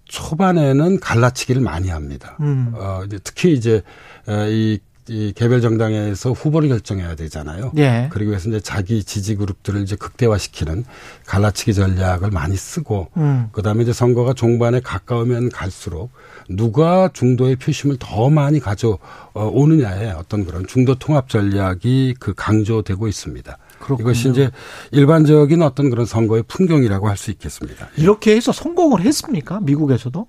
[0.06, 2.38] 초반에는 갈라치기를 많이 합니다.
[2.42, 2.74] 음.
[2.76, 3.82] 어, 이제 특히 이제
[4.28, 4.80] 어, 이,
[5.10, 7.74] 이 개별 정당에서 후보를 결정해야 되잖아요.
[7.78, 8.08] 예.
[8.12, 10.86] 그리고 해서 이제 자기 지지 그룹들을 이제 극대화시키는
[11.26, 13.50] 갈라치기 전략을 많이 쓰고 음.
[13.52, 16.12] 그다음에 이제 선거가 종반에 가까우면 갈수록
[16.50, 23.58] 누가 중도의 표심을 더 많이 가져오느냐의 어떤 그런 중도 통합 전략이 그 강조되고 있습니다.
[23.80, 24.10] 그렇군요.
[24.10, 24.50] 이것이 이제
[24.92, 27.88] 일반적인 어떤 그런 선거의 풍경이라고 할 수 있겠습니다.
[27.98, 29.60] 이렇게 해서 성공을 했습니까?
[29.62, 30.28] 미국에서도?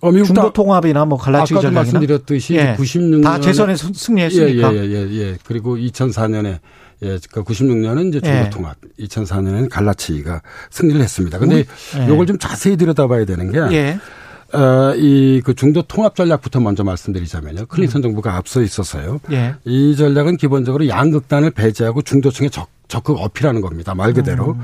[0.00, 2.74] 어, 미국 중도 다- 통합이나 뭐 갈라치기 전략이나 말씀드렸듯이 예.
[2.76, 4.74] 96년 다 재선에 승- 승리했으니까.
[4.74, 5.36] 예, 예, 예, 예.
[5.44, 6.58] 그리고 2004년에
[7.02, 8.50] 예, 그러니까 96년은 이제 중도 예.
[8.50, 11.38] 통합, 2004년에는 갈라치기가 승리를 했습니다.
[11.38, 11.64] 근데
[11.98, 12.08] 예.
[12.08, 13.98] 요걸 좀 자세히 들여다봐야 되는 게 예.
[14.52, 17.66] 어, 이그 중도 통합 전략부터 먼저 말씀드리자면요.
[17.66, 19.20] 클린턴 정부가 앞서 있어서요.
[19.32, 19.54] 예.
[19.64, 23.94] 이 전략은 기본적으로 양극단을 배제하고 중도층에 적, 적극 어필하는 겁니다.
[23.94, 24.52] 말 그대로.
[24.52, 24.60] 음.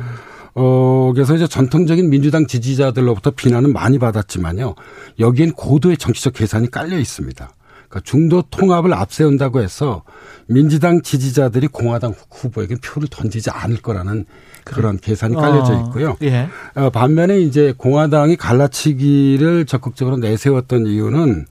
[0.59, 4.75] 어, 그래서 이제 전통적인 민주당 지지자들로부터 비난은 많이 받았지만요.
[5.21, 7.51] 여기엔 고도의 정치적 계산이 깔려 있습니다.
[7.89, 10.03] 그러니까 중도 통합을 앞세운다고 해서
[10.47, 14.25] 민주당 지지자들이 공화당 후보에게 표를 던지지 않을 거라는
[14.65, 16.17] 그런 계산이 깔려져 어, 있고요.
[16.23, 16.49] 예.
[16.75, 21.45] 어, 반면에 이제 공화당이 갈라치기를 적극적으로 내세웠던 이유는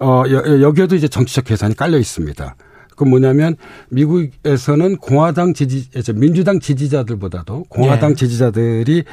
[0.00, 2.54] 어, 여, 여기에도 이제 정치적 계산이 깔려 있습니다.
[2.96, 3.56] 그 뭐냐면
[3.90, 8.14] 미국에서는 공화당 지지, 저 민주당 지지자들보다도 공화당 예.
[8.14, 9.04] 지지자들이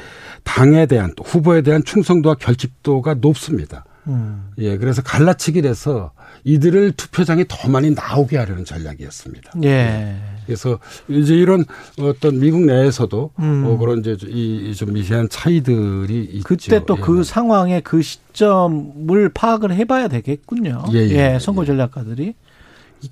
[0.42, 3.84] 당에 대한 또 후보에 대한 충성도와 결집도가 높습니다.
[4.06, 4.50] 음.
[4.58, 6.12] 예, 그래서 갈라치기를 해서
[6.44, 9.52] 이들을 투표장에 더 많이 나오게 하려는 전략이었습니다.
[9.64, 10.16] 예.
[10.44, 10.78] 그래서
[11.08, 11.64] 이제 이런
[11.98, 13.64] 어떤 미국 내에서도 음.
[13.66, 16.44] 어, 그런 이제 이 좀 미세한 차이들이 있죠.
[16.46, 17.22] 그때 또그 예.
[17.22, 20.84] 상황의 그 시점을 파악을 해봐야 되겠군요.
[20.92, 20.98] 예,
[21.34, 22.34] 예, 선거 전략가들이.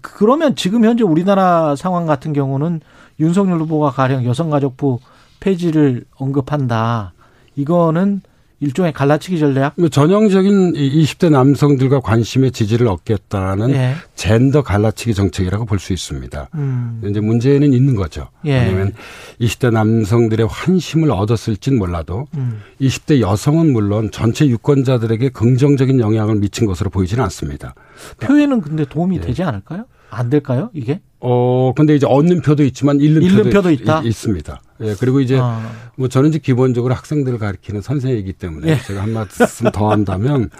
[0.01, 2.81] 그러면 지금 현재 우리나라 상황 같은 경우는
[3.20, 5.01] 윤석열 후보가 가령 여성가족부
[5.40, 7.12] 폐지를 언급한다.
[7.56, 8.23] 이거는
[8.62, 9.74] 일종의 갈라치기 전략.
[9.76, 13.94] 뭐 전형적인 이 20대 남성들과 관심의 지지를 얻겠다는 예.
[14.14, 16.48] 젠더 갈라치기 정책이라고 볼 수 있습니다.
[16.55, 17.02] 음.
[17.10, 18.28] 이제 문제는 있는 거죠.
[18.44, 18.60] 예.
[18.60, 18.93] 왜냐하면
[19.40, 22.60] 20대 남성들의 환심을 얻었을진 몰라도 음.
[22.80, 27.74] 20대 여성은 물론 전체 유권자들에게 긍정적인 영향을 미친 것으로 보이지는 않습니다.
[28.20, 29.20] 표에는 근데 도움이 예.
[29.20, 29.86] 되지 않을까요?
[30.10, 30.70] 안 될까요?
[30.72, 31.01] 이게?
[31.18, 33.70] 어, 근데 이제 얻는 표도 있지만 잃는, 잃는 표도, 표도?
[33.70, 35.61] 있, 습니다 예, 그리고 이제 아.
[35.97, 38.79] 뭐 저는 이제 기본적으로 학생들을 가르치는 선생이기 때문에 예.
[38.81, 40.51] 제가 한 말씀 더 한다면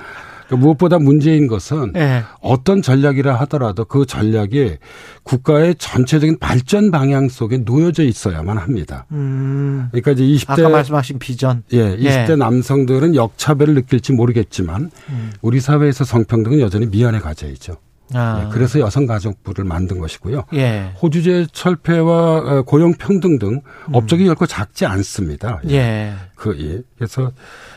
[0.53, 2.25] 그 무엇보다 문제인 것은 예.
[2.43, 4.77] 어떤 전략이라 하더라도 그 전략이
[5.23, 9.07] 국가의 전체적인 발전 방향 속에 놓여져 있어야만 합니다.
[9.13, 9.89] 음.
[9.91, 11.63] 그러니까 이제 20대 아까 말씀하신 비전.
[11.73, 12.37] 예, 20대 예.
[12.37, 15.33] 남성들은 역차별을 느낄지 모르겠지만 음.
[15.41, 17.77] 우리 사회에서 성평등은 여전히 미연의 과제이죠.
[18.15, 18.45] 아.
[18.45, 20.45] 예, 그래서 여성가족부를 만든 것이고요.
[20.55, 20.93] 예.
[21.03, 23.61] 호주제 철폐와 어, 고용 평등 등
[23.93, 25.61] 업적이 결코 작지 않습니다.
[25.65, 25.71] 음.
[25.71, 26.13] 예.
[26.35, 26.83] 그 예.
[26.97, 27.33] 그래서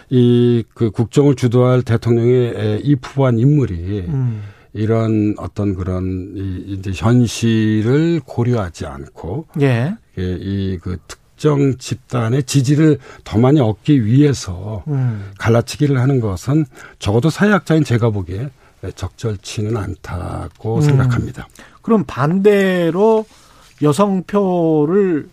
[0.09, 4.43] 이 그 국정을 주도할 대통령의 에, 입후보한 인물이 음.
[4.73, 9.95] 이런 어떤 그런 이 이제 현실을 고려하지 않고 예.
[10.17, 15.31] 이그 특정 집단의 지지를 더 많이 얻기 위해서 음.
[15.39, 16.65] 갈라치기를 하는 것은
[16.99, 18.49] 적어도 사회학자인 제가 보기에
[18.91, 20.81] 적절치는 않다고 음.
[20.81, 21.47] 생각합니다.
[21.81, 23.25] 그럼 반대로
[23.81, 25.29] 여성표를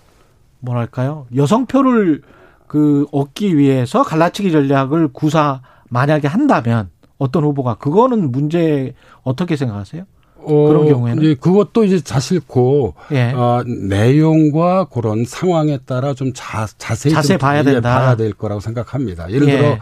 [0.61, 1.27] 뭐랄까요?
[1.35, 2.23] 여성표를
[2.66, 10.05] 그 얻기 위해서 갈라치기 전략을 구사 만약에 한다면 어떤 후보가 그거는 문제 어떻게 생각하세요?
[10.45, 11.23] 그런 경우에는?
[11.23, 13.33] 이제 그것도 이제 자실고 예.
[13.33, 17.99] 어, 내용과 그런 상황에 따라 좀 자, 자세히 좀 봐야 예, 된다.
[17.99, 19.31] 봐야 될 거라고 생각합니다.
[19.31, 19.57] 예를 예.
[19.57, 19.79] 들어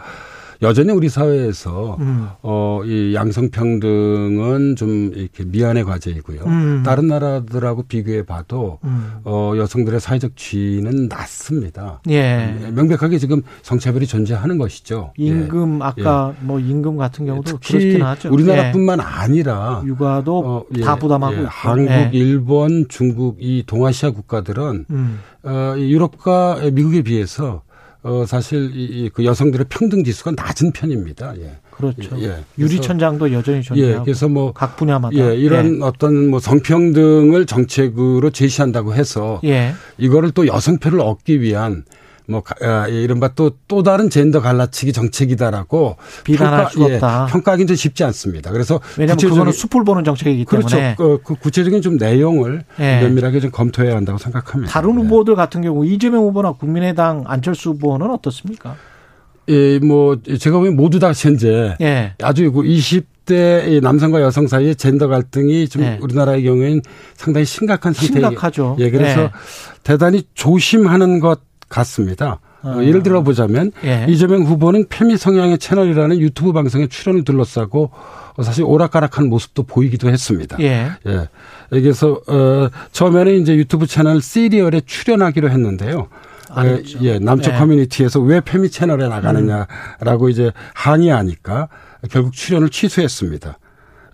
[0.61, 2.27] 여전히 우리 사회에서 음.
[2.43, 6.41] 어, 이 양성평등은 좀 이렇게 미안의 과제이고요.
[6.45, 6.83] 음.
[6.85, 9.15] 다른 나라들하고 비교해 봐도 음.
[9.23, 12.01] 어, 여성들의 사회적 지위는 낮습니다.
[12.09, 12.55] 예.
[12.73, 15.13] 명백하게 지금 성차별이 존재하는 것이죠.
[15.19, 15.25] 예.
[15.25, 18.31] 임금 아까 뭐 임금 같은 경우도 특히 그렇긴 하죠.
[18.31, 21.45] 우리나라뿐만 아니라 육아도 어, 예, 다 부담하고 예.
[21.47, 22.09] 한국, 예.
[22.13, 25.19] 일본, 중국 이 동아시아 국가들은 음.
[25.43, 27.63] 어, 이 유럽과 미국에 비해서
[28.03, 31.35] 어, 사실 이, 이, 그 여성들의 평등 지수가 낮은 편입니다.
[31.37, 31.57] 예.
[31.69, 32.19] 그렇죠.
[32.21, 38.29] 예, 유리천장도 여전히 예, 존재하고 그래서 뭐 각 분야마다 예, 이런 어떤 뭐 성평등을 정책으로
[38.29, 39.73] 제시한다고 해서 예.
[39.97, 41.83] 이거를 또 여성표를 얻기 위한
[42.31, 47.25] 뭐 가- 아, 이른바 또 또 다른 젠더 갈라치기 정책이다라고 비난할 수가 예, 없다.
[47.27, 48.51] 평가하기는 좀 쉽지 않습니다.
[48.51, 50.67] 그래서 왜냐하면 그거는 숲을 보는 정책이기 그렇죠.
[50.69, 53.01] 때문에 그, 그 구체적인 좀 내용을 예.
[53.01, 54.71] 면밀하게 좀 검토해야 한다고 생각합니다.
[54.73, 58.75] 다른 후보들 같은 경우 이재명 후보나 국민의당 안철수 후보는 어떻습니까?
[59.49, 62.13] 예, 뭐 제가 보면 모두 다 현재 예.
[62.21, 65.97] 아주 그 20대 남성과 여성 사이의 젠더 갈등이 좀 예.
[66.01, 66.81] 우리나라의 경우에는
[67.15, 68.13] 상당히 심각한 상태.
[68.13, 68.75] 심각하죠.
[68.79, 69.29] 예, 그래서 예.
[69.83, 71.39] 대단히 조심하는 것
[71.71, 72.39] 같습니다.
[72.63, 72.83] 어, 어.
[72.83, 74.05] 예를 들어 보자면 예.
[74.07, 77.91] 이재명 후보는 페미 성향의 채널이라는 유튜브 방송에 출연을 둘러싸고
[78.35, 80.57] 어, 사실 오락가락한 모습도 보이기도 했습니다.
[80.59, 80.91] 예.
[81.07, 81.29] 예.
[81.69, 86.07] 그래서 어 처음에는 이제 유튜브 채널 시리얼에 출연하기로 했는데요.
[86.53, 86.83] 안 예.
[87.01, 87.57] 예, 남쪽 예.
[87.57, 91.69] 커뮤니티에서 왜 페미 채널에 나가느냐라고 이제 항의하니까
[92.09, 93.57] 결국 출연을 취소했습니다.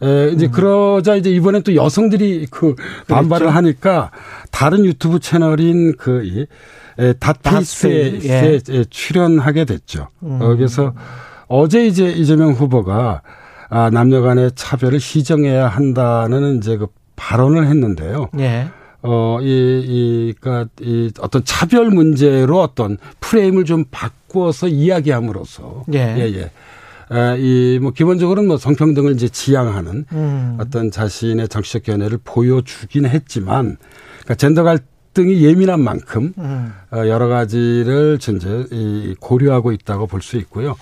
[0.03, 2.75] 에, 이제 그러자 이제 이번엔 또 여성들이 그
[3.07, 4.11] 반발을 하니까
[4.51, 6.45] 다른 유튜브 채널인 그 이, 에,
[7.19, 8.77] 닷페이스에 닷페이스, 예.
[8.79, 10.07] 에, 출연하게 됐죠.
[10.23, 10.39] 음.
[10.41, 10.93] 어, 그래서
[11.47, 13.21] 어제 이제 이재명 후보가
[13.69, 18.29] 아, 남녀 간의 차별을 시정해야 한다는 이제 그 발언을 했는데요.
[18.39, 18.67] 예.
[19.01, 25.83] 어, 이, 이, 그니까, 이 어떤 차별 문제로 어떤 프레임을 좀 바꾸어서 이야기함으로써.
[25.93, 26.15] 예.
[26.17, 26.51] 예, 예.
[27.09, 30.57] 아, 이, 뭐, 기본적으로는 뭐 성평등을 이제 지향하는 음.
[30.59, 33.77] 어떤 자신의 정치적 견해를 보여주긴 했지만,
[34.23, 34.79] 그러니까 젠더 갈
[35.17, 36.71] 등이 예민한 만큼 음.
[36.91, 40.75] 어, 여러 가지를 이제 이 고려하고 있다고 볼 수 있고요.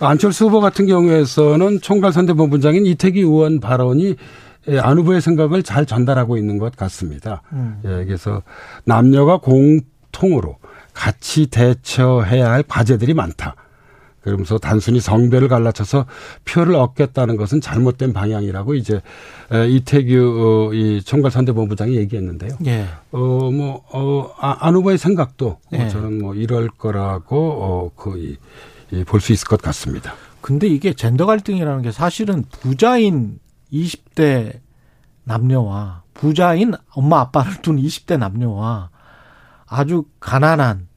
[0.00, 4.16] 안철수 후보 같은 경우에서는 총괄선대본부장인 이태기 의원 발언이
[4.68, 7.42] 예, 안 후보의 생각을 잘 전달하고 있는 것 같습니다.
[7.52, 7.80] 음.
[7.84, 8.42] 예, 그래서
[8.86, 10.56] 남녀가 공통으로
[10.94, 13.56] 같이 대처해야 할 과제들이 많다.
[14.24, 16.06] 그러면서 단순히 성별을 갈라쳐서
[16.46, 19.02] 표를 얻겠다는 것은 잘못된 방향이라고 이제
[19.52, 22.56] 에, 이태규 어, 이 총괄선대본부장이 얘기했는데요.
[22.66, 22.86] 예.
[23.12, 25.88] 어, 뭐, 어, 아, 안 후보의 생각도 뭐 예.
[25.90, 28.38] 저는 뭐 이럴 거라고, 어, 거의
[29.06, 30.14] 볼 수 있을 것 같습니다.
[30.40, 33.38] 근데 이게 젠더 갈등이라는 게 사실은 부자인
[33.72, 34.58] 20대
[35.24, 38.90] 남녀와 부자인 엄마 아빠를 둔 20대 남녀와
[39.66, 40.88] 아주 가난한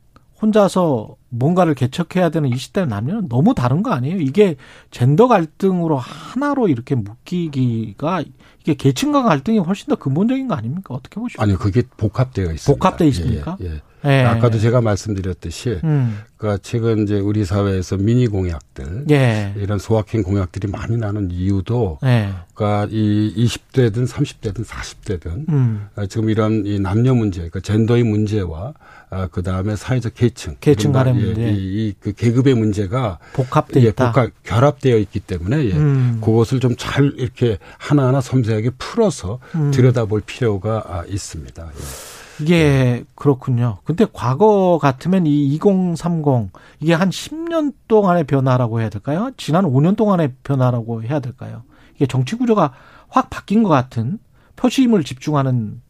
[0.41, 4.17] 혼자서 뭔가를 개척해야 되는 20대 남녀는 너무 다른 거 아니에요?
[4.17, 4.55] 이게
[4.91, 8.23] 젠더 갈등으로 하나로 이렇게 묶이기가
[8.61, 10.93] 이게 계층간 갈등이 훨씬 더 근본적인 거 아닙니까?
[10.93, 11.43] 어떻게 보십니까?
[11.43, 12.73] 아니요, 그게 복합되어 있습니다.
[12.73, 13.57] 복합되어 있습니까?
[13.61, 13.81] 예, 예.
[14.05, 14.23] 예.
[14.23, 16.19] 아까도 제가 말씀드렸듯이, 음.
[16.37, 19.53] 그러니까 최근 이제 우리 사회에서 미니 공약들, 예.
[19.57, 22.29] 이런 소확행 공약들이 많이 나는 이유도, 예.
[22.53, 25.87] 그러니까 이 20대든 30대든 40대든 음.
[25.95, 28.73] 어, 지금 이런 이 남녀 문제, 그러니까 젠더의 문제와
[29.09, 31.47] 아, 그 다음에 사회적 계층, 계층 간의 이른바, 문제.
[31.47, 34.11] 예, 이, 그 계급의 문제가 복합돼 예, 있다.
[34.11, 36.19] 복합 결합되어 있기 때문에 예, 음.
[36.21, 39.71] 그것을 좀 잘 이렇게 하나하나 섬세하게 풀어서 음.
[39.71, 41.65] 들여다볼 필요가 아, 있습니다.
[41.65, 42.43] 예.
[42.43, 43.79] 이게 그렇군요.
[43.83, 46.51] 근데 과거 같으면 이 2030
[46.81, 49.31] 이게 한 10년 동안의 변화라고 해야 될까요?
[49.37, 51.63] 지난 5년 동안의 변화라고 해야 될까요?
[51.95, 52.73] 이게 정치 구조가
[53.09, 54.19] 확 바뀐 것 같은
[54.55, 55.81] 표심을 집중하는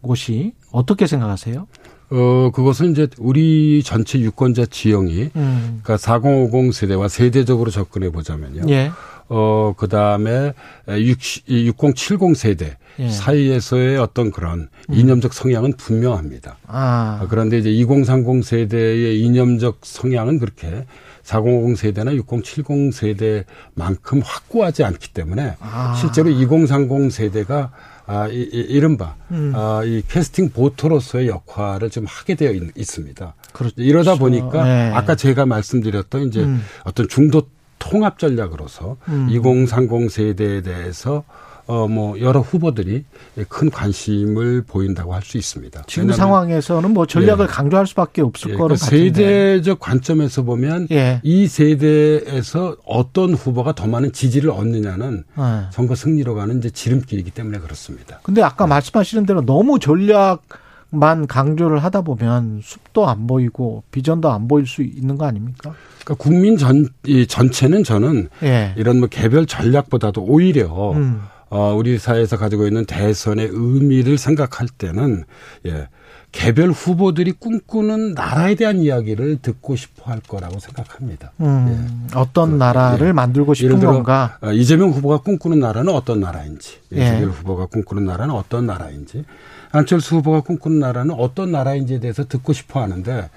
[0.00, 1.66] 곳이 어떻게 생각하세요?
[2.10, 5.80] 어, 그것은 이제 우리 전체 유권자 지형이 음.
[5.82, 8.62] 그러니까 4050 세대와 세대적으로 접근해 보자면요.
[8.68, 8.90] 예.
[9.28, 10.52] 어, 그 다음에
[10.88, 13.04] 6070 세대 예.
[13.04, 13.10] 음.
[13.10, 16.56] 사이에서의 어떤 그런 이념적 성향은 분명합니다.
[16.66, 17.26] 아.
[17.30, 20.84] 그런데 이제 2030 세대의 이념적 성향은 그렇게
[21.22, 25.94] 4050 세대나 6070 세대만큼 확고하지 않기 때문에 아.
[26.00, 27.70] 실제로 2030 세대가
[28.10, 29.52] 아, 이, 이, 이 른바, 음.
[29.54, 33.34] 아, 이 캐스팅 보토로서의 역할을 좀 하게 되어 있, 있습니다.
[33.52, 33.74] 그렇죠.
[33.80, 34.90] 이러다 보니까 네.
[34.92, 36.60] 아까 제가 말씀드렸던 이제 음.
[36.84, 37.42] 어떤 중도
[37.78, 39.28] 통합 전략으로서 음.
[39.30, 41.22] 2030 세대에 대해서
[41.70, 43.04] 어, 뭐, 여러 후보들이
[43.48, 45.82] 큰 관심을 보인다고 할 수 있습니다.
[45.86, 47.48] 지금 왜냐하면 상황에서는 뭐 전략을 예.
[47.48, 49.12] 강조할 수밖에 없을 예, 거는 그러니까 같은데.
[49.12, 51.20] 세대적 관점에서 보면 예.
[51.22, 55.42] 이 세대에서 어떤 후보가 더 많은 지지를 얻느냐는 예.
[55.70, 58.18] 선거 승리로 가는 이제 지름길이기 때문에 그렇습니다.
[58.24, 60.42] 근데 아까 말씀하시는 대로 너무 전략
[60.88, 65.74] 만 강조를 하다 보면 숲도 안 보이고 비전도 안 보일 수 있는 거 아닙니까?
[66.02, 68.74] 그러니까 국민 전, 이 전체는 저는 예.
[68.76, 71.20] 이런 뭐 개별 전략보다도 오히려 음.
[71.50, 75.24] 어, 우리 사회에서 가지고 있는 대선의 의미를 생각할 때는
[75.66, 75.88] 예.
[76.32, 81.32] 개별 후보들이 꿈꾸는 나라에 대한 이야기를 듣고 싶어 할 거라고 생각합니다.
[81.40, 83.12] 음, 어떤 나라를 예.
[83.12, 84.38] 만들고 싶은 예를 들어 건가?
[84.40, 86.98] 어, 이재명 후보가 꿈꾸는 나라는 어떤 나라인지, 예.
[87.00, 89.24] 윤석열 후보가 꿈꾸는 나라는 어떤 나라인지,
[89.72, 93.28] 안철수 후보가 꿈꾸는 나라는 어떤 나라인지에 대해서 듣고 싶어 하는데,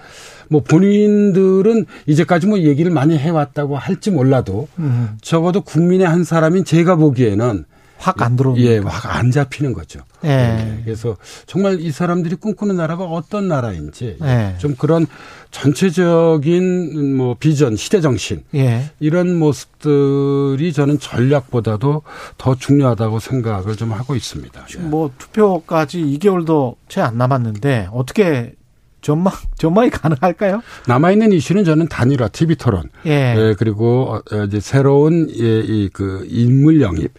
[0.50, 6.96] 뭐 본인들은 이제까지 뭐 얘기를 많이 해왔다고 할지 몰라도 음, 적어도 국민의 한 사람인 제가
[6.96, 7.66] 보기에는
[8.04, 8.62] 확 안 들어오는.
[8.62, 10.02] 예, 확 안 잡히는 거죠.
[10.26, 10.30] 예.
[10.30, 11.16] 예, 그래서
[11.46, 14.56] 정말 이 사람들이 꿈꾸는 나라가 어떤 나라인지 예.
[14.58, 15.06] 좀 그런
[15.52, 18.92] 전체적인 뭐 비전, 시대 정신 예.
[19.00, 22.02] 이런 모습들이 저는 전략보다도
[22.38, 24.66] 더 중요하다고 생각을 좀 하고 있습니다.
[24.78, 24.80] 예.
[24.82, 28.54] 뭐 투표까지 2개월도 채 안 남았는데 어떻게
[29.02, 30.62] 전망 전망이 가능할까요?
[30.88, 33.36] 남아 있는 이슈는 저는 단일화, TV 토론, 예.
[33.38, 37.12] 예, 그리고 어, 이제 새로운 예, 이그 인물 영입,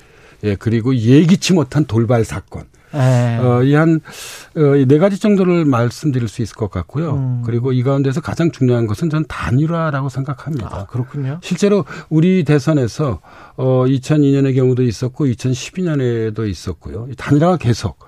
[0.44, 2.64] 예, 그리고 예기치 못한 돌발 사건.
[2.94, 3.38] 예.
[3.42, 4.00] 어, 이한
[4.56, 7.14] 어, 이네 가지 정도를 말씀드릴 수 있을 것 같고요.
[7.14, 7.42] 음.
[7.44, 10.68] 그리고 이 가운데서 가장 중요한 것은 전 단일화라고 생각합니다.
[10.70, 11.40] 아, 그렇군요.
[11.42, 13.20] 실제로 우리 대선에서
[13.56, 17.08] 어 2002년의 경우도 있었고 2012년에도 있었고요.
[17.10, 17.98] 이 단일화가 계속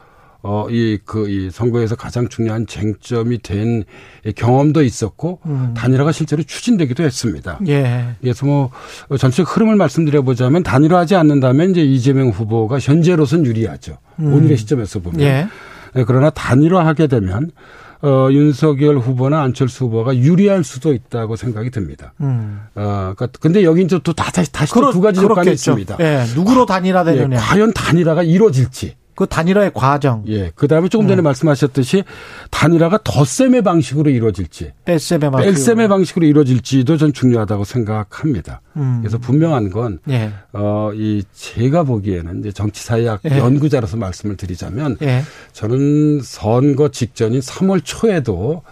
[0.46, 3.84] 어 이 그 이 선거에서 가장 중요한 쟁점이 된이
[4.36, 5.74] 경험도 있었고 음.
[5.76, 7.58] 단일화가 실제로 추진되기도 했습니다.
[7.66, 8.06] 예.
[8.20, 8.70] 그래서 뭐
[9.18, 13.98] 전체 흐름을 말씀드려 보자면 단일화하지 않는다면 이제 이재명 후보가 현재로선 유리하죠.
[14.20, 14.32] 음.
[14.34, 15.20] 오늘의 시점에서 보면.
[15.20, 15.48] 예.
[15.94, 17.50] 네, 그러나 단일화하게 되면
[18.02, 22.12] 어, 윤석열 후보나 안철수 후보가 유리할 수도 있다고 생각이 듭니다.
[22.20, 22.60] 음.
[22.74, 25.50] 어, 그러니까 근데 여긴 또 다, 다시, 다시 또 그렇- 두 가지 조건이.
[25.52, 25.96] 있습니다.
[26.00, 26.24] 예.
[26.34, 27.34] 누구로 단일화되느냐.
[27.36, 28.94] 예, 과연 단일화가 이루어질지.
[29.16, 30.22] 그 단일화의 과정.
[30.28, 30.52] 예.
[30.54, 31.08] 그 다음에 조금 음.
[31.08, 32.04] 전에 말씀하셨듯이
[32.50, 34.72] 단일화가 덧셈의 방식으로 이루어질지.
[34.84, 35.46] 뺄셈의 방식.
[35.46, 38.60] 뺄셈의 방식으로 이루어질지도 전 중요하다고 생각합니다.
[38.76, 38.98] 음.
[39.00, 40.32] 그래서 분명한 건, 예.
[40.52, 43.38] 어, 이 제가 보기에는 이제 정치사회학 예.
[43.38, 45.22] 연구자로서 말씀을 드리자면 예.
[45.52, 48.62] 저는 선거 직전인 3월 초에도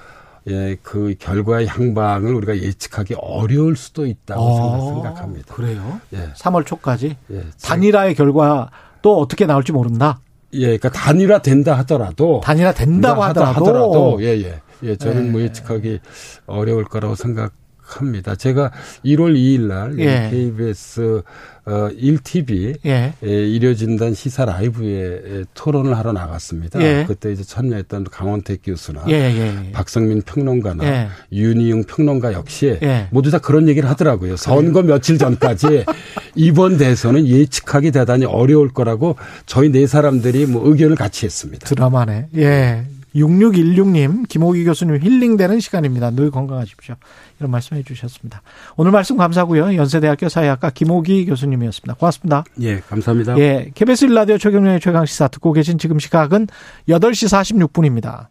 [0.50, 5.54] 예, 그 결과의 향방을 우리가 예측하기 어려울 수도 있다고 어, 생각합니다.
[5.54, 6.02] 그래요?
[6.12, 6.32] 예.
[6.36, 7.44] 3월 초까지 예.
[7.62, 8.68] 단일화의 결과
[9.00, 10.20] 또 어떻게 나올지 모른다.
[10.54, 14.60] 예, 그러니까 단일화 된다 하더라도 단일화 된다고 하더- 하더라도, 예, 예.
[14.82, 15.30] 예, 저는 예.
[15.30, 16.00] 뭐 예측하기
[16.46, 17.52] 어려울 거라고 생각
[17.82, 18.34] 합니다.
[18.34, 18.70] 제가
[19.04, 20.28] 1월 2일 날 예.
[20.30, 21.22] KBS
[21.66, 23.14] 어 1TV 예.
[23.22, 26.80] 일요진단 시사 라이브에 토론을 하러 나갔습니다.
[26.82, 27.04] 예.
[27.08, 29.72] 그때 이제 참여했던 강원택 교수나 예, 예, 예.
[29.72, 31.08] 박성민 평론가나 예.
[31.32, 33.08] 윤희용 평론가 역시 예.
[33.10, 34.36] 모두 다 그런 얘기를 하더라고요.
[34.36, 35.84] 선거 며칠 전까지
[36.36, 39.16] 이번 대선은 예측하기 대단히 어려울 거라고
[39.46, 41.66] 저희 네 사람들이 뭐 의견을 같이 했습니다.
[41.66, 42.26] 드라마네.
[42.36, 42.84] 예.
[43.14, 46.10] 6616님, 김호기 교수님 힐링되는 시간입니다.
[46.10, 46.96] 늘 건강하십시오.
[47.38, 48.42] 이런 말씀해 주셨습니다.
[48.76, 49.76] 오늘 말씀 감사하고요.
[49.76, 51.94] 연세대학교 사회학과 김호기 교수님이었습니다.
[51.94, 52.44] 고맙습니다.
[52.60, 53.38] 예, 감사합니다.
[53.38, 53.70] 예.
[53.74, 56.48] KBS 1라디오 최경련의 최강시사 듣고 계신 지금 시각은
[56.88, 58.28] 8시 46분입니다.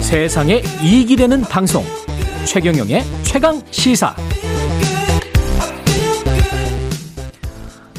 [0.00, 1.84] 세상에 이익이 되는 방송
[2.46, 4.14] 최경영의 최강 시사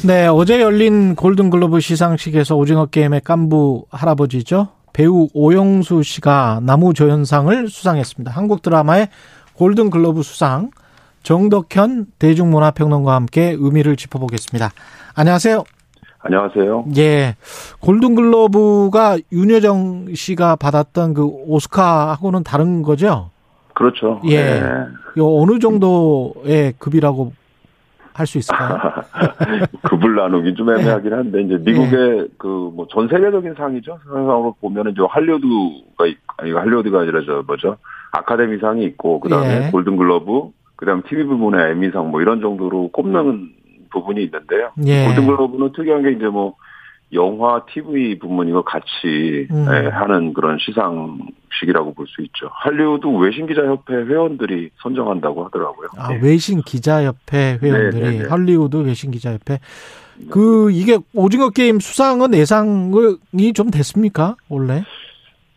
[0.08, 4.68] 네, 어제 열린 골든글로브 시상식에서 오징어 게임의 깐부 할아버지죠.
[4.94, 8.32] 배우 오영수 씨가 나무조연상을 수상했습니다.
[8.32, 9.08] 한국 드라마의
[9.52, 10.70] 골든글로브 수상
[11.24, 14.70] 정덕현 대중문화평론가와 함께 의미를 짚어보겠습니다.
[15.14, 15.64] 안녕하세요.
[16.20, 16.86] 안녕하세요.
[16.96, 17.36] 예.
[17.80, 23.28] 골든글로브가 윤여정 씨가 받았던 그 오스카하고는 다른 거죠?
[23.74, 24.22] 그렇죠.
[24.24, 24.42] 예.
[24.42, 24.62] 네.
[25.18, 27.32] 요 어느 정도의 급이라고
[28.18, 28.78] 할 수 있을까요?
[29.88, 31.58] 급을 나누긴 좀 애매하긴 한데 이제 예.
[31.58, 33.98] 미국의 그뭐 전 세계적인 상이죠.
[34.06, 37.76] 상으로 보면은 이제 할리우드가 있- 아니 할리우드가 아니라 저 뭐죠
[38.12, 39.70] 아카데미상이 있고 그다음에 예.
[39.70, 43.50] 골든글러브 그다음 TV 부분의 에미상 뭐 이런 정도로 꼽는
[43.90, 44.70] 부분이 있는데요.
[44.86, 45.06] 예.
[45.06, 46.54] 골든글러브는 특이한 게 이제 뭐
[47.12, 49.66] 영화, TV 부문이고 같이 음.
[49.70, 52.48] 예, 하는 그런 시상식이라고 볼 수 있죠.
[52.52, 55.88] 할리우드 외신 기자협회 회원들이 선정한다고 하더라고요.
[55.96, 56.20] 아, 예.
[56.22, 58.28] 외신 기자협회 회원들이 네, 네, 네.
[58.28, 59.58] 할리우드 외신 기자협회
[60.30, 64.82] 그 이게 오징어 게임 수상은 예상이 좀 됐습니까 원래?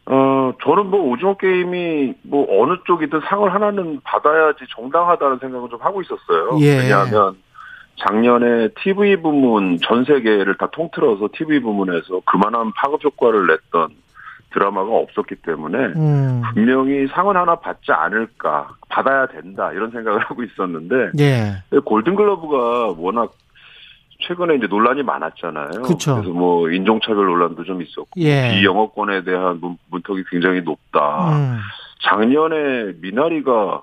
[0.06, 6.02] 어, 저는 뭐 오징어 게임이 뭐 어느 쪽이든 상을 하나는 받아야지 정당하다는 생각을 좀 하고
[6.02, 6.58] 있었어요.
[6.62, 6.80] 예.
[6.80, 7.36] 왜냐하면
[8.08, 13.90] 작년에 TV 부문 전 세계를 다 통틀어서 TV 부문에서 그만한 파급 효과를 냈던
[14.52, 16.42] 드라마가 없었기 때문에 음.
[16.54, 21.64] 분명히 상은 하나 받지 않을까 받아야 된다 이런 생각을 하고 있었는데 예.
[21.86, 23.34] 골든글러브가 워낙
[24.28, 25.82] 최근에 이제 논란이 많았잖아요.
[25.84, 26.18] 그쵸.
[26.18, 28.52] 래서 뭐 인종차별 논란도 좀 있었고 예.
[28.54, 31.32] 비영어권에 대한 문, 문턱이 굉장히 높다.
[31.32, 31.58] 음.
[32.04, 33.82] 작년에 미나리가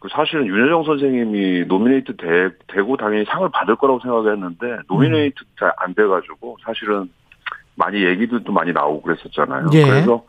[0.00, 5.94] 그 사실은 윤여정 선생님이 nominate 되, 되고 당연히 상을 받을 거라고 생각했는데 nominate 잘 안
[5.94, 7.10] 돼가지고 사실은
[7.76, 9.66] 많이 얘기들도 많이 나오고 그랬었잖아요.
[9.74, 9.84] 예.
[9.84, 10.24] 그래서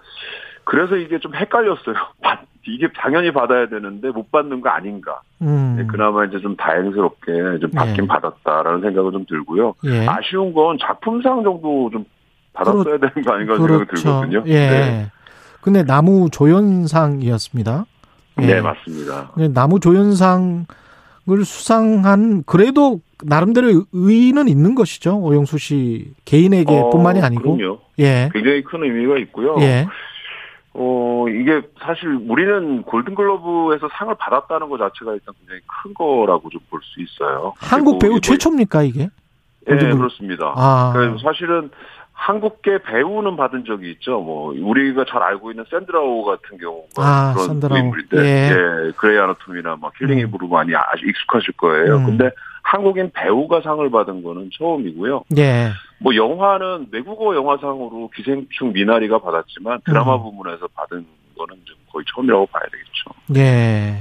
[0.66, 1.96] 그래서 이게 좀 헷갈렸어요.
[2.22, 5.22] 받- 이게 당연히 받아야 되는데 못 받는 거 아닌가.
[5.42, 5.76] 음.
[5.78, 8.08] 네, 그나마 이제 좀 다행스럽게 좀 받긴 예.
[8.08, 9.74] 받았다라는 생각은 좀 들고요.
[9.86, 10.06] 예.
[10.08, 12.06] 아쉬운 건 작품상 정도 좀
[12.54, 14.44] 받았어야 되는 거 아닌가 생각이 들거든요.
[14.46, 14.54] 예.
[14.70, 15.12] 네.
[15.62, 17.86] 근데 나무 조연상이었습니다.
[18.42, 18.46] 예.
[18.46, 19.32] 네, 맞습니다.
[19.34, 20.66] 근데 나무 조연상을
[21.44, 25.18] 수상한 그래도 나름대로 의의는 있는 것이죠.
[25.20, 27.58] 오영수 씨 개인에게뿐만이 어, 아니고.
[27.58, 27.80] 그럼요.
[28.00, 28.30] 예.
[28.34, 29.58] 굉장히 큰 의미가 있고요.
[29.60, 29.86] 예.
[30.74, 36.80] 어, 이게 사실 우리는 골든글러브에서 상을 받았다는 것 자체가 일단 굉장히 큰 거라고 좀 볼
[36.84, 37.54] 수 있어요.
[37.58, 39.10] 한국 배우 최초입니까 이게?
[39.70, 40.54] 예, 골든글- 그렇습니다.
[40.56, 40.92] 아.
[40.96, 41.70] 그래서 사실은
[42.22, 44.20] 한국계 배우는 받은 적이 있죠.
[44.22, 47.80] 뭐 우리가 잘 알고 있는 샌드라오 같은 경우가 아, 그런 샌드라오.
[47.80, 48.50] 인물인데, 예.
[48.52, 50.28] 예, 그레이 아나토미나 막 킬링 음.
[50.28, 51.96] 이브로 많이 아주 익숙하실 거예요.
[51.96, 52.06] 음.
[52.06, 52.30] 근데
[52.62, 55.24] 한국인 배우가 상을 받은 거는 처음이고요.
[55.38, 55.72] 예.
[55.98, 60.22] 뭐 영화는 외국어 영화상으로 기생충 미나리가 받았지만 드라마 음.
[60.22, 61.04] 부문에서 받은
[61.36, 63.40] 거는 좀 거의 처음이라고 봐야 되겠죠.
[63.40, 63.96] 예.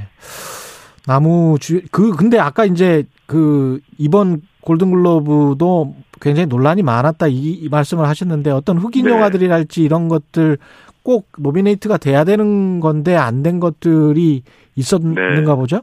[1.07, 8.07] 나무 주, 그, 근데 아까 이제 그 이번 골든글로브도 굉장히 논란이 많았다 이, 이 말씀을
[8.07, 9.13] 하셨는데 어떤 흑인 네.
[9.13, 10.59] 영화들이랄지 이런 것들
[11.03, 14.43] 꼭 노미네이트가 돼야 되는 건데 안 된 것들이
[14.77, 15.57] 있었는가 네.
[15.57, 15.81] 보죠?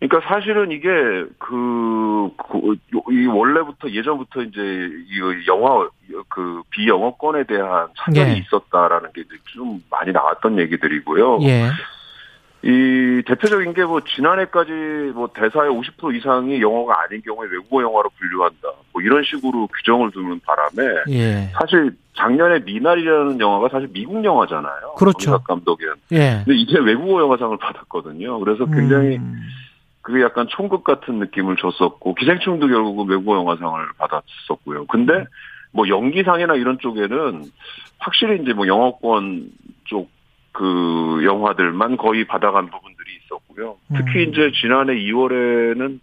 [0.00, 0.88] 그러니까 사실은 이게
[1.38, 2.76] 그, 그,
[3.12, 5.88] 이 원래부터 예전부터 이제 이 영화
[6.28, 8.36] 그 비영어권에 대한 차별이 예.
[8.38, 9.22] 있었다라는 게
[9.54, 11.40] 좀 많이 나왔던 얘기들이고요.
[11.42, 11.68] 예.
[12.64, 14.70] 이 대표적인 게 뭐 지난해까지
[15.14, 18.68] 뭐 대사의 50% 이상이 영어가 아닌 경우에 외국어 영화로 분류한다.
[18.92, 21.50] 뭐 이런 식으로 규정을 두는 바람에 예.
[21.58, 24.94] 사실 작년에 미나리라는 영화가 사실 미국 영화잖아요.
[24.96, 25.38] 그렇죠.
[25.42, 25.88] 감독의.
[26.12, 26.42] 예.
[26.44, 28.38] 근데 이제 외국어 영화상을 받았거든요.
[28.38, 29.40] 그래서 굉장히 음.
[30.02, 34.86] 그게 약간 총극 같은 느낌을 줬었고 기생충도 결국은 외국어 영화상을 받았었고요.
[34.86, 35.24] 근데
[35.72, 37.44] 뭐 연기상이나 이런 쪽에는
[37.98, 39.50] 확실히 이제 뭐 영어권
[39.81, 39.81] 쪽
[40.52, 43.76] 그 영화들만 거의 받아간 부분들이 있었고요.
[43.96, 44.30] 특히 음.
[44.30, 45.98] 이제 지난해 2월에는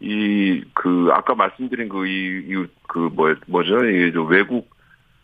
[0.00, 3.84] 이 그 아까 말씀드린 그 이그 뭐 뭐죠?
[3.84, 4.70] 이저 외국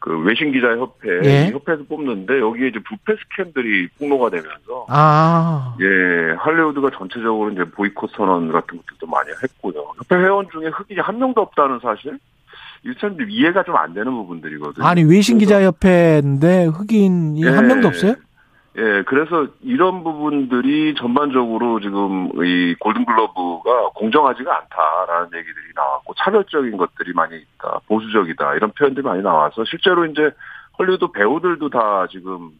[0.00, 1.50] 그 외신 기자 협회 예.
[1.52, 8.50] 협회에서 뽑는데 여기에 이제 부패 스캔들이 폭로가 되면서 아, 예 할리우드가 전체적으로 이제 보이콧 선언
[8.52, 9.92] 같은 것들도 많이 했고요.
[9.96, 12.18] 협회 회원 중에 흑인이 한 명도 없다는 사실
[12.84, 14.84] 이참 이해가 좀 안 되는 부분들이거든요.
[14.84, 17.48] 아니 외신 기자 협회인데 흑인이 예.
[17.48, 18.14] 한 명도 없어요?
[18.76, 27.36] 예, 그래서 이런 부분들이 전반적으로 지금 이 골든글로브가 공정하지가 않다라는 얘기들이 나왔고 차별적인 것들이 많이
[27.36, 30.30] 있다, 보수적이다 이런 표현들이 많이 나와서 실제로 이제
[30.76, 32.50] 헐리우드 배우들도 다 지금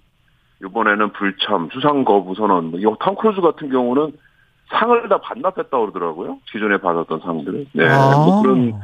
[0.63, 4.13] 이번에는 불참, 수상 거부 선언, 뭐, 톰 크루즈 같은 경우는
[4.71, 6.39] 상을 다 반납했다고 그러더라고요.
[6.51, 7.67] 기존에 받았던 상들을.
[7.73, 8.17] 네, 아.
[8.17, 8.81] 뭐 그런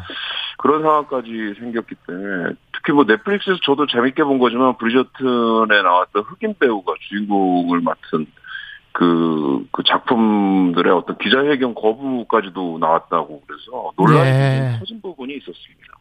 [0.58, 6.92] 그런 상황까지 생겼기 때문에 특히 뭐 넷플릭스에서 저도 재밌게 본 거지만 브리저튼에 나왔던 흑인 배우가
[7.08, 8.26] 주인공을 맡은
[8.92, 14.68] 그, 그 작품들의 어떤 기자회견 거부까지도 나왔다고 그래서 논란이 예.
[14.72, 15.94] 좀 터진 부분이 있었습니다.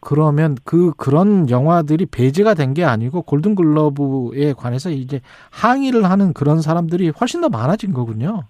[0.00, 5.20] 그러면 그 그런 영화들이 배제가 된 게 아니고 골든 글러브에 관해서 이제
[5.50, 8.44] 항의를 하는 그런 사람들이 훨씬 더 많아진 거군요.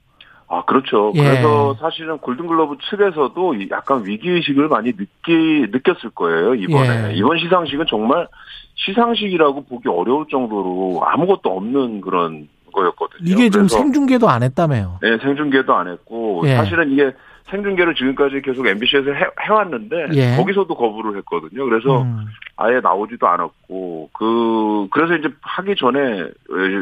[0.52, 1.12] 아, 그렇죠.
[1.14, 1.22] 예.
[1.22, 7.12] 그래서 사실은 골든글러브 측에서도 이 약간 위기의식을 많이 느끼, 느꼈을 거예요, 이번에.
[7.12, 7.14] 예.
[7.14, 8.27] 이번 시상식은 정말
[8.74, 13.20] 시상식이라고 보기 어려울 정도로 아무것도 없는 그런 거였거든요.
[13.22, 14.98] 이게 지금 그래서 생중계도 안 했다며요.
[15.02, 16.56] 네, 생중계도 안 했고 예.
[16.56, 17.12] 사실은 이게
[17.48, 20.36] 생중계를 지금까지 계속 MBC에서 해, 해왔는데 예.
[20.36, 21.64] 거기서도 거부를 했거든요.
[21.64, 22.27] 그래서 음.
[22.56, 26.24] 아예 나오지도 않았고 그 그래서 이제 하기 전에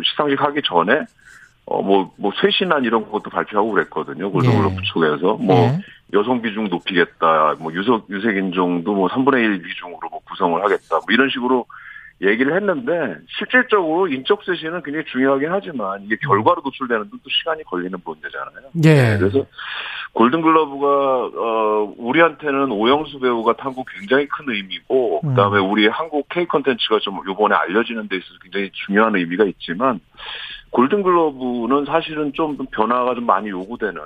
[0.05, 1.01] 시상식 하기 전에
[1.71, 4.31] 어 뭐 뭐 쇄신안 이런 것도 발표하고 그랬거든요.
[4.31, 4.83] 골든글러브 예.
[4.93, 5.79] 쪽에서 뭐 예.
[6.15, 7.57] 여성 비중 높이겠다.
[7.59, 10.97] 뭐 유색 유색 인종도 뭐 3분의 1 비중으로 뭐 구성을 하겠다.
[10.97, 11.67] 뭐 이런 식으로
[12.21, 18.71] 얘기를 했는데 실질적으로 인적 쇄신은 굉장히 중요하긴 하지만 이게 결과로 도출되는 또 시간이 걸리는 문제잖아요.
[18.85, 18.95] 예.
[18.95, 19.47] 네, 그래서
[20.15, 25.29] 골든글러브가 어 우리한테는 오영수 배우가 탄 거 굉장히 큰 의미고 음.
[25.29, 30.01] 그다음에 우리 한국 K 컨텐츠가 좀 요번에 알려지는 데 있어서 굉장히 중요한 의미가 있지만
[30.71, 34.01] 골든글러브는 사실은 좀 변화가 좀 많이 요구되는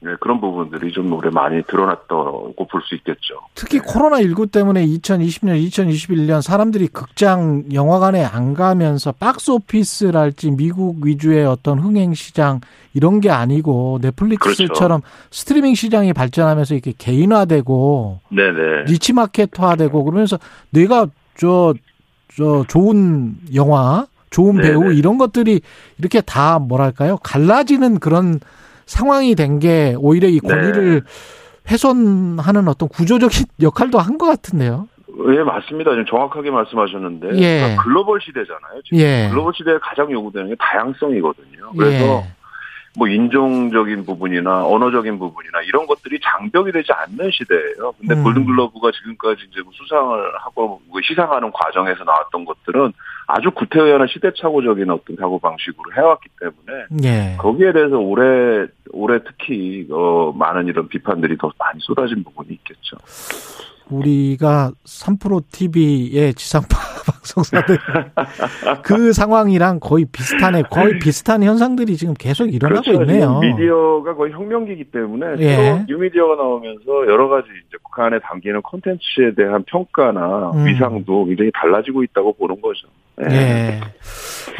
[0.00, 3.34] 네, 그런 부분들이 좀 올해 많이 드러났다고 볼 수 있겠죠.
[3.56, 11.80] 특히 코로나19 때문에 2020년, 2021년 사람들이 극장, 영화관에 안 가면서 박스 오피스랄지 미국 위주의 어떤
[11.80, 12.60] 흥행 시장
[12.94, 15.00] 이런 게 아니고 넷플릭스처럼
[15.32, 18.84] 스트리밍 시장이 발전하면서 이렇게 개인화되고 네네.
[18.86, 20.38] 니치 마켓화되고 그러면서
[20.70, 21.74] 내가 저,
[22.36, 24.68] 저 좋은 영화, 좋은 네네.
[24.68, 25.60] 배우 이런 것들이
[25.98, 27.16] 이렇게 다 뭐랄까요?
[27.18, 28.40] 갈라지는 그런
[28.86, 31.02] 상황이 된 게 오히려 이 권리를
[31.70, 34.88] 훼손하는 어떤 구조적인 역할도 한 것 같은데요.
[35.32, 35.90] 예, 맞습니다.
[35.92, 37.58] 지금 정확하게 말씀하셨는데 예.
[37.60, 38.82] 그러니까 글로벌 시대잖아요.
[38.84, 39.28] 지금 예.
[39.30, 41.72] 글로벌 시대에 가장 요구되는 게 다양성이거든요.
[41.76, 42.32] 그래서 예.
[42.96, 47.92] 뭐 인종적인 부분이나 언어적인 부분이나 이런 것들이 장벽이 되지 않는 시대예요.
[47.98, 48.22] 근데 음.
[48.24, 52.92] 골든글러브가 지금까지 이제 뭐 수상을 하고 뭐 시상하는 과정에서 나왔던 것들은
[53.30, 57.36] 아주 구태의연한 시대착오적인 어떤 사고 방식으로 해왔기 때문에 예.
[57.36, 62.96] 거기에 대해서 올해 올해 특히 어 많은 이런 비판들이 더 많이 쏟아진 부분이 있겠죠.
[63.90, 66.68] 우리가 3프로 TV의 지상파
[67.06, 67.76] 방송사들
[68.82, 70.62] 그 상황이랑 거의 비슷하네.
[70.70, 73.02] 거의 비슷한 현상들이 지금 계속 일어나고 그렇죠.
[73.02, 73.40] 있네요.
[73.40, 75.84] 미디어가 거의 혁명기이기 때문에 예.
[75.86, 80.66] 뉴미디어가 나오면서 여러 가지 이제 그 안에 담기는 콘텐츠에 대한 평가나 음.
[80.66, 82.88] 위상도 굉장히 달라지고 있다고 보는 거죠.
[83.30, 83.80] 예.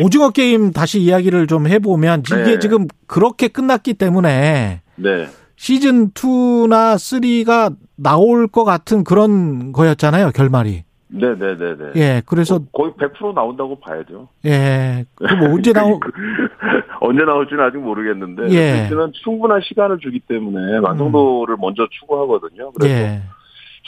[0.00, 2.58] 오징어 게임 다시 이야기를 좀 해보면 이게 네.
[2.58, 5.28] 지금 그렇게 끝났기 때문에 네.
[5.56, 10.84] 시즌 2나 3가 나올 것 같은 그런 거였잖아요, 결말이.
[11.08, 11.92] 네네네네.
[11.96, 14.28] 예, 그래서, 거의 100% 나온다고 봐야죠.
[14.44, 15.98] 예, 그뭐 언제 나오,
[17.00, 18.72] 언제 나올지는 아직 모르겠는데 예.
[18.72, 22.72] 넷플릭스는 충분한 시간을 주기 때문에 완성도를 먼저 추구하거든요.
[22.72, 23.22] 그래서 예,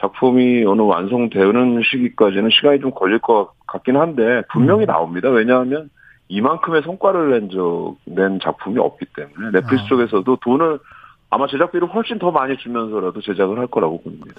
[0.00, 4.86] 작품이 어느 완성되는 시기까지는 시간이 좀 걸릴 것 같긴 한데 분명히 음.
[4.86, 5.28] 나옵니다.
[5.28, 5.90] 왜냐하면
[6.28, 9.88] 이만큼의 성과를 낸, 적, 낸 작품이 없기 때문에 넷플릭스 아.
[9.88, 10.78] 쪽에서도 돈을
[11.28, 14.34] 아마 제작비를 훨씬 더 많이 주면서라도 제작을 할 거라고 봅니다.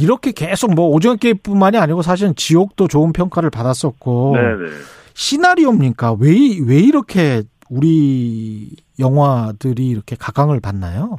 [0.00, 4.36] 이렇게 계속 뭐 오징어 게임뿐만이 아니고 사실은 지옥도 좋은 평가를 받았었고.
[4.36, 4.70] 네네.
[5.14, 6.16] 시나리오입니까?
[6.20, 6.32] 왜,
[6.66, 8.68] 왜 이렇게 우리
[8.98, 11.16] 영화들이 이렇게 각광을 받나요?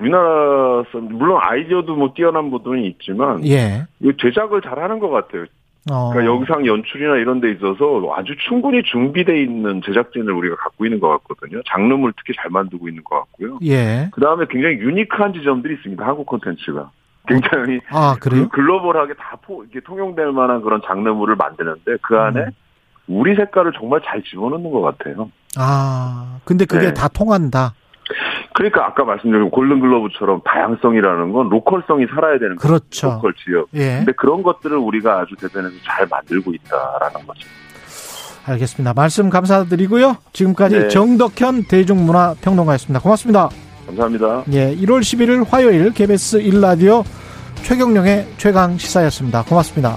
[0.00, 3.86] 우리나라에서 물론 아이디어도 뭐 뛰어난 부분이 있지만 예.
[4.00, 5.44] 이 제작을 잘하는 것 같아요.
[5.90, 6.10] 어.
[6.10, 11.08] 그러니까 영상 연출이나 이런 데 있어서 아주 충분히 준비돼 있는 제작진을 우리가 갖고 있는 것
[11.08, 11.60] 같거든요.
[11.70, 13.58] 장르물 특히 잘 만들고 있는 것 같고요.
[13.64, 14.08] 예.
[14.12, 16.04] 그 다음에 굉장히 유니크한 지점들이 있습니다.
[16.04, 16.90] 한국 콘텐츠가.
[17.26, 18.48] 굉장히 아, 그래요?
[18.48, 22.50] 그 global하게 다 포, 이렇게 통용될 만한 그런 장르물을 만드는데 그 안에 음.
[23.06, 25.30] 우리 색깔을 정말 잘 집어넣는 것 같아요.
[25.56, 26.94] 아, 근데 그게 네.
[26.94, 27.74] 다 통한다.
[28.54, 32.68] 그러니까 아까 말씀드린 골든글로브처럼 다양성이라는 건 local성이 살아야 되는 거죠.
[32.68, 33.06] 그렇죠.
[33.08, 33.68] local 지역.
[33.74, 33.96] 예.
[33.98, 37.48] 근데 그런 것들을 우리가 아주 대변해서 잘 만들고 있다라는 거죠.
[38.46, 38.92] 알겠습니다.
[38.94, 40.18] 말씀 감사드리고요.
[40.32, 40.88] 지금까지 네.
[40.88, 43.00] 정덕현 대중문화평론가였습니다.
[43.00, 43.48] 고맙습니다.
[43.86, 44.44] 감사합니다.
[44.52, 47.04] 예, 1월 11일 화요일 KBS 1라디오
[47.62, 49.42] 최경령의 최강 시사였습니다.
[49.44, 49.96] 고맙습니다.